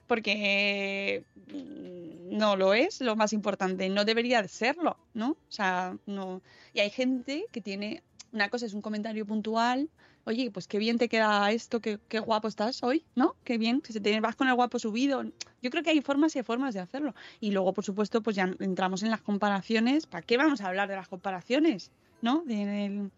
porque 0.07 1.23
mm, 1.51 2.37
no 2.37 2.55
lo 2.55 2.73
es 2.73 3.01
lo 3.01 3.15
más 3.15 3.33
importante, 3.33 3.89
no 3.89 4.05
debería 4.05 4.41
de 4.41 4.47
serlo, 4.47 4.97
¿no? 5.13 5.31
O 5.31 5.37
sea, 5.51 5.97
no. 6.05 6.41
Y 6.73 6.79
hay 6.81 6.89
gente 6.89 7.45
que 7.51 7.61
tiene, 7.61 8.03
una 8.31 8.49
cosa 8.49 8.65
es 8.65 8.73
un 8.73 8.81
comentario 8.81 9.25
puntual, 9.25 9.89
oye, 10.25 10.49
pues 10.51 10.67
qué 10.67 10.77
bien 10.79 10.97
te 10.97 11.07
queda 11.07 11.51
esto, 11.51 11.79
qué, 11.81 11.99
qué 12.09 12.19
guapo 12.19 12.47
estás 12.47 12.81
hoy, 12.83 13.05
¿no? 13.15 13.35
Qué 13.43 13.57
bien, 13.57 13.81
que 13.81 13.93
se 13.93 13.99
te 14.01 14.19
vas 14.19 14.35
con 14.35 14.47
el 14.47 14.55
guapo 14.55 14.79
subido. 14.79 15.23
Yo 15.61 15.69
creo 15.69 15.83
que 15.83 15.91
hay 15.91 16.01
formas 16.01 16.35
y 16.35 16.39
hay 16.39 16.43
formas 16.43 16.73
de 16.73 16.79
hacerlo. 16.79 17.13
Y 17.39 17.51
luego, 17.51 17.73
por 17.73 17.83
supuesto, 17.85 18.21
pues 18.21 18.35
ya 18.35 18.49
entramos 18.59 19.03
en 19.03 19.11
las 19.11 19.21
comparaciones. 19.21 20.07
¿Para 20.07 20.23
qué 20.23 20.37
vamos 20.37 20.61
a 20.61 20.67
hablar 20.67 20.87
de 20.89 20.95
las 20.95 21.07
comparaciones? 21.07 21.91
¿No? 22.21 22.43
De, 22.45 22.65
del- 22.65 23.11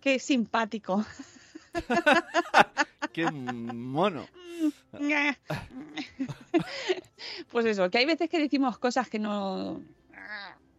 Qué 0.00 0.18
simpático. 0.18 1.04
Qué 3.12 3.30
mono. 3.30 4.26
Pues 7.50 7.66
eso, 7.66 7.90
que 7.90 7.98
hay 7.98 8.06
veces 8.06 8.28
que 8.28 8.38
decimos 8.38 8.78
cosas 8.78 9.08
que 9.08 9.18
no 9.18 9.80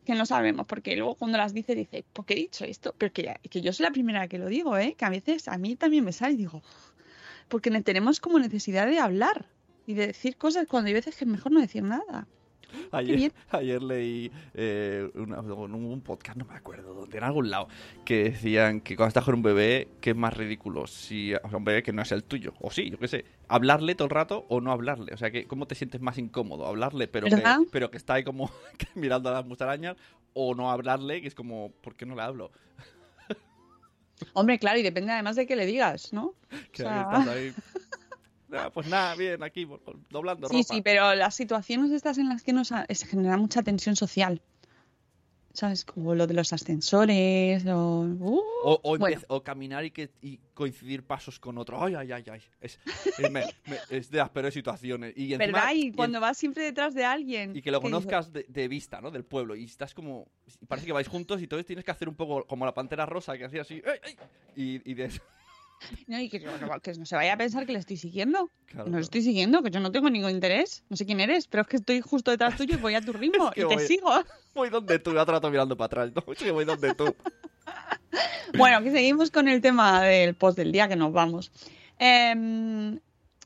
que 0.06 0.16
no 0.16 0.26
sabemos, 0.26 0.66
porque 0.66 0.96
luego 0.96 1.16
cuando 1.16 1.38
las 1.38 1.54
dice 1.54 1.76
dice, 1.76 2.04
¿por 2.14 2.26
qué 2.26 2.34
he 2.34 2.38
dicho 2.38 2.66
esto? 2.66 2.96
Pero 2.98 3.14
que, 3.14 3.36
que 3.50 3.62
yo 3.62 3.72
soy 3.74 3.84
la 3.86 3.92
primera 3.92 4.28
que 4.28 4.40
lo 4.40 4.48
digo, 4.48 4.76
¿eh? 4.78 4.96
Que 4.98 5.06
a 5.06 5.10
veces 5.10 5.48
a 5.48 5.58
mí 5.60 5.76
también 5.76 6.04
me 6.04 6.12
sale 6.14 6.34
y 6.34 6.38
digo, 6.38 6.64
porque 7.48 7.70
ne- 7.70 7.84
tenemos 7.84 8.20
como 8.20 8.40
necesidad 8.40 8.88
de 8.88 8.98
hablar 9.00 9.46
y 9.86 9.94
de 9.94 10.08
decir 10.08 10.36
cosas 10.38 10.66
cuando 10.68 10.88
hay 10.88 10.94
veces 10.94 11.16
que 11.16 11.26
es 11.26 11.30
mejor 11.30 11.52
no 11.52 11.60
decir 11.62 11.84
nada. 11.84 12.28
Ayer, 13.52 13.82
leí 13.84 14.32
eh, 14.54 15.10
una- 15.16 15.40
un, 15.42 16.02
podcast, 16.02 16.38
no 16.38 16.46
me 16.46 16.56
acuerdo 16.56 16.94
dónde, 16.94 17.18
en 17.18 17.24
algún 17.24 17.50
lado, 17.50 17.68
que 18.06 18.26
decían 18.26 18.82
que 18.82 18.96
cuando 18.96 19.10
estás 19.10 19.24
con 19.26 19.36
un 19.36 19.42
bebé, 19.42 19.88
que 20.02 20.12
es 20.12 20.16
más 20.16 20.36
ridículo 20.36 20.88
si 20.88 21.34
o 21.34 21.50
sea, 21.50 21.58
un 21.58 21.64
bebé 21.66 21.84
que 21.84 21.94
no 21.94 22.02
es 22.02 22.12
el 22.12 22.24
tuyo, 22.24 22.54
o 22.60 22.72
sí, 22.72 22.90
yo 22.90 22.98
qué 23.00 23.08
sé, 23.08 23.26
hablarle 23.48 23.96
todo 23.96 24.06
el 24.06 24.12
rato 24.12 24.46
o 24.50 24.62
no 24.62 24.72
hablarle. 24.72 25.14
O 25.14 25.18
sea, 25.18 25.32
que 25.32 25.46
¿cómo 25.46 25.66
te 25.68 25.76
sientes 25.76 26.02
más 26.02 26.18
incómodo? 26.18 26.66
Hablarle, 26.66 27.08
pero, 27.08 27.28
que, 27.28 27.44
pero 27.72 27.90
que 27.92 27.98
está 27.98 28.16
ahí 28.16 28.24
como 28.24 28.50
mirando 28.96 29.30
a 29.30 29.34
las 29.34 29.46
musarañas, 29.46 29.96
o 30.34 30.54
no 30.56 30.72
hablarle, 30.72 31.22
que 31.22 31.28
es 31.28 31.36
como, 31.36 31.72
¿por 31.82 31.96
qué 31.96 32.06
no 32.06 32.16
le 32.16 32.22
hablo? 32.22 32.52
Hombre, 34.34 34.60
claro, 34.60 34.80
y 34.80 34.84
depende 34.84 35.12
además 35.12 35.36
de 35.36 35.48
que 35.48 35.56
le 35.56 35.66
digas, 35.66 36.12
¿no? 36.14 36.34
Que 36.72 36.84
O 36.84 36.86
sea- 36.86 37.02
estás 37.02 37.28
ahí. 37.28 37.54
"Ah, 38.54 38.70
pues 38.74 38.88
nada, 38.88 39.16
bien, 39.16 39.42
aquí, 39.44 39.68
doblando 40.10 40.48
Sí, 40.50 40.62
ropa. 40.62 40.74
sí, 40.76 40.82
pero 40.82 41.16
las 41.16 41.36
situaciones 41.36 41.92
estas 41.92 42.18
en 42.18 42.30
las 42.30 42.44
que 42.44 42.54
nos 42.54 42.72
ha- 42.72 42.86
se 42.90 43.06
genera 43.06 43.38
mucha 43.38 43.62
tensión 43.64 43.96
social. 43.96 44.42
¿Sabes? 45.52 45.84
Como 45.84 46.14
lo 46.14 46.28
de 46.28 46.36
los 46.36 46.54
ascensores 46.54 47.66
o... 47.66 48.02
uh, 48.02 48.40
O, 48.64 48.80
o, 48.84 48.98
bueno. 48.98 49.18
empe- 49.18 49.26
o 49.30 49.44
caminar 49.44 49.84
y, 49.84 49.90
que, 49.92 50.12
y 50.22 50.38
coincidir 50.54 51.04
pasos 51.04 51.40
con 51.40 51.58
otro. 51.58 51.84
Ay, 51.84 51.96
ay, 51.96 52.12
ay, 52.12 52.24
ay. 52.32 52.42
Es, 52.62 52.80
es, 53.18 53.32
me- 53.32 53.44
me- 53.66 53.80
es 53.90 54.12
de 54.12 54.20
las 54.20 54.30
peores 54.30 54.54
situaciones. 54.54 55.14
Y 55.18 55.34
encima- 55.34 55.38
¿Verdad? 55.58 55.72
Y 55.74 55.92
cuando 55.92 56.20
vas 56.22 56.38
siempre 56.38 56.64
detrás 56.64 56.94
de 56.94 57.04
alguien. 57.04 57.56
y 57.58 57.62
que 57.64 57.72
lo 57.72 57.82
conozcas 57.82 58.32
de, 58.32 58.46
de 58.48 58.68
vista, 58.68 59.02
¿no? 59.02 59.10
Del 59.10 59.26
pueblo. 59.26 59.56
Y 59.56 59.64
estás 59.66 59.94
como... 59.96 60.28
Parece 60.68 60.86
que 60.86 60.94
vais 60.94 61.08
juntos 61.08 61.40
y 61.42 61.44
entonces 61.46 61.66
tienes 61.66 61.84
que 61.84 61.92
hacer 61.92 62.08
un 62.08 62.16
poco 62.16 62.46
como 62.46 62.66
la 62.66 62.74
pantera 62.76 63.08
rosa 63.08 63.36
que 63.38 63.46
hacía 63.46 63.62
así... 63.64 63.82
¡ay, 63.86 64.00
ay! 64.04 64.16
Y, 64.56 64.92
y 64.92 64.94
de... 64.94 65.10
No, 66.08 66.20
y 66.20 66.30
que, 66.30 66.40
no- 66.40 66.80
que 66.82 66.94
no 66.94 67.06
se 67.06 67.16
vaya 67.16 67.34
a 67.34 67.38
pensar 67.38 67.66
que 67.66 67.72
le 67.74 67.80
estoy 67.80 67.98
siguiendo. 67.98 68.50
Claro, 68.66 68.90
no 68.90 68.98
le 68.98 69.04
estoy 69.04 69.22
siguiendo, 69.22 69.62
que 69.64 69.72
yo 69.72 69.80
no 69.80 69.92
tengo 69.92 70.10
ningún 70.10 70.32
interés. 70.32 70.84
No 70.90 70.98
sé 70.98 71.06
quién 71.06 71.20
eres, 71.20 71.48
pero 71.48 71.62
es 71.62 71.68
que 71.68 71.78
estoy 71.78 72.02
justo 72.02 72.32
detrás 72.32 72.56
tuyo 72.58 72.76
y 72.76 72.78
voy 72.78 72.96
a 72.96 73.02
tu 73.02 73.14
ritmo 73.14 73.52
que 73.52 73.62
y 73.62 73.68
te 73.68 73.80
sigo. 73.88 74.12
Voy 74.56 74.70
donde 74.70 75.00
tú, 75.00 75.12
y 75.14 75.18
otro 75.18 75.34
rato 75.36 75.50
mirando 75.50 75.78
para 75.78 75.86
atrás. 76.04 76.12
No, 76.16 76.34
es 76.34 76.38
que 76.40 76.52
voy 76.52 76.66
donde 76.66 76.94
tú. 76.94 77.16
Bueno, 78.58 78.82
que 78.82 78.92
seguimos 78.92 79.30
con 79.30 79.48
el 79.48 79.62
tema 79.62 80.02
del 80.02 80.34
post 80.34 80.58
del 80.58 80.72
día 80.72 80.88
que 80.88 80.96
nos 80.96 81.14
vamos. 81.14 81.52
Em, 82.00 83.00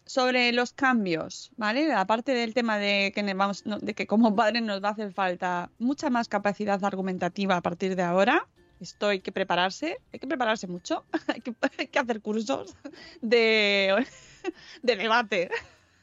sobre 0.05 0.51
los 0.53 0.71
cambios, 0.73 1.51
¿vale? 1.57 1.91
Aparte 1.93 2.33
del 2.33 2.53
tema 2.53 2.77
de 2.77 3.11
que, 3.13 3.21
vamos, 3.33 3.63
de 3.65 3.93
que 3.93 4.07
como 4.07 4.33
padres 4.35 4.61
nos 4.63 4.81
va 4.81 4.89
a 4.89 4.91
hacer 4.91 5.11
falta 5.11 5.69
mucha 5.79 6.09
más 6.09 6.29
capacidad 6.29 6.83
argumentativa 6.85 7.57
a 7.57 7.61
partir 7.61 7.95
de 7.97 8.03
ahora. 8.03 8.47
Esto 8.79 9.07
hay 9.07 9.19
que 9.21 9.31
prepararse, 9.31 9.97
hay 10.11 10.19
que 10.19 10.27
prepararse 10.27 10.67
mucho, 10.67 11.05
hay 11.27 11.41
que, 11.41 11.99
hacer 11.99 12.21
cursos 12.21 12.75
de, 13.21 14.05
de 14.83 14.95
debate. 14.95 15.49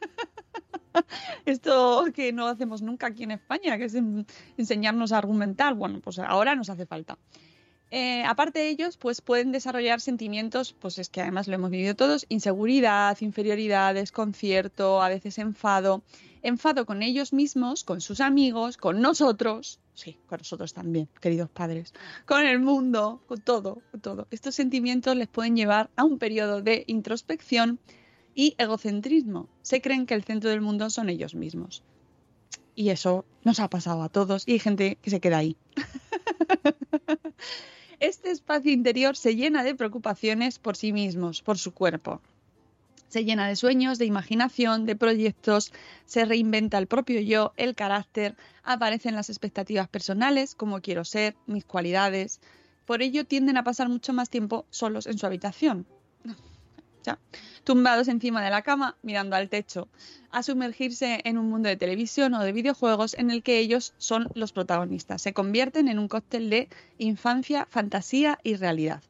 Esto 1.47 2.05
que 2.15 2.33
no 2.33 2.47
hacemos 2.47 2.83
nunca 2.83 3.09
aquí 3.09 3.25
en 3.25 3.33
España, 3.33 3.77
que 3.79 3.85
es 3.85 3.95
en- 3.95 4.27
enseñarnos 4.57 5.13
a 5.13 5.19
argumentar, 5.19 5.75
bueno, 5.75 6.01
pues 6.01 6.19
ahora 6.19 6.55
nos 6.55 6.71
hace 6.71 6.87
falta. 6.87 7.19
Eh, 7.93 8.23
aparte 8.25 8.61
de 8.61 8.69
ellos, 8.69 8.97
pues 8.97 9.21
pueden 9.21 9.51
desarrollar 9.51 10.01
sentimientos, 10.01 10.73
pues 10.73 10.99
es 10.99 11.09
que 11.09 11.23
además 11.23 11.49
lo 11.49 11.55
hemos 11.57 11.71
vivido 11.71 11.97
todos, 11.97 12.25
inseguridad, 12.29 13.17
inferioridad, 13.21 13.95
desconcierto, 13.95 15.03
a 15.03 15.09
veces 15.09 15.39
enfado, 15.39 16.03
enfado 16.43 16.87
con 16.87 17.03
ellos 17.03 17.33
mismos, 17.33 17.85
con 17.85 18.01
sus 18.01 18.21
amigos, 18.21 18.77
con 18.77 19.01
nosotros, 19.01 19.81
sí, 19.95 20.19
con 20.27 20.39
nosotros 20.39 20.73
también, 20.73 21.09
queridos 21.21 21.51
padres, 21.51 21.93
con 22.27 22.45
el 22.47 22.61
mundo, 22.61 23.23
con 23.27 23.41
todo, 23.41 23.83
con 23.91 24.01
todo. 24.01 24.27
Estos 24.31 24.55
sentimientos 24.55 25.17
les 25.17 25.29
pueden 25.29 25.57
llevar 25.57 25.91
a 25.97 26.05
un 26.05 26.19
periodo 26.19 26.63
de 26.63 26.85
introspección 26.87 27.79
y 28.35 28.55
egocentrismo. 28.59 29.49
Se 29.63 29.81
creen 29.81 30.07
que 30.07 30.15
el 30.15 30.25
centro 30.25 30.51
del 30.51 30.61
mundo 30.61 30.91
son 30.91 31.09
ellos 31.09 31.35
mismos. 31.35 31.83
Y 32.75 32.91
eso 32.91 33.25
nos 33.45 33.61
ha 33.61 33.69
pasado 33.69 34.03
a 34.03 34.09
todos 34.09 34.47
y 34.47 34.53
hay 34.53 34.59
gente 34.59 34.97
que 35.03 35.11
se 35.11 35.21
queda 35.21 35.39
ahí. 35.39 35.57
Este 38.01 38.31
espacio 38.31 38.73
interior 38.73 39.15
se 39.15 39.37
llena 39.37 39.63
de 39.63 39.75
preocupaciones 39.75 40.59
por 40.59 40.75
sí 40.75 40.91
mismos, 40.91 41.43
por 41.43 41.59
su 41.59 41.75
cuerpo. 41.75 42.23
Se 43.11 43.25
llena 43.25 43.49
de 43.49 43.57
sueños, 43.57 43.99
de 43.99 44.07
imaginación, 44.07 44.87
de 44.87 44.95
proyectos, 44.95 45.73
se 46.07 46.25
reinventa 46.25 46.79
el 46.79 46.87
propio 46.87 47.21
yo, 47.21 47.53
el 47.57 47.75
carácter, 47.75 48.37
aparecen 48.63 49.17
las 49.17 49.31
expectativas 49.31 49.89
personales, 49.89 50.55
como 50.55 50.81
quiero 50.81 51.05
ser, 51.05 51.35
mis 51.47 51.65
cualidades. 51.65 52.41
Por 52.87 53.03
ello 53.03 53.27
tienden 53.27 53.57
a 53.57 53.65
pasar 53.65 53.89
mucho 53.89 54.13
más 54.13 54.31
tiempo 54.31 54.65
solos 54.71 55.07
en 55.07 55.19
su 55.19 55.27
habitación. 55.27 55.87
Ya. 57.03 57.19
Tumbados 57.65 58.09
encima 58.09 58.45
de 58.45 58.51
la 58.51 58.61
cama, 58.61 58.95
mirando 59.01 59.35
al 59.35 59.49
techo, 59.49 59.89
a 60.31 60.43
sumergirse 60.43 61.23
en 61.25 61.39
un 61.39 61.49
mundo 61.49 61.71
de 61.71 61.79
televisión 61.79 62.35
o 62.35 62.45
de 62.45 62.53
videojuegos 62.53 63.15
en 63.15 63.31
el 63.31 63.43
que 63.43 63.59
ellos 63.59 63.95
son 63.97 64.29
los 64.35 64.53
protagonistas. 64.53 65.23
Se 65.23 65.33
convierten 65.33 65.89
en 65.89 65.99
un 65.99 66.09
cóctel 66.09 66.51
de 66.51 66.69
infancia, 66.99 67.67
fantasía 67.71 68.39
y 68.43 68.57
realidad. 68.57 69.03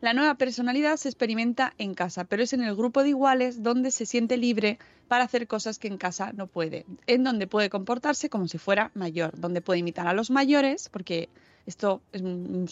La 0.00 0.12
nueva 0.12 0.36
personalidad 0.36 0.96
se 0.96 1.08
experimenta 1.08 1.74
en 1.78 1.94
casa, 1.94 2.24
pero 2.24 2.42
es 2.42 2.52
en 2.52 2.62
el 2.62 2.76
grupo 2.76 3.02
de 3.02 3.10
iguales 3.10 3.62
donde 3.62 3.90
se 3.90 4.06
siente 4.06 4.36
libre 4.36 4.78
para 5.08 5.24
hacer 5.24 5.46
cosas 5.46 5.78
que 5.78 5.88
en 5.88 5.98
casa 5.98 6.32
no 6.32 6.46
puede, 6.46 6.84
en 7.06 7.24
donde 7.24 7.46
puede 7.46 7.70
comportarse 7.70 8.28
como 8.28 8.46
si 8.46 8.58
fuera 8.58 8.90
mayor, 8.94 9.38
donde 9.38 9.60
puede 9.60 9.80
imitar 9.80 10.06
a 10.06 10.12
los 10.12 10.30
mayores, 10.30 10.88
porque 10.88 11.28
esto 11.68 12.00
es 12.12 12.22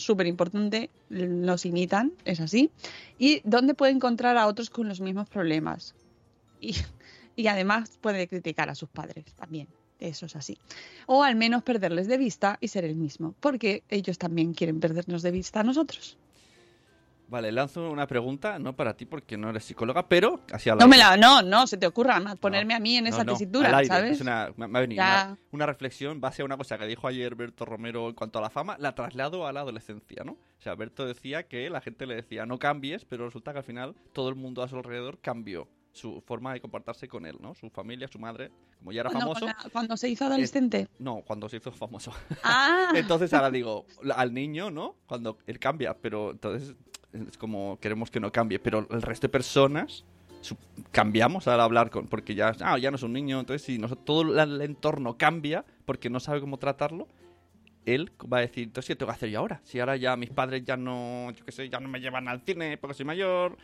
súper 0.00 0.26
importante, 0.26 0.88
los 1.10 1.66
imitan, 1.66 2.12
es 2.24 2.40
así, 2.40 2.70
y 3.18 3.42
donde 3.44 3.74
puede 3.74 3.92
encontrar 3.92 4.38
a 4.38 4.46
otros 4.46 4.70
con 4.70 4.88
los 4.88 5.00
mismos 5.02 5.28
problemas. 5.28 5.94
Y, 6.60 7.46
además 7.48 7.98
puede 8.00 8.26
criticar 8.26 8.70
a 8.70 8.74
sus 8.74 8.88
padres 8.88 9.26
también. 9.34 9.68
Eso 10.00 10.24
es 10.24 10.36
así. 10.36 10.56
O 11.06 11.22
al 11.22 11.36
menos 11.36 11.62
perderles 11.62 12.06
de 12.06 12.16
vista 12.16 12.56
y 12.60 12.68
ser 12.68 12.84
el 12.84 12.96
mismo, 12.96 13.34
porque 13.40 13.82
ellos 13.90 14.16
también 14.16 14.54
quieren 14.54 14.80
perdernos 14.80 15.20
de 15.20 15.30
vista 15.30 15.60
a 15.60 15.64
nosotros. 15.64 16.16
Vale, 17.28 17.50
lanzo 17.50 17.90
una 17.90 18.06
pregunta, 18.06 18.58
no 18.58 18.76
para 18.76 18.96
ti 18.96 19.04
porque 19.04 19.36
no 19.36 19.50
eres 19.50 19.64
psicóloga, 19.64 20.08
pero 20.08 20.40
así 20.52 20.70
No 20.70 20.86
me 20.86 20.96
la, 20.96 21.16
no, 21.16 21.42
no, 21.42 21.66
se 21.66 21.76
te 21.76 21.86
ocurra 21.86 22.20
más 22.20 22.36
ponerme 22.36 22.74
a 22.74 22.80
mí 22.80 22.96
en 22.96 23.08
esa 23.08 23.24
tesitura, 23.24 23.84
¿sabes? 23.84 24.12
Es 24.12 24.20
una, 24.20 24.52
me, 24.56 24.66
ha 24.66 24.80
venido 24.80 25.02
una, 25.02 25.38
una, 25.50 25.66
reflexión 25.66 26.20
base 26.20 26.42
a 26.42 26.44
una 26.44 26.56
cosa 26.56 26.78
que 26.78 26.86
dijo 26.86 27.08
ayer 27.08 27.34
Berto 27.34 27.64
Romero 27.64 28.08
en 28.08 28.14
cuanto 28.14 28.38
a 28.38 28.42
la 28.42 28.50
fama, 28.50 28.76
la 28.78 28.94
traslado 28.94 29.46
a 29.46 29.52
la 29.52 29.60
adolescencia, 29.60 30.22
¿no? 30.24 30.32
O 30.32 30.62
sea, 30.62 30.74
Berto 30.74 31.04
decía 31.04 31.44
que 31.44 31.68
la 31.68 31.80
gente 31.80 32.06
le 32.06 32.14
decía 32.14 32.46
no 32.46 32.58
cambies, 32.58 33.04
pero 33.04 33.26
resulta 33.26 33.52
que 33.52 33.58
al 33.58 33.64
final 33.64 33.96
todo 34.12 34.28
el 34.28 34.36
mundo 34.36 34.62
a 34.62 34.68
su 34.68 34.76
alrededor 34.76 35.18
cambió 35.20 35.68
su 35.96 36.20
forma 36.20 36.52
de 36.52 36.60
comportarse 36.60 37.08
con 37.08 37.26
él, 37.26 37.38
¿no? 37.40 37.54
Su 37.54 37.70
familia, 37.70 38.06
su 38.06 38.18
madre, 38.18 38.52
como 38.78 38.92
ya 38.92 39.00
era 39.00 39.10
famoso. 39.10 39.46
Cuando 39.72 39.96
se 39.96 40.08
hizo 40.08 40.26
adolescente. 40.26 40.88
no, 40.98 41.22
cuando 41.26 41.48
se 41.48 41.56
hizo 41.56 41.72
famoso. 41.72 42.12
Ah. 42.44 42.92
entonces 42.94 43.32
ahora 43.32 43.50
digo, 43.50 43.86
al 44.14 44.34
niño, 44.34 44.70
¿no? 44.70 44.96
Cuando 45.06 45.38
él 45.46 45.58
cambia, 45.58 45.96
pero 45.96 46.32
entonces 46.32 46.76
es 47.28 47.38
como 47.38 47.78
queremos 47.80 48.10
que 48.10 48.20
no 48.20 48.32
cambie, 48.32 48.58
pero 48.58 48.86
el 48.90 49.02
resto 49.02 49.26
de 49.26 49.30
personas 49.30 50.04
cambiamos 50.92 51.48
al 51.48 51.60
hablar 51.60 51.90
con, 51.90 52.06
porque 52.06 52.34
ya, 52.34 52.54
ah, 52.60 52.78
ya 52.78 52.90
no 52.90 52.96
es 52.96 53.02
un 53.02 53.12
niño, 53.12 53.40
entonces 53.40 53.62
si 53.62 53.80
todo 54.04 54.22
el 54.42 54.60
entorno 54.60 55.16
cambia 55.16 55.64
porque 55.84 56.10
no 56.10 56.20
sabe 56.20 56.40
cómo 56.40 56.58
tratarlo, 56.58 57.08
él 57.86 58.12
va 58.32 58.38
a 58.38 58.40
decir, 58.40 58.64
entonces, 58.64 58.88
¿qué 58.88 58.96
tengo 58.96 59.10
que 59.10 59.16
hacer 59.16 59.30
yo 59.30 59.38
ahora? 59.38 59.60
Si 59.64 59.78
ahora 59.78 59.96
ya 59.96 60.16
mis 60.16 60.30
padres 60.30 60.64
ya 60.64 60.76
no, 60.76 61.30
yo 61.30 61.44
qué 61.44 61.52
sé, 61.52 61.68
ya 61.68 61.80
no 61.80 61.88
me 61.88 62.00
llevan 62.00 62.28
al 62.28 62.42
cine 62.42 62.76
porque 62.76 62.94
soy 62.94 63.06
mayor, 63.06 63.56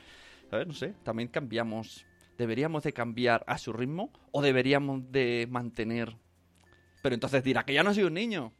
¿sabes? 0.48 0.66
No 0.66 0.72
sé, 0.72 0.94
también 1.02 1.28
cambiamos. 1.28 2.06
¿Deberíamos 2.38 2.82
de 2.84 2.92
cambiar 2.92 3.44
a 3.46 3.58
su 3.58 3.72
ritmo 3.72 4.10
o 4.30 4.40
deberíamos 4.40 5.10
de 5.12 5.46
mantener? 5.50 6.16
Pero 7.02 7.14
entonces 7.14 7.42
dirá 7.42 7.64
que 7.64 7.74
ya 7.74 7.82
no 7.82 7.92
soy 7.92 8.04
un 8.04 8.14
niño 8.14 8.52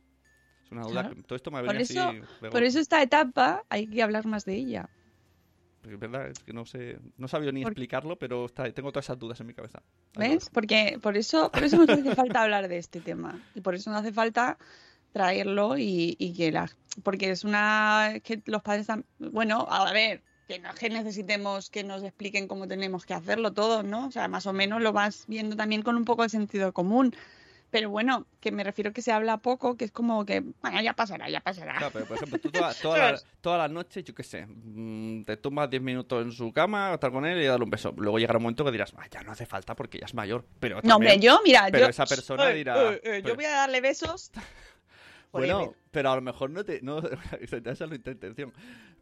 una 0.73 0.83
duda. 0.83 1.12
Todo 1.27 1.37
esto 1.37 1.51
me 1.51 1.59
ha 1.59 1.64
por 1.64 1.77
eso, 1.77 2.12
Por 2.51 2.62
eso 2.62 2.79
esta 2.79 3.03
etapa 3.03 3.64
hay 3.68 3.87
que 3.87 4.03
hablar 4.03 4.27
más 4.27 4.45
de 4.45 4.55
ella. 4.55 4.89
Es 5.85 5.99
verdad, 5.99 6.29
es 6.29 6.39
que 6.39 6.53
no 6.53 6.64
sé, 6.64 6.99
no 7.16 7.27
sabía 7.27 7.51
ni 7.51 7.62
explicarlo, 7.62 8.16
pero 8.16 8.49
tengo 8.49 8.93
todas 8.93 9.07
esas 9.07 9.18
dudas 9.18 9.41
en 9.41 9.49
mi 9.49 9.55
cabeza. 9.55 9.83
¿Ves? 10.16 10.49
Porque 10.51 10.99
por 11.03 11.16
eso, 11.16 11.51
por 11.51 11.64
eso 11.64 11.77
nos 11.77 11.89
hace 11.89 12.14
falta 12.14 12.43
hablar 12.43 12.68
de 12.68 12.79
este 12.79 13.01
tema. 13.01 13.41
Y 13.55 13.61
por 13.61 13.75
eso 13.75 13.91
no 13.91 13.97
hace 13.97 14.12
falta 14.12 14.59
traerlo 15.12 15.77
y, 15.77 16.35
que 16.37 16.53
la, 16.53 16.70
porque 17.03 17.31
es 17.31 17.45
una 17.45 18.14
que 18.23 18.43
los 18.47 18.62
padres 18.62 18.83
están, 18.83 19.05
bueno, 19.18 19.66
a 19.68 19.93
ver, 19.93 20.23
que 20.47 20.59
no 20.59 20.70
es 20.70 20.75
que 20.77 20.89
necesitemos 20.89 21.68
que 21.68 21.85
nos 21.85 22.03
expliquen 22.03 22.49
cómo 22.49 22.68
tenemos 22.68 23.05
que 23.05 23.14
hacerlo 23.14 23.53
todo, 23.53 23.83
¿no? 23.83 24.07
O 24.07 24.11
sea, 24.11 24.29
más 24.29 24.47
o 24.47 24.53
menos 24.53 24.81
lo 24.83 24.93
vas 24.93 25.25
viendo 25.27 25.57
también 25.57 25.83
con 25.83 25.97
un 25.97 26.05
poco 26.05 26.23
de 26.23 26.29
sentido 26.29 26.73
común. 26.73 27.14
Pero 27.73 27.89
bueno, 27.89 28.27
que 28.39 28.53
me 28.53 28.64
refiero 28.64 28.93
que 28.93 29.01
se 29.01 29.12
habla 29.12 29.39
poco, 29.39 29.79
que 29.79 29.87
es 29.87 29.91
como 29.91 30.27
que, 30.27 30.45
bueno, 30.61 30.83
ya 30.83 30.93
pasará, 30.93 31.31
ya 31.31 31.41
pasará. 31.41 31.73
Claro, 31.79 31.91
pero 31.91 32.05
por 32.05 32.18
ejemplo, 32.18 32.39
tú 32.39 32.51
toda, 32.51 32.75
toda, 32.83 33.12
la, 33.12 33.20
toda 33.41 33.57
la, 33.57 33.68
noche, 33.68 34.03
yo 34.03 34.14
qué 34.14 34.23
sé, 34.23 34.45
mm, 34.47 35.25
te 35.25 35.39
tumbas 35.39 35.70
10 35.70 35.83
minutos 35.83 36.23
en 36.23 36.33
su 36.33 36.53
cama, 36.53 36.93
estar 36.93 37.11
con 37.11 37.25
él 37.25 37.41
y 37.41 37.47
darle 37.47 37.64
un 37.64 37.70
beso. 37.70 37.95
Luego 37.97 38.18
llegará 38.18 38.37
un 38.37 38.43
momento 38.43 38.62
que 38.66 38.73
dirás, 38.73 38.93
ah, 38.99 39.07
ya 39.11 39.23
no 39.23 39.33
hace 39.33 39.47
falta 39.47 39.75
porque 39.75 39.99
ya 39.99 40.05
es 40.05 40.12
mayor. 40.12 40.45
Pero 40.61 40.81
no, 40.83 40.97
hombre, 40.97 41.18
yo, 41.18 41.41
mira, 41.43 41.68
pero 41.73 41.87
yo, 41.87 41.91
esa 41.91 42.05
persona 42.05 42.51
dirá. 42.51 43.01
yo 43.25 43.35
voy 43.35 43.47
a 43.47 43.53
darle 43.53 43.81
besos. 43.81 44.31
Bueno, 45.33 45.74
pero 45.91 46.11
a 46.11 46.16
lo 46.16 46.22
mejor 46.22 46.51
no 46.51 46.64
te. 46.64 46.80
No, 46.83 46.99
esa 47.41 47.57
es 47.57 47.80
la 47.80 47.95
intención. 47.95 48.53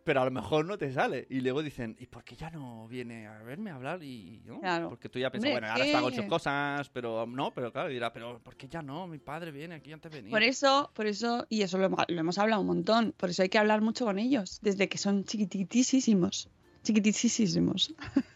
Pero 0.04 0.22
a 0.22 0.24
lo 0.24 0.30
mejor 0.30 0.64
no 0.64 0.78
te 0.78 0.92
sale. 0.92 1.26
Y 1.28 1.40
luego 1.40 1.62
dicen, 1.62 1.96
¿y 1.98 2.06
por 2.06 2.24
qué 2.24 2.34
ya 2.36 2.50
no 2.50 2.88
viene 2.88 3.26
a 3.26 3.42
verme 3.42 3.70
a 3.70 3.74
hablar? 3.74 4.02
Y, 4.02 4.40
¿no? 4.44 4.60
Porque 4.88 5.08
tú 5.08 5.18
ya 5.18 5.30
piensas, 5.30 5.52
bueno, 5.52 5.68
ahora 5.68 5.84
está 5.84 6.00
con 6.00 6.14
sus 6.14 6.24
cosas, 6.24 6.88
pero 6.88 7.26
no, 7.26 7.52
pero 7.52 7.72
claro, 7.72 7.88
dirá, 7.88 8.12
pero 8.12 8.38
¿por 8.38 8.56
qué 8.56 8.68
ya 8.68 8.80
no? 8.80 9.06
Mi 9.06 9.18
padre 9.18 9.50
viene 9.50 9.74
aquí 9.74 9.92
antes 9.92 10.10
venía. 10.10 10.30
Por 10.30 10.42
eso, 10.42 10.90
por 10.94 11.06
eso, 11.06 11.46
y 11.50 11.62
eso 11.62 11.76
lo, 11.78 11.88
lo 11.88 12.20
hemos 12.20 12.38
hablado 12.38 12.62
un 12.62 12.68
montón, 12.68 13.12
por 13.16 13.30
eso 13.30 13.42
hay 13.42 13.48
que 13.48 13.58
hablar 13.58 13.82
mucho 13.82 14.04
con 14.06 14.18
ellos, 14.18 14.58
desde 14.62 14.88
que 14.88 14.98
son 14.98 15.24
chiquititísimos. 15.24 16.48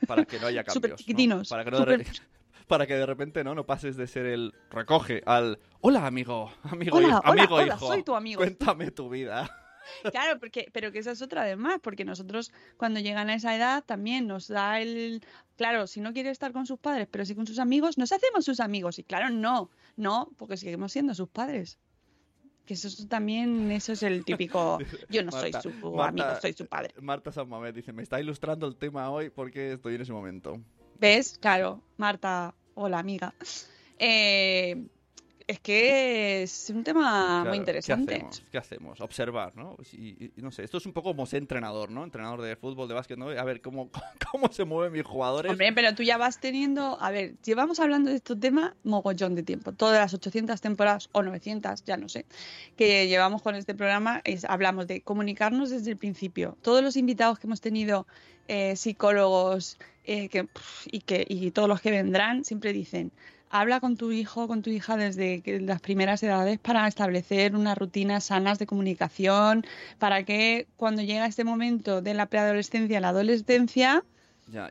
Para 0.07 0.25
que 0.25 0.39
no 0.39 0.47
haya 0.47 0.65
cambios. 0.65 1.01
Chiquitinos. 1.01 1.49
Para 1.49 1.65
que 1.65 1.71
no 1.71 1.85
para 2.67 2.87
que 2.87 2.95
de 2.95 3.07
repente 3.07 3.45
no 3.45 3.55
no 3.55 3.67
pases 3.67 3.97
de 3.97 4.07
ser 4.07 4.27
el 4.27 4.55
recoge 4.71 5.23
al 5.27 5.59
hola 5.81 6.07
amigo 6.07 6.53
amigo 6.63 6.97
hola, 6.97 7.21
amigo 7.25 7.57
hola, 7.57 7.79
soy 7.79 8.03
tu 8.03 8.15
amigo 8.15 8.39
cuéntame 8.39 8.91
tu 8.91 9.09
vida 9.09 9.51
claro 10.11 10.39
porque 10.39 10.69
pero 10.73 10.93
que 10.93 10.99
esa 10.99 11.11
es 11.11 11.23
otra 11.23 11.43
además 11.43 11.79
porque 11.83 12.05
nosotros 12.05 12.53
cuando 12.77 13.01
llegan 13.01 13.29
a 13.29 13.35
esa 13.35 13.55
edad 13.55 13.85
también 13.85 14.27
nos 14.27 14.49
da 14.49 14.81
el 14.81 15.23
claro 15.57 15.87
si 15.87 16.01
no 16.01 16.13
quiere 16.13 16.31
estar 16.31 16.53
con 16.53 16.67
sus 16.67 16.79
padres 16.79 17.07
pero 17.11 17.25
sí 17.25 17.35
con 17.35 17.47
sus 17.47 17.59
amigos 17.59 17.99
nos 17.99 18.13
hacemos 18.13 18.45
sus 18.45 18.61
amigos 18.61 18.99
y 18.99 19.05
claro 19.05 19.31
no 19.31 19.71
no 19.97 20.31
porque 20.37 20.57
seguimos 20.57 20.93
siendo 20.93 21.15
sus 21.15 21.29
padres 21.29 21.79
que 22.65 22.75
eso 22.75 22.89
también, 23.09 23.71
eso 23.71 23.93
es 23.93 24.03
el 24.03 24.25
típico, 24.25 24.79
yo 25.11 25.23
no 25.23 25.33
soy 25.33 25.53
su 25.53 26.01
amigo, 26.01 26.27
soy 26.41 26.55
su 26.55 26.67
padre. 26.67 26.95
Marta 27.01 27.31
San 27.31 27.49
dice, 27.75 27.93
me 27.93 28.03
está 28.03 28.21
ilustrando 28.21 28.67
el 28.67 28.77
tema 28.77 29.11
hoy 29.11 29.29
porque 29.31 29.75
estoy 29.75 29.97
en 29.97 30.01
ese 30.01 30.13
momento. 30.13 30.61
¿Ves? 30.99 31.39
Claro, 31.39 31.83
Marta, 31.97 32.55
hola 32.75 32.99
amiga. 32.99 33.35
Eh, 33.99 34.89
es 35.47 35.61
que 35.61 36.43
es 36.43 36.71
un 36.71 36.85
tema 36.85 37.45
muy 37.45 37.59
interesante. 37.59 38.25
¿qué 38.51 38.59
hacemos? 38.59 39.01
Observar, 39.01 39.55
¿no? 39.57 39.77
Y, 39.93 40.33
no 40.37 40.51
sé, 40.51 40.65
esto 40.65 40.79
es 40.79 40.87
un 40.87 40.93
poco 40.93 41.11
como 41.11 41.27
ser 41.27 41.43
entrenador, 41.43 41.91
¿no? 41.91 42.03
Entrenador 42.03 42.41
de 42.41 42.57
fútbol, 42.57 42.89
de 42.89 42.95
básquet, 42.95 43.19
¿no? 43.19 43.29
A 43.29 43.45
ver 43.45 43.61
cómo, 43.61 43.91
cómo 44.33 44.51
se 44.51 44.65
mueven 44.65 44.93
mis 44.93 45.05
jugadores. 45.05 45.53
Hombre, 45.53 45.73
pero 45.75 45.95
tú 45.95 46.03
ya 46.03 46.17
vas 46.17 46.41
teniendo. 46.41 46.97
A 47.01 47.11
ver, 47.11 47.35
llevamos 47.43 47.79
hablando 47.79 48.11
de 48.11 48.17
este 48.17 48.37
tema 48.37 48.75
mogollón 48.85 49.35
de 49.35 49.43
tiempo. 49.43 49.73
Todas 49.73 49.99
las 49.99 50.15
800 50.15 50.61
temporadas 50.61 51.11
o 51.13 51.23
900, 51.23 51.85
ya 51.85 51.97
no 51.99 52.09
sé, 52.09 52.25
que 52.77 53.07
llevamos 53.09 53.43
con 53.43 53.55
este 53.55 53.75
programa, 53.75 54.23
es, 54.25 54.45
hablamos 54.45 54.87
de 54.87 55.03
comunicarnos 55.03 55.71
desde 55.71 55.91
el 55.91 55.99
principio. 55.99 56.57
Todos 56.63 56.83
los 56.83 56.97
invitados 56.97 57.39
que 57.39 57.47
hemos 57.47 57.61
tenido, 57.61 58.07
eh, 58.49 58.77
psicólogos 58.77 59.79
eh, 60.05 60.29
que, 60.29 60.49
y, 60.87 61.01
que, 61.01 61.27
y 61.29 61.51
todos 61.51 61.69
los 61.69 61.81
que 61.81 61.91
vendrán, 61.91 62.45
siempre 62.45 62.73
dicen 62.73 63.13
habla 63.55 63.79
con 63.79 63.97
tu 63.97 64.11
hijo, 64.11 64.49
con 64.49 64.63
tu 64.63 64.71
hija 64.71 64.97
desde 64.97 65.41
las 65.61 65.81
primeras 65.81 66.21
edades 66.25 66.59
para 66.59 66.89
establecer 66.89 67.55
unas 67.55 67.79
rutinas 67.79 68.25
sanas 68.25 68.59
de 68.59 68.67
comunicación, 68.67 69.65
para 70.01 70.25
que 70.25 70.67
cuando 70.77 71.03
llega 71.03 71.25
este 71.25 71.45
momento 71.45 72.03
de 72.03 72.15
la 72.15 72.27
preadolescencia, 72.27 72.99
la 72.99 73.11
adolescencia, 73.11 74.03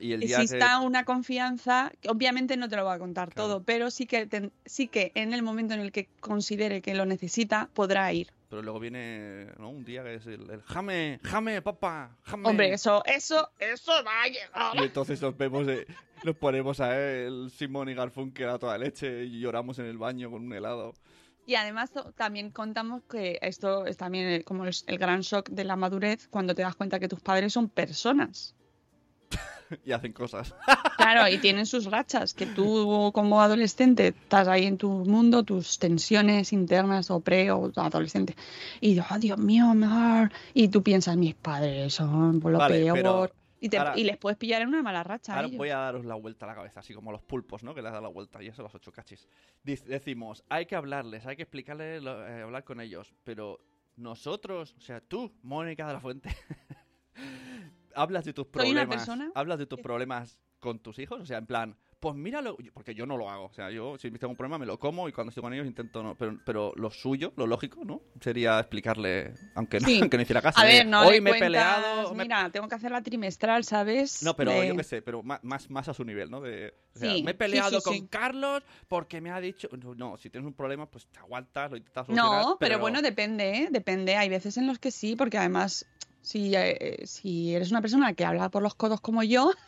exista 0.02 0.80
una 0.82 1.06
confianza, 1.06 1.94
obviamente 2.10 2.58
no 2.58 2.68
te 2.68 2.76
lo 2.76 2.84
voy 2.84 2.94
a 2.94 3.00
contar 3.00 3.34
todo, 3.34 3.64
pero 3.64 3.90
sí 3.90 4.06
que, 4.06 4.52
sí 4.66 4.90
que 4.90 5.14
en 5.16 5.34
el 5.34 5.44
momento 5.44 5.74
en 5.74 5.80
el 5.80 5.94
que 5.94 6.10
considere 6.20 6.82
que 6.82 6.94
lo 6.94 7.06
necesita, 7.06 7.70
podrá 7.74 8.12
ir 8.12 8.34
pero 8.54 8.62
luego 8.62 8.80
viene 8.80 9.48
un 9.58 9.84
día 9.84 10.04
que 10.04 10.14
es 10.14 10.28
el, 10.28 10.62
jame, 10.62 11.20
jame, 11.24 11.64
papá, 11.64 12.16
jame. 12.22 12.50
Hombre, 12.50 12.72
eso, 12.72 13.02
eso, 13.04 13.50
eso 13.58 13.92
va 14.06 14.22
a 14.22 14.28
llegar. 14.28 14.76
Y 14.76 14.84
entonces 14.84 15.20
nos 15.24 15.36
vemos, 15.36 15.66
nos 16.24 16.36
ponemos 16.36 16.80
a 16.80 16.96
él, 16.96 17.50
Simón 17.50 17.90
y 17.90 17.96
Garfunkel 17.96 18.50
a 18.50 18.60
toda 18.60 18.78
leche 18.78 19.24
y 19.24 19.40
lloramos 19.40 19.80
en 19.80 19.86
el 19.86 19.98
baño 19.98 20.30
con 20.30 20.44
un 20.44 20.54
helado. 20.54 20.94
Y 21.48 21.56
además 21.56 21.94
también 22.16 22.52
contamos 22.52 23.02
que 23.10 23.40
esto 23.42 23.88
es 23.88 23.98
también 23.98 24.44
como 24.44 24.66
el, 24.66 25.00
gran 25.00 25.22
shock 25.22 25.50
de 25.50 25.64
la 25.64 25.76
madurez 25.76 26.28
cuando 26.28 26.54
te 26.54 26.62
das 26.62 26.76
cuenta 26.76 27.00
que 27.00 27.08
tus 27.08 27.22
padres 27.22 27.54
son 27.54 27.70
personas. 27.70 28.56
y 29.86 29.92
hacen 29.92 30.14
cosas. 30.14 30.54
Claro, 30.98 31.28
y 31.34 31.38
tienen 31.40 31.66
sus 31.66 31.86
rachas, 31.86 32.34
que 32.34 32.46
tú 32.46 33.12
como 33.14 33.42
adolescente 33.42 34.08
estás 34.08 34.48
ahí 34.48 34.66
en 34.66 34.78
tu 34.78 34.90
mundo, 34.90 35.44
tus 35.44 35.80
tensiones 35.80 36.54
internas 36.54 37.10
o 37.12 37.20
pre 37.20 37.52
o 37.52 37.72
adolescente. 37.76 38.36
Y 38.82 39.00
oh, 39.00 39.20
Dios 39.20 39.38
mío, 39.38 39.70
amor. 39.72 40.32
Y 40.54 40.68
tú 40.70 40.84
piensas, 40.84 41.18
mis 41.18 41.36
padres 41.36 41.94
son 41.94 42.40
por 42.40 42.52
lo 42.52 42.58
Vale, 42.60 42.76
peor. 42.82 42.94
pero 42.96 43.32
Y, 43.60 43.70
te- 43.70 43.78
ahora- 43.78 43.94
y 43.98 44.04
les 44.04 44.18
puedes 44.18 44.38
pillar 44.38 44.62
en 44.62 44.68
una 44.70 44.82
mala 44.84 45.04
racha. 45.04 45.32
a 45.34 45.36
Ahora 45.38 45.48
ellos. 45.48 45.58
voy 45.58 45.70
a 45.70 45.78
daros 45.78 46.06
la 46.06 46.16
vuelta 46.16 46.46
a 46.46 46.50
la 46.50 46.56
cabeza, 46.56 46.82
así 46.82 46.94
como 46.94 47.12
los 47.12 47.22
pulpos, 47.22 47.64
¿no? 47.64 47.74
Que 47.74 47.82
les 47.82 47.92
da 47.94 48.02
la 48.02 48.10
vuelta 48.10 48.44
y 48.44 48.48
eso 48.48 48.62
los 48.62 48.76
ocho 48.76 48.92
cachis. 48.92 49.28
Decimos, 49.64 50.44
hay 50.50 50.66
que 50.66 50.76
hablarles, 50.76 51.26
hay 51.26 51.36
que 51.38 51.44
explicarles, 51.44 52.04
eh, 52.06 52.42
hablar 52.44 52.64
con 52.66 52.82
ellos, 52.82 53.14
pero 53.24 53.60
nosotros, 53.96 54.76
o 54.78 54.82
sea, 54.82 55.00
tú, 55.02 55.32
Mónica 55.44 55.88
de 55.88 55.94
la 55.94 56.00
Fuente, 56.02 56.30
hablas 57.96 58.26
de 58.26 58.34
tus 58.34 58.48
problemas, 58.48 59.10
hablas 59.36 59.60
de 59.60 59.66
tus 59.66 59.80
problemas 59.82 60.38
con 60.60 60.80
tus 60.80 60.98
hijos, 61.00 61.20
o 61.22 61.26
sea, 61.26 61.38
en 61.40 61.46
plan, 61.46 61.76
pues 62.00 62.16
míralo, 62.16 62.58
porque 62.74 62.94
yo 62.96 63.06
no 63.06 63.16
lo 63.18 63.30
hago, 63.30 63.46
o 63.46 63.54
sea, 63.54 63.70
yo 63.72 63.98
si 63.98 64.12
tengo 64.12 64.32
un 64.32 64.36
problema 64.38 64.58
me 64.58 64.66
lo 64.66 64.78
como 64.80 65.08
y 65.08 65.14
cuando 65.14 65.30
estoy 65.30 65.42
con 65.42 65.54
ellos 65.54 65.66
intento 65.68 66.04
no, 66.04 66.16
pero, 66.16 66.38
pero 66.46 66.74
lo 66.76 66.90
suyo, 66.92 67.32
lo 67.38 67.48
lógico, 67.48 67.86
¿no? 67.86 68.02
Sería 68.20 68.60
explicarle, 68.60 69.34
aunque 69.56 69.80
no, 69.80 69.88
Sí. 69.88 70.00
aunque 70.02 70.18
no 70.18 70.24
hiciera 70.24 70.42
caso, 70.42 70.60
A 70.60 70.66
ver, 70.66 70.86
no 70.86 71.06
hoy 71.08 71.22
me 71.22 71.32
he 71.32 71.40
peleado, 71.40 72.14
me- 72.14 72.24
Mira, 72.24 72.50
tengo 72.50 72.68
que 72.68 72.76
hacer 72.76 72.92
la 72.92 73.02
trimestral, 73.02 73.64
¿sabes? 73.64 74.22
no, 74.24 74.36
pero 74.36 74.52
De- 74.52 74.68
yo 74.68 74.76
qué 74.76 74.84
sé, 74.84 75.02
pero 75.02 75.24
más, 75.24 75.70
más 75.70 75.88
a 75.88 75.94
su 75.94 76.04
nivel, 76.04 76.30
¿no? 76.30 76.42
De, 76.42 76.74
o 76.96 77.00
sea, 77.00 77.14
Sí, 77.14 77.24
me 77.24 77.32
he 77.32 77.34
peleado 77.36 77.80
sí, 77.80 77.84
con. 77.90 78.08
Carlos 78.08 78.64
porque 78.88 79.20
me 79.22 79.32
ha 79.32 79.40
dicho... 79.42 79.68
No, 79.82 79.96
no, 79.96 80.18
si 80.18 80.30
tienes 80.30 80.46
un 80.46 80.54
problema, 80.54 80.86
pues 80.90 81.08
te 81.08 81.20
aguantas, 81.20 81.72
lo 81.72 81.78
intentas 81.78 82.06
solucionar. 82.06 82.46
No, 82.46 82.58
pero, 82.60 82.80
bueno, 82.80 83.02
depende, 83.02 83.50
¿eh? 83.58 83.68
Depende. 83.72 84.16
Hay 84.16 84.30
veces 84.30 84.58
en 84.58 84.68
los 84.68 84.78
que 84.78 84.92
sí, 84.92 85.16
porque 85.16 85.38
además, 85.38 85.86
si, 86.24 86.56
eh, 86.56 87.02
si 87.06 87.54
eres 87.54 87.70
una 87.70 87.82
persona 87.82 88.14
que 88.14 88.26
habla 88.26 88.50
por 88.50 88.64
los 88.64 88.74
codos 88.76 89.00
como 89.02 89.22
yo, 89.24 89.52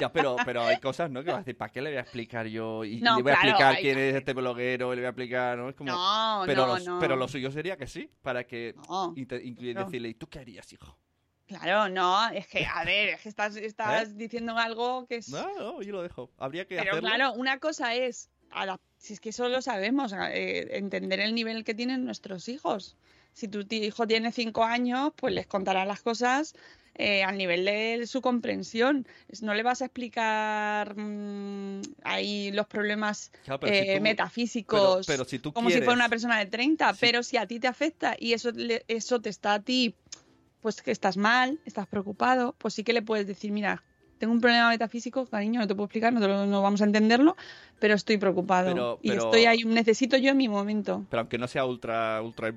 Ya, 0.00 0.12
pero, 0.12 0.34
pero 0.44 0.66
hay 0.66 0.78
cosas, 0.78 1.08
¿no? 1.08 1.22
Que 1.22 1.28
vas 1.30 1.36
a 1.36 1.40
decir, 1.42 1.56
¿para 1.56 1.70
qué 1.70 1.80
le 1.80 1.90
voy 1.90 1.98
a 1.98 2.00
explicar 2.00 2.46
yo? 2.48 2.84
Y, 2.84 3.00
No, 3.00 3.16
le 3.18 3.22
voy 3.22 3.30
a 3.30 3.36
claro, 3.36 3.48
explicar 3.50 3.76
hay- 3.76 3.82
quién 3.82 3.98
es 3.98 4.14
este 4.16 4.32
bloguero, 4.32 4.92
y 4.92 4.96
le 4.96 5.02
voy 5.02 5.06
a 5.06 5.10
explicar, 5.10 5.56
¿no? 5.56 5.68
Es 5.68 5.76
como... 5.76 5.92
No, 5.92 6.42
pero, 6.46 6.66
no, 6.66 6.78
no. 6.80 6.98
pero 6.98 7.14
lo 7.14 7.28
suyo 7.28 7.52
sería 7.52 7.76
que 7.76 7.86
sí, 7.86 8.10
para 8.20 8.42
que... 8.44 8.74
Claro. 8.74 9.14
decirle, 9.14 10.08
¿y 10.08 10.14
tú 10.14 10.26
qué 10.26 10.40
harías, 10.40 10.72
hijo? 10.72 10.98
claro, 11.46 11.88
no, 11.90 12.28
es 12.30 12.48
que, 12.48 12.66
a 12.66 12.82
ver, 12.84 13.10
es 13.10 13.20
que 13.20 13.28
estás, 13.28 13.54
estás 13.54 14.08
¿Eh? 14.08 14.12
diciendo 14.16 14.58
algo 14.58 15.06
que 15.06 15.16
es... 15.16 15.28
No, 15.28 15.46
no, 15.58 15.82
yo 15.82 15.92
lo 15.92 16.02
dejo. 16.02 16.32
Habría 16.38 16.66
que 16.66 16.74
Pero 16.76 16.90
hacerlo. 16.90 17.08
claro, 17.10 17.32
una 17.34 17.60
cosa 17.60 17.94
es, 17.94 18.30
adap- 18.50 18.80
si 18.96 19.12
es 19.12 19.20
que 19.20 19.28
eso 19.28 19.48
lo 19.48 19.62
sabemos, 19.62 20.12
eh, 20.12 20.76
entender 20.76 21.20
el 21.20 21.36
nivel 21.36 21.62
que 21.62 21.74
tienen 21.74 22.04
nuestros 22.04 22.48
hijos. 22.48 22.96
Si 23.34 23.48
tu 23.48 23.64
hijo 23.68 24.06
tiene 24.06 24.32
cinco 24.32 24.64
años, 24.64 25.12
pues 25.16 25.34
les 25.34 25.46
contarás 25.46 25.86
las 25.86 26.00
cosas 26.00 26.54
eh, 26.94 27.24
al 27.24 27.36
nivel 27.36 27.64
de 27.64 28.06
su 28.06 28.20
comprensión. 28.22 29.06
No 29.42 29.52
le 29.54 29.64
vas 29.64 29.82
a 29.82 29.86
explicar 29.86 30.96
mm, 30.96 31.80
ahí 32.04 32.52
los 32.52 32.66
problemas 32.68 33.32
Claro, 33.44 33.58
pero 33.60 33.74
si 33.74 33.80
eh, 33.90 33.96
tú- 33.96 34.02
metafísicos 34.02 35.04
pero- 35.06 35.18
pero 35.18 35.24
si 35.28 35.40
tú 35.40 35.52
como 35.52 35.68
si 35.70 35.78
fuera 35.78 35.94
una 35.94 36.08
persona 36.08 36.38
de 36.38 36.46
30, 36.46 36.92
Sí. 36.92 36.98
pero 37.00 37.24
si 37.24 37.36
a 37.36 37.46
ti 37.46 37.58
te 37.58 37.66
afecta 37.66 38.14
y 38.18 38.32
eso, 38.34 38.52
le- 38.52 38.84
eso 38.86 39.20
te 39.20 39.28
está 39.30 39.54
a 39.54 39.60
ti, 39.60 39.96
pues 40.60 40.80
que 40.82 40.92
estás 40.92 41.16
mal, 41.16 41.58
estás 41.66 41.88
preocupado, 41.88 42.54
pues 42.58 42.74
sí 42.74 42.84
que 42.84 42.92
le 42.92 43.02
puedes 43.02 43.26
decir, 43.26 43.50
mira, 43.50 43.82
tengo 44.18 44.32
un 44.32 44.40
problema 44.40 44.68
metafísico, 44.70 45.26
cariño, 45.26 45.58
no 45.60 45.66
te 45.66 45.74
puedo 45.74 45.86
explicar, 45.86 46.12
no, 46.12 46.20
te 46.20 46.28
lo- 46.28 46.46
no 46.46 46.62
vamos 46.62 46.80
a 46.80 46.84
entenderlo, 46.84 47.36
pero 47.80 47.94
estoy 47.94 48.16
preocupado. 48.18 48.68
Pero- 48.72 48.98
y 49.02 49.10
estoy 49.10 49.46
ahí, 49.46 49.64
necesito 49.64 50.16
yo 50.16 50.32
mi 50.36 50.46
momento. 50.48 51.04
pero 51.10 51.22
aunque 51.22 51.38
no 51.38 51.48
sea 51.48 51.64
ultra 51.64 52.22
ultra 52.22 52.54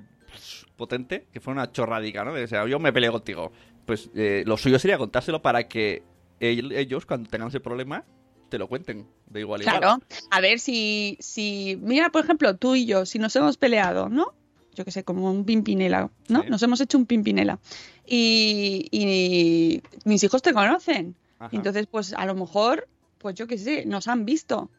potente, 0.76 1.26
que 1.32 1.40
fue 1.40 1.52
una 1.52 1.70
chorradica, 1.72 2.24
¿no? 2.24 2.32
De, 2.34 2.44
o 2.44 2.48
sea, 2.48 2.66
yo 2.66 2.78
me 2.78 2.92
peleo 2.92 3.12
contigo. 3.12 3.52
Pues 3.86 4.10
eh, 4.14 4.42
lo 4.46 4.56
suyo 4.56 4.78
sería 4.78 4.98
contárselo 4.98 5.40
para 5.42 5.66
que 5.68 6.02
el- 6.40 6.72
ellos, 6.72 7.06
cuando 7.06 7.28
tengan 7.30 7.48
ese 7.48 7.60
problema, 7.60 8.04
te 8.48 8.58
lo 8.58 8.68
cuenten 8.68 9.06
de 9.26 9.40
igual 9.40 9.60
a 9.60 9.64
igual. 9.64 9.78
Claro, 9.80 10.02
a 10.30 10.40
ver 10.40 10.58
si, 10.60 11.16
si, 11.20 11.78
mira, 11.82 12.10
por 12.10 12.24
ejemplo, 12.24 12.56
tú 12.56 12.74
y 12.74 12.86
yo, 12.86 13.04
si 13.06 13.18
nos 13.18 13.34
hemos 13.36 13.56
peleado, 13.56 14.08
¿no? 14.08 14.32
Yo 14.74 14.84
que 14.84 14.90
sé, 14.92 15.02
como 15.04 15.30
un 15.30 15.44
pimpinela, 15.44 16.10
¿no? 16.28 16.42
Sí. 16.42 16.48
Nos 16.50 16.62
hemos 16.62 16.80
hecho 16.80 16.96
un 16.98 17.06
pimpinela. 17.06 17.58
Y, 18.06 18.88
y 18.90 19.82
mis 20.04 20.22
hijos 20.24 20.40
te 20.42 20.52
conocen. 20.52 21.14
Ajá. 21.38 21.50
Entonces, 21.54 21.86
pues 21.90 22.12
a 22.14 22.24
lo 22.26 22.34
mejor, 22.34 22.88
pues 23.18 23.34
yo 23.34 23.46
qué 23.46 23.58
sé, 23.58 23.84
nos 23.86 24.08
han 24.08 24.24
visto. 24.24 24.70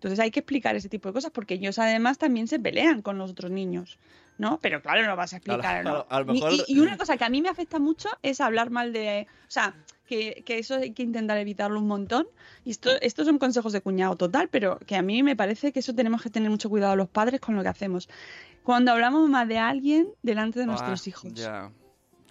Entonces 0.00 0.18
hay 0.18 0.30
que 0.30 0.40
explicar 0.40 0.74
ese 0.76 0.88
tipo 0.88 1.10
de 1.10 1.12
cosas 1.12 1.30
porque 1.30 1.54
ellos 1.54 1.78
además 1.78 2.16
también 2.16 2.48
se 2.48 2.58
pelean 2.58 3.02
con 3.02 3.18
los 3.18 3.32
otros 3.32 3.50
niños, 3.50 3.98
¿no? 4.38 4.58
Pero 4.62 4.80
claro, 4.80 5.06
no 5.06 5.14
vas 5.14 5.34
a 5.34 5.36
explicar. 5.36 5.82
Claro, 5.82 5.90
¿no? 5.90 6.06
a 6.08 6.20
lo 6.20 6.32
Ni- 6.32 6.40
mejor- 6.40 6.52
Y, 6.66 6.74
y 6.74 6.78
una 6.80 6.96
cosa 6.96 7.18
que 7.18 7.24
a 7.24 7.28
mí 7.28 7.42
me 7.42 7.50
afecta 7.50 7.78
mucho 7.78 8.08
es 8.22 8.40
hablar 8.40 8.70
mal 8.70 8.94
de... 8.94 9.26
O 9.46 9.50
sea, 9.50 9.74
que, 10.06 10.42
que 10.46 10.58
eso 10.58 10.76
hay 10.76 10.92
que 10.92 11.02
intentar 11.02 11.36
evitarlo 11.36 11.78
un 11.78 11.86
montón. 11.86 12.26
Y 12.64 12.70
esto, 12.70 12.90
estos 13.02 13.26
son 13.26 13.38
consejos 13.38 13.74
de 13.74 13.82
cuñado 13.82 14.16
total, 14.16 14.48
pero 14.48 14.78
que 14.86 14.96
a 14.96 15.02
mí 15.02 15.22
me 15.22 15.36
parece 15.36 15.70
que 15.70 15.80
eso 15.80 15.94
tenemos 15.94 16.22
que 16.22 16.30
tener 16.30 16.48
mucho 16.48 16.70
cuidado 16.70 16.96
los 16.96 17.08
padres 17.10 17.38
con 17.40 17.54
lo 17.54 17.62
que 17.62 17.68
hacemos. 17.68 18.08
Cuando 18.62 18.92
hablamos 18.92 19.28
mal 19.28 19.48
de 19.48 19.58
alguien 19.58 20.08
delante 20.22 20.60
de 20.60 20.66
nuestros 20.66 21.06
Ah, 21.06 21.08
hijos. 21.10 21.34
Ya. 21.34 21.70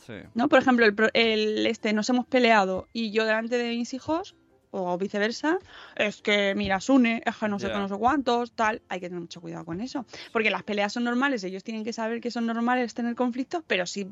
Sí. 0.07 0.13
¿no? 0.33 0.49
Por 0.49 0.57
ejemplo, 0.59 0.85
el, 0.87 0.95
el, 1.13 1.67
este, 1.67 1.93
nos 1.93 2.09
hemos 2.09 2.25
peleado 2.25 2.87
y 2.93 3.11
yo 3.11 3.25
delante 3.25 3.59
de 3.59 3.69
mis 3.77 3.93
hijos, 3.93 4.35
o 4.71 4.97
viceversa, 4.97 5.57
es 5.95 6.21
que, 6.21 6.53
mira, 6.55 6.79
Sune, 6.79 7.21
es 7.25 7.35
que 7.37 7.47
no 7.47 7.57
sé 7.59 7.67
Ya. 7.67 7.73
qué, 7.73 7.79
no 7.79 7.87
sé 7.87 7.95
cuántos, 7.97 8.51
tal, 8.51 8.81
hay 8.89 8.99
que 8.99 9.07
tener 9.07 9.21
mucho 9.21 9.41
cuidado 9.41 9.65
con 9.65 9.81
eso. 9.81 10.05
Porque 10.31 10.49
las 10.51 10.63
peleas 10.63 10.93
son 10.93 11.03
normales, 11.03 11.43
ellos 11.43 11.63
tienen 11.63 11.83
que 11.83 11.93
saber 11.93 12.21
que 12.21 12.29
son 12.31 12.45
normales 12.45 12.93
tener 12.93 13.15
conflictos, 13.15 13.63
pero 13.65 13.85
sí, 13.85 14.07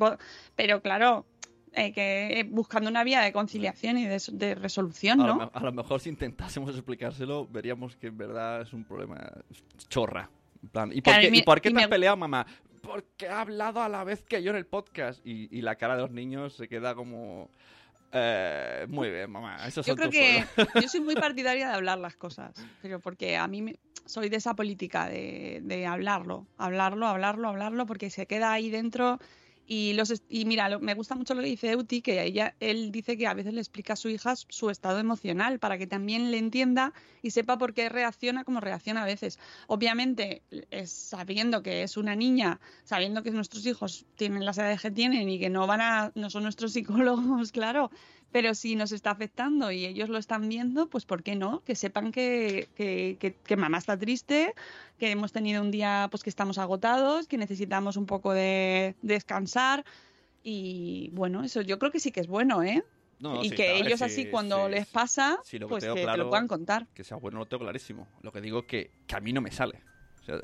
pero 0.55 0.81
claro, 0.81 1.25
eh, 1.73 1.91
que 1.93 2.39
eh, 2.39 2.43
buscando 2.43 2.89
una 2.89 3.03
vía 3.03 3.21
de 3.21 3.31
conciliación 3.31 3.97
y 3.99 4.05
de, 4.05 4.19
de 4.31 4.55
resolución, 4.55 5.21
A, 5.21 5.27
lo, 5.27 5.35
¿no? 5.35 5.51
a 5.53 5.59
lo 5.63 5.71
mejor 5.71 5.99
si 5.99 6.09
intentásemos 6.09 6.71
explicárselo, 6.71 7.45
veríamos 7.47 7.95
que 7.95 8.07
en 8.07 8.17
verdad 8.17 8.61
es 8.61 8.73
un 8.73 8.83
problema 8.83 9.31
chorra. 9.89 10.29
En 10.63 10.69
plan, 10.69 10.91
¿y 10.91 11.01
por 11.01 11.19
qué, 11.19 11.27
y 11.27 11.31
me- 11.31 11.37
¿y 11.37 11.41
por 11.43 11.61
qué 11.61 11.69
y 11.69 11.73
te 11.73 11.83
has 11.83 11.87
peleado, 11.87 12.17
mamá? 12.17 12.47
Porque 12.81 13.27
ha 13.27 13.41
hablado 13.41 13.81
a 13.83 13.89
la 13.89 14.03
vez 14.03 14.23
que 14.23 14.41
yo 14.41 14.49
en 14.51 14.57
el 14.57 14.65
podcast. 14.65 15.19
Y, 15.25 15.55
y 15.55 15.61
la 15.61 15.75
cara 15.75 15.95
de 15.95 16.01
los 16.01 16.11
niños 16.11 16.53
se 16.55 16.67
queda 16.67 16.95
como... 16.95 17.49
eh, 18.11 18.85
muy 18.89 19.09
bien, 19.09 19.29
mamá. 19.31 19.67
Esos 19.67 19.85
Yo 19.85 19.91
son 19.91 19.97
creo 19.97 20.09
tus 20.09 20.17
que 20.19 20.45
yo 20.81 20.89
soy 20.89 21.01
muy 21.01 21.15
partidaria 21.15 21.67
de 21.67 21.73
hablar 21.73 21.97
las 21.97 22.15
cosas, 22.15 22.53
pero 22.81 22.99
porque 22.99 23.37
a 23.37 23.47
mí 23.47 23.61
me- 23.61 23.79
soy 24.05 24.29
de 24.29 24.37
esa 24.37 24.55
política 24.55 25.07
de, 25.09 25.59
de 25.63 25.85
hablarlo, 25.85 26.47
hablarlo, 26.57 27.07
hablarlo, 27.07 27.49
hablarlo, 27.49 27.85
porque 27.85 28.09
se 28.09 28.25
queda 28.25 28.53
ahí 28.53 28.69
dentro 28.69 29.19
y 29.67 29.93
los 29.93 30.13
y 30.29 30.45
mira, 30.45 30.69
lo- 30.69 30.79
me 30.79 30.93
gusta 30.93 31.13
mucho 31.15 31.33
lo 31.35 31.41
que 31.41 31.47
dice 31.49 31.71
Euti, 31.71 32.01
que 32.01 32.23
ella 32.23 32.55
él 32.59 32.91
dice 32.91 33.17
que 33.17 33.27
a 33.27 33.33
veces 33.33 33.53
le 33.53 33.59
explica 33.59 33.93
a 33.93 33.95
su 33.97 34.09
hija 34.09 34.35
su 34.35 34.69
estado 34.69 34.99
emocional 34.99 35.59
para 35.59 35.77
que 35.77 35.85
también 35.87 36.31
le 36.31 36.37
entienda 36.37 36.93
y 37.21 37.31
sepa 37.31 37.57
por 37.57 37.73
qué 37.73 37.89
reacciona 37.89 38.43
como 38.45 38.61
reacciona 38.61 39.03
a 39.03 39.05
veces. 39.05 39.39
Obviamente, 39.67 40.41
es 40.71 40.91
sabiendo 40.91 41.61
que 41.63 41.83
es 41.83 41.97
una 41.97 42.15
niña, 42.15 42.59
sabiendo 42.83 43.23
que 43.23 43.31
nuestros 43.31 43.65
hijos 43.65 44.05
tienen 44.15 44.45
las 44.45 44.57
edades 44.57 44.81
que 44.81 44.91
tienen 44.91 45.29
y 45.29 45.39
que 45.39 45.49
no 45.49 45.67
van 45.67 45.81
a 45.81 46.11
no 46.15 46.29
son 46.29 46.43
nuestros 46.43 46.71
psicólogos, 46.73 47.51
claro, 47.51 47.91
pero 48.31 48.53
si 48.55 48.75
nos 48.75 48.91
está 48.91 49.11
afectando 49.11 49.71
y 49.71 49.85
ellos 49.85 50.09
lo 50.09 50.17
están 50.17 50.47
viendo, 50.49 50.87
pues 50.89 51.05
¿por 51.05 51.23
qué 51.23 51.35
no? 51.35 51.61
Que 51.63 51.75
sepan 51.75 52.11
que, 52.11 52.67
que, 52.75 53.17
que- 53.19 53.33
que 53.33 53.55
mamá 53.57 53.77
está 53.77 53.97
triste, 53.97 54.53
que 54.99 55.11
hemos 55.11 55.31
tenido 55.31 55.61
un 55.61 55.71
día 55.71 56.07
pues 56.11 56.23
que 56.23 56.29
estamos 56.29 56.57
agotados, 56.57 57.27
que 57.27 57.37
necesitamos 57.37 57.97
un 57.97 58.05
poco 58.05 58.33
de 58.33 58.95
descansar 59.01 59.85
y 60.43 61.09
bueno, 61.13 61.43
eso 61.43 61.61
yo 61.61 61.79
creo 61.79 61.91
que 61.91 61.99
sí 61.99 62.11
que 62.11 62.19
es 62.21 62.27
bueno, 62.27 62.63
¿eh? 62.63 62.83
No, 63.19 63.43
y 63.43 63.49
sí, 63.49 63.55
que 63.55 63.77
ellos 63.79 63.99
sí, 63.99 64.05
así 64.05 64.25
cuando 64.27 64.65
sí, 64.67 64.71
les 64.75 64.85
pasa, 64.87 65.39
pues 65.67 65.83
que 65.85 65.93
te 66.05 66.17
lo 66.17 66.29
puedan 66.29 66.47
contar. 66.47 66.87
Que 66.93 67.03
sea 67.03 67.17
bueno, 67.17 67.39
lo 67.39 67.47
tengo 67.47 67.63
clarísimo. 67.63 68.07
Lo 68.21 68.31
que 68.31 68.41
digo 68.41 68.67
que, 68.67 68.91
que 69.07 69.15
a 69.15 69.19
mí 69.19 69.33
no 69.33 69.41
me 69.41 69.51
sale. 69.51 69.81
Sea, 70.27 70.41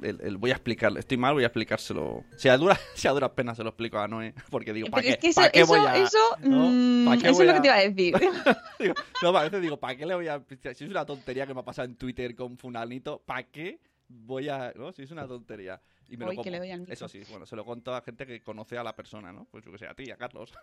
el, 0.00 0.20
el 0.22 0.36
voy 0.38 0.52
a 0.52 0.54
explicarle. 0.54 1.00
Estoy 1.00 1.18
mal, 1.18 1.34
voy 1.34 1.42
a 1.42 1.48
explicárselo. 1.48 2.24
Si 2.38 2.48
a 2.48 2.56
duras 2.56 2.80
si 2.94 3.08
a 3.08 3.10
duras 3.10 3.30
penas 3.32 3.58
se 3.58 3.62
lo 3.62 3.68
explico 3.68 3.98
a 3.98 4.08
Noé. 4.08 4.32
Porque 4.48 4.72
digo, 4.72 4.88
¿para 4.88 5.02
qué, 5.02 5.10
es 5.10 5.18
que 5.18 5.28
eso, 5.28 5.40
¿para 5.42 5.50
qué 5.50 5.60
eso, 5.60 5.68
voy 5.68 5.80
a...? 5.80 5.96
eso, 5.98 6.18
¿no? 6.40 6.70
mm, 6.70 7.04
¿Para 7.04 7.20
qué 7.20 7.28
eso 7.28 7.42
es 7.42 7.48
lo 7.48 7.54
que 7.54 7.60
te 7.60 7.66
iba 7.66 7.76
a 7.76 7.80
decir. 7.80 8.14
Digo, 8.78 8.94
no, 9.22 9.36
a 9.36 9.42
veces 9.42 9.60
digo, 9.60 9.76
¿para 9.76 9.96
qué 9.96 10.06
le 10.06 10.14
voy 10.14 10.28
a...? 10.28 10.42
Si 10.48 10.84
es 10.84 10.90
una 10.90 11.04
tontería 11.04 11.46
que 11.46 11.52
me 11.52 11.60
ha 11.60 11.64
pasado 11.64 11.86
en 11.86 11.96
Twitter 11.96 12.34
con 12.34 12.56
Funalito, 12.56 13.22
¿para 13.26 13.42
qué 13.42 13.80
voy 14.08 14.48
a...? 14.48 14.72
¿no? 14.74 14.92
Si 14.92 15.02
es 15.02 15.10
una 15.10 15.28
tontería. 15.28 15.78
Y 16.08 16.16
me 16.16 16.24
lo 16.24 16.30
que 16.30 16.36
como. 16.38 16.50
le 16.50 16.58
doy 16.58 16.70
al 16.70 16.80
micro. 16.80 16.94
Eso 16.94 17.06
sí, 17.06 17.20
bueno, 17.28 17.44
se 17.44 17.54
lo 17.54 17.66
cuento 17.66 17.94
a 17.94 18.00
gente 18.00 18.24
que 18.24 18.40
conoce 18.40 18.78
a 18.78 18.82
la 18.82 18.96
persona, 18.96 19.30
¿no? 19.30 19.44
Pues 19.50 19.62
yo 19.62 19.72
que 19.72 19.76
sé, 19.76 19.86
a 19.86 19.92
ti, 19.92 20.10
a 20.10 20.16
Carlos. 20.16 20.54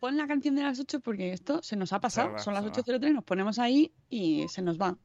Pon 0.00 0.16
la 0.16 0.26
canción 0.26 0.54
de 0.54 0.62
las 0.62 0.80
8 0.80 1.00
porque 1.00 1.34
esto 1.34 1.62
se 1.62 1.76
nos 1.76 1.92
ha 1.92 2.00
pasado. 2.00 2.38
Son 2.38 2.54
las 2.54 2.64
se 2.64 2.70
va. 2.70 2.76
8.03, 2.76 3.12
nos 3.12 3.24
ponemos 3.24 3.58
ahí 3.58 3.92
y 4.08 4.48
se 4.48 4.62
nos 4.62 4.80
va. 4.80 4.96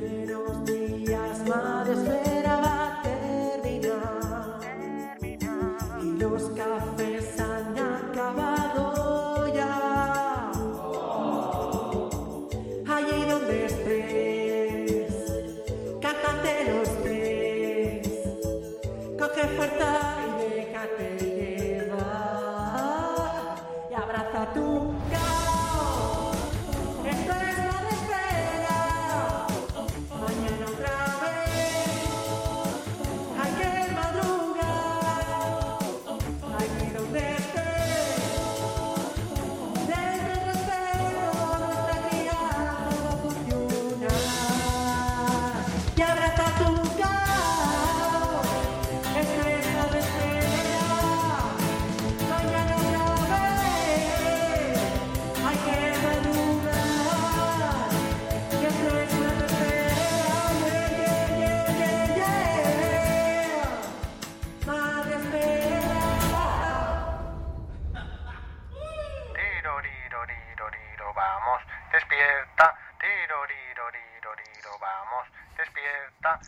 Buenos 0.00 0.64
días, 0.64 1.46
madre 1.46 2.31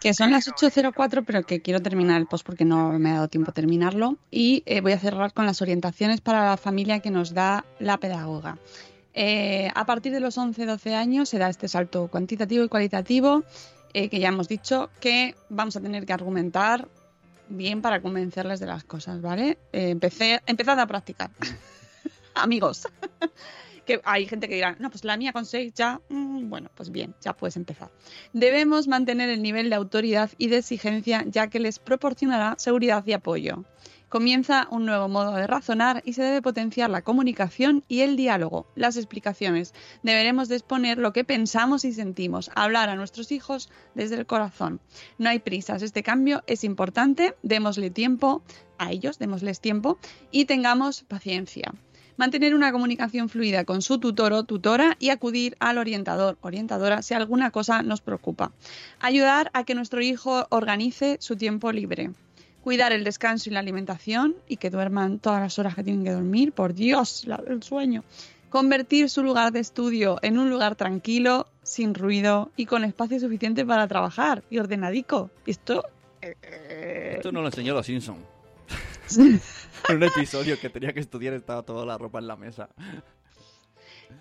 Que 0.05 0.13
son 0.13 0.33
las 0.33 0.49
8.04, 0.49 1.25
pero 1.27 1.45
que 1.45 1.63
quiero 1.63 1.81
terminar 1.81 2.21
el 2.21 2.27
post 2.27 2.45
porque 2.45 2.67
no 2.67 2.93
me 2.99 3.09
ha 3.09 3.15
dado 3.15 3.29
tiempo 3.29 3.53
terminarlo. 3.53 4.19
Y 4.31 4.63
eh, 4.67 4.83
voy 4.83 4.93
a 4.93 4.99
cerrar 4.99 5.33
con 5.33 5.47
las 5.47 5.63
orientaciones 5.63 6.21
para 6.21 6.45
la 6.45 6.59
familia 6.59 7.01
que 7.01 7.11
nos 7.11 7.33
da 7.33 7.65
la 7.79 7.97
pedagoga. 7.97 8.59
Eh, 9.15 9.71
a 9.75 9.87
partir 9.87 10.13
de 10.13 10.21
los 10.21 10.37
11-12 10.37 10.93
años 10.93 11.31
se 11.31 11.39
da 11.39 11.49
este 11.49 11.69
salto 11.69 12.09
cuantitativo 12.09 12.63
y 12.63 12.69
cualitativo, 12.69 13.45
eh, 13.95 14.11
que 14.11 14.21
ya 14.21 14.29
hemos 14.29 14.47
dicho 14.47 14.91
que 15.01 15.37
vamos 15.49 15.75
a 15.77 15.81
tener 15.81 16.05
que 16.05 16.13
argumentar 16.13 16.87
bien 17.49 17.81
para 17.81 18.03
convencerles 18.03 18.61
de 18.61 18.67
las 18.67 18.85
cosas, 18.85 19.23
¿vale? 19.23 19.57
Empecé, 19.73 20.43
empezad 20.45 20.79
a 20.81 20.87
practicar. 20.87 21.31
Amigos. 22.35 22.87
Que 23.85 24.01
hay 24.05 24.27
gente 24.27 24.49
que 24.49 24.55
dirá, 24.55 24.77
no, 24.79 24.91
pues 24.91 25.05
la 25.05 25.17
mía 25.17 25.33
con 25.33 25.47
6 25.47 25.73
ya, 25.75 26.01
mm, 26.09 26.49
bueno, 26.49 26.71
pues 26.75 26.91
bien, 26.91 27.15
ya 27.21 27.35
puedes 27.35 27.57
empezar. 27.57 27.91
Debemos 28.33 28.89
mantener 28.89 29.31
el 29.31 29.43
nivel 29.43 29.71
de 29.71 29.77
autoridad 29.77 30.31
y 30.39 30.49
de 30.49 30.59
exigencia 30.59 31.25
ya 31.27 31.49
que 31.49 31.61
les 31.61 31.79
proporcionará 31.79 32.55
seguridad 32.59 33.05
y 33.07 33.13
apoyo. 33.13 33.65
Comienza 34.15 34.69
un 34.71 34.87
nuevo 34.87 35.09
modo 35.09 35.33
de 35.33 35.49
razonar 35.49 36.01
y 36.05 36.13
se 36.13 36.23
debe 36.23 36.41
potenciar 36.41 36.89
la 36.89 37.03
comunicación 37.03 37.83
y 37.89 38.03
el 38.03 38.15
diálogo, 38.15 38.69
las 38.77 38.97
explicaciones. 38.97 39.75
Deberemos 40.05 40.49
de 40.49 40.55
exponer 40.55 40.99
lo 40.99 41.13
que 41.13 41.25
pensamos 41.25 41.85
y 41.85 41.93
sentimos, 41.93 42.49
hablar 42.55 42.91
a 42.91 42.95
nuestros 42.95 43.33
hijos 43.33 43.71
desde 43.97 44.15
el 44.15 44.27
corazón. 44.27 44.81
No 45.19 45.31
hay 45.31 45.41
prisas, 45.41 45.83
este 45.83 46.05
cambio 46.05 46.45
es 46.47 46.63
importante, 46.63 47.35
démosle 47.43 47.91
tiempo 47.91 48.45
a 48.79 48.93
ellos, 48.93 49.19
démosles 49.19 49.61
tiempo 49.61 49.99
y 50.31 50.45
tengamos 50.45 51.03
paciencia. 51.03 51.73
Mantener 52.17 52.55
una 52.55 52.71
comunicación 52.73 53.29
fluida 53.29 53.65
con 53.65 53.83
su 53.83 53.99
tutor 53.99 54.33
o 54.33 54.45
tutora 54.45 54.97
y 55.01 55.11
acudir 55.11 55.57
al 55.59 55.79
orientador, 55.79 56.39
orientadora, 56.43 57.03
si 57.03 57.15
alguna 57.15 57.51
cosa 57.51 57.83
nos 57.83 58.01
preocupa. 58.01 58.53
Ayudar 59.01 59.51
a 59.53 59.65
que 59.65 59.75
nuestro 59.75 60.01
hijo 60.01 60.47
organice 60.51 61.17
su 61.21 61.37
tiempo 61.37 61.73
libre 61.73 62.11
cuidar 62.63 62.93
el 62.93 63.05
descanso 63.05 63.51
y 63.51 63.53
la 63.53 63.61
alimentación 63.61 64.37
y 64.49 64.57
que 64.57 64.71
duerman 64.71 65.19
todas 65.19 65.39
las 65.43 65.59
horas 65.59 65.75
que 65.75 65.85
tienen 65.85 66.03
que 66.03 66.13
dormir, 66.13 66.53
por 66.53 66.73
Dios, 66.73 67.27
la- 67.27 67.43
el 67.47 67.63
sueño. 67.63 68.05
Convertir 68.49 69.11
su 69.11 69.23
lugar 69.23 69.53
de 69.53 69.61
estudio 69.61 70.19
en 70.23 70.39
un 70.39 70.49
lugar 70.49 70.75
tranquilo, 70.75 71.47
sin 71.63 71.93
ruido 71.95 72.53
y 72.57 72.65
con 72.65 72.85
espacio 72.85 73.21
suficiente 73.21 73.67
para 73.67 73.87
trabajar 73.87 74.45
y 74.49 74.57
ordenadico. 74.57 75.31
Esto 75.45 75.85
Esto 76.23 77.33
no 77.33 77.43
lo 77.43 77.49
enseñó 77.49 77.75
los 77.75 77.85
Simpson. 77.85 78.17
En 79.19 79.41
un 79.97 80.03
episodio 80.03 80.59
que 80.59 80.71
tenía 80.71 80.93
que 80.93 81.01
estudiar 81.01 81.35
estaba 81.35 81.63
toda 81.63 81.85
la 81.87 81.99
ropa 81.99 82.19
en 82.19 82.27
la 82.27 82.37
mesa. 82.37 82.69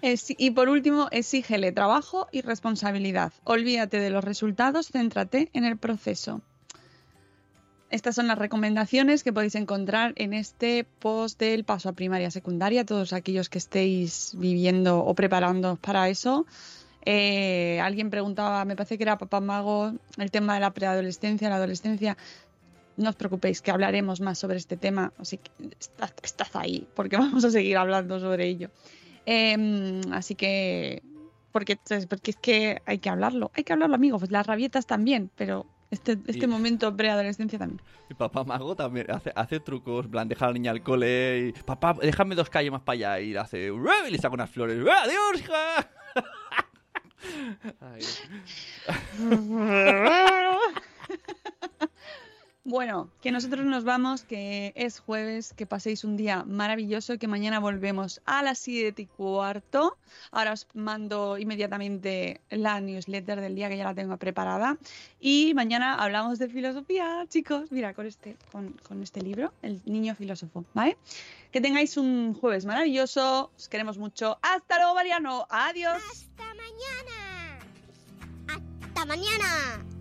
Es- 0.01 0.33
y 0.37 0.51
por 0.51 0.69
último, 0.69 1.07
exígele 1.11 1.71
trabajo 1.71 2.27
y 2.31 2.41
responsabilidad. 2.41 3.31
Olvídate 3.43 3.99
de 3.99 4.09
los 4.09 4.23
resultados, 4.23 4.87
céntrate 4.91 5.49
en 5.53 5.63
el 5.65 5.77
proceso. 5.77 6.41
Estas 7.89 8.15
son 8.15 8.27
las 8.27 8.39
recomendaciones 8.39 9.23
que 9.23 9.31
podéis 9.31 9.53
encontrar 9.53 10.13
en 10.15 10.33
este 10.33 10.83
post 10.83 11.39
del 11.39 11.63
paso 11.63 11.89
a 11.89 11.93
primaria 11.93 12.31
secundaria. 12.31 12.85
Todos 12.85 13.13
aquellos 13.13 13.49
que 13.49 13.59
estéis 13.59 14.31
viviendo 14.35 14.97
o 14.99 15.13
preparando 15.13 15.75
para 15.75 16.09
eso. 16.09 16.47
Eh, 17.05 17.79
alguien 17.83 18.09
preguntaba, 18.09 18.65
me 18.65 18.75
parece 18.75 18.97
que 18.97 19.03
era 19.03 19.17
Papá 19.19 19.41
Mago, 19.41 19.93
el 20.17 20.31
tema 20.31 20.55
de 20.55 20.61
la 20.61 20.71
preadolescencia, 20.71 21.49
la 21.49 21.57
adolescencia. 21.57 22.17
No 22.97 23.09
os 23.09 23.15
preocupéis, 23.15 23.61
que 23.61 23.71
hablaremos 23.71 24.21
más 24.21 24.37
sobre 24.39 24.57
este 24.57 24.77
tema. 24.77 25.11
Así 25.17 25.37
que 25.39 25.51
estad, 25.79 26.11
estad 26.21 26.47
ahí, 26.53 26.87
porque 26.95 27.17
vamos 27.17 27.43
a 27.43 27.49
seguir 27.51 27.77
hablando 27.77 28.19
sobre 28.19 28.47
ello. 28.47 28.69
Em, 29.25 30.01
así 30.11 30.35
que, 30.35 31.01
porque, 31.51 31.77
porque 32.09 32.31
es 32.31 32.37
que 32.37 32.81
hay 32.85 32.99
que 32.99 33.09
hablarlo, 33.09 33.51
hay 33.55 33.63
que 33.63 33.73
hablarlo, 33.73 33.95
amigos. 33.95 34.19
Pues 34.19 34.31
las 34.31 34.45
rabietas 34.45 34.85
también, 34.85 35.31
pero 35.35 35.65
este, 35.91 36.17
este 36.27 36.45
Y- 36.45 36.47
momento 36.47 36.95
preadolescencia 36.95 37.57
también. 37.57 37.81
Y 38.09 38.13
papá 38.15 38.43
mago 38.43 38.75
también 38.75 39.09
hace, 39.11 39.31
hace 39.35 39.59
trucos, 39.59 40.07
plan, 40.07 40.27
deja 40.27 40.45
a 40.45 40.49
la 40.49 40.53
niña 40.53 40.71
al 40.71 40.83
cole 40.83 41.47
y... 41.47 41.51
Papá, 41.63 41.95
déjame 42.01 42.35
dos 42.35 42.49
calles 42.49 42.71
más 42.71 42.81
para 42.81 42.93
allá 42.95 43.19
y 43.21 43.35
hace... 43.35 43.71
Y 44.07 44.11
le 44.11 44.17
saca 44.17 44.33
unas 44.35 44.49
flores. 44.49 44.83
"Ué, 44.83 44.91
¡Adiós, 44.91 45.39
hija! 45.39 45.89
Ay. 47.93 48.01
Bueno, 52.65 53.09
que 53.21 53.33
nosotros 53.33 53.65
nos 53.65 53.83
vamos, 53.83 54.23
que 54.23 54.71
es 54.77 54.99
jueves, 54.99 55.53
que 55.53 55.65
paséis 55.65 56.05
un 56.05 56.15
día 56.15 56.45
maravilloso 56.45 57.17
que 57.17 57.27
mañana 57.27 57.59
volvemos 57.59 58.21
a 58.23 58.41
las 58.41 58.57
7 58.59 59.01
y 59.01 59.05
cuarto. 59.05 59.97
Ahora 60.31 60.53
os 60.53 60.65
mando 60.73 61.37
inmediatamente 61.37 62.39
la 62.49 62.79
newsletter 62.79 63.41
del 63.41 63.55
día 63.55 63.67
que 63.67 63.75
ya 63.75 63.83
la 63.83 63.93
tengo 63.93 64.15
preparada. 64.15 64.77
Y 65.19 65.53
mañana 65.55 65.95
hablamos 65.95 66.39
de 66.39 66.47
filosofía, 66.47 67.25
chicos. 67.27 67.69
Mira, 67.69 67.93
con 67.93 68.05
este, 68.05 68.37
con, 68.53 68.79
con 68.87 69.03
este 69.03 69.21
libro, 69.21 69.51
El 69.61 69.81
niño 69.85 70.15
filósofo, 70.15 70.63
¿vale? 70.73 70.95
Que 71.51 71.59
tengáis 71.59 71.97
un 71.97 72.33
jueves 72.33 72.65
maravilloso. 72.65 73.51
Os 73.57 73.67
queremos 73.67 73.97
mucho. 73.97 74.39
Hasta 74.41 74.77
luego, 74.77 74.95
Mariano. 74.95 75.45
Adiós. 75.49 76.01
Hasta 76.11 76.45
mañana. 76.53 77.59
Hasta 78.47 79.05
mañana. 79.05 79.92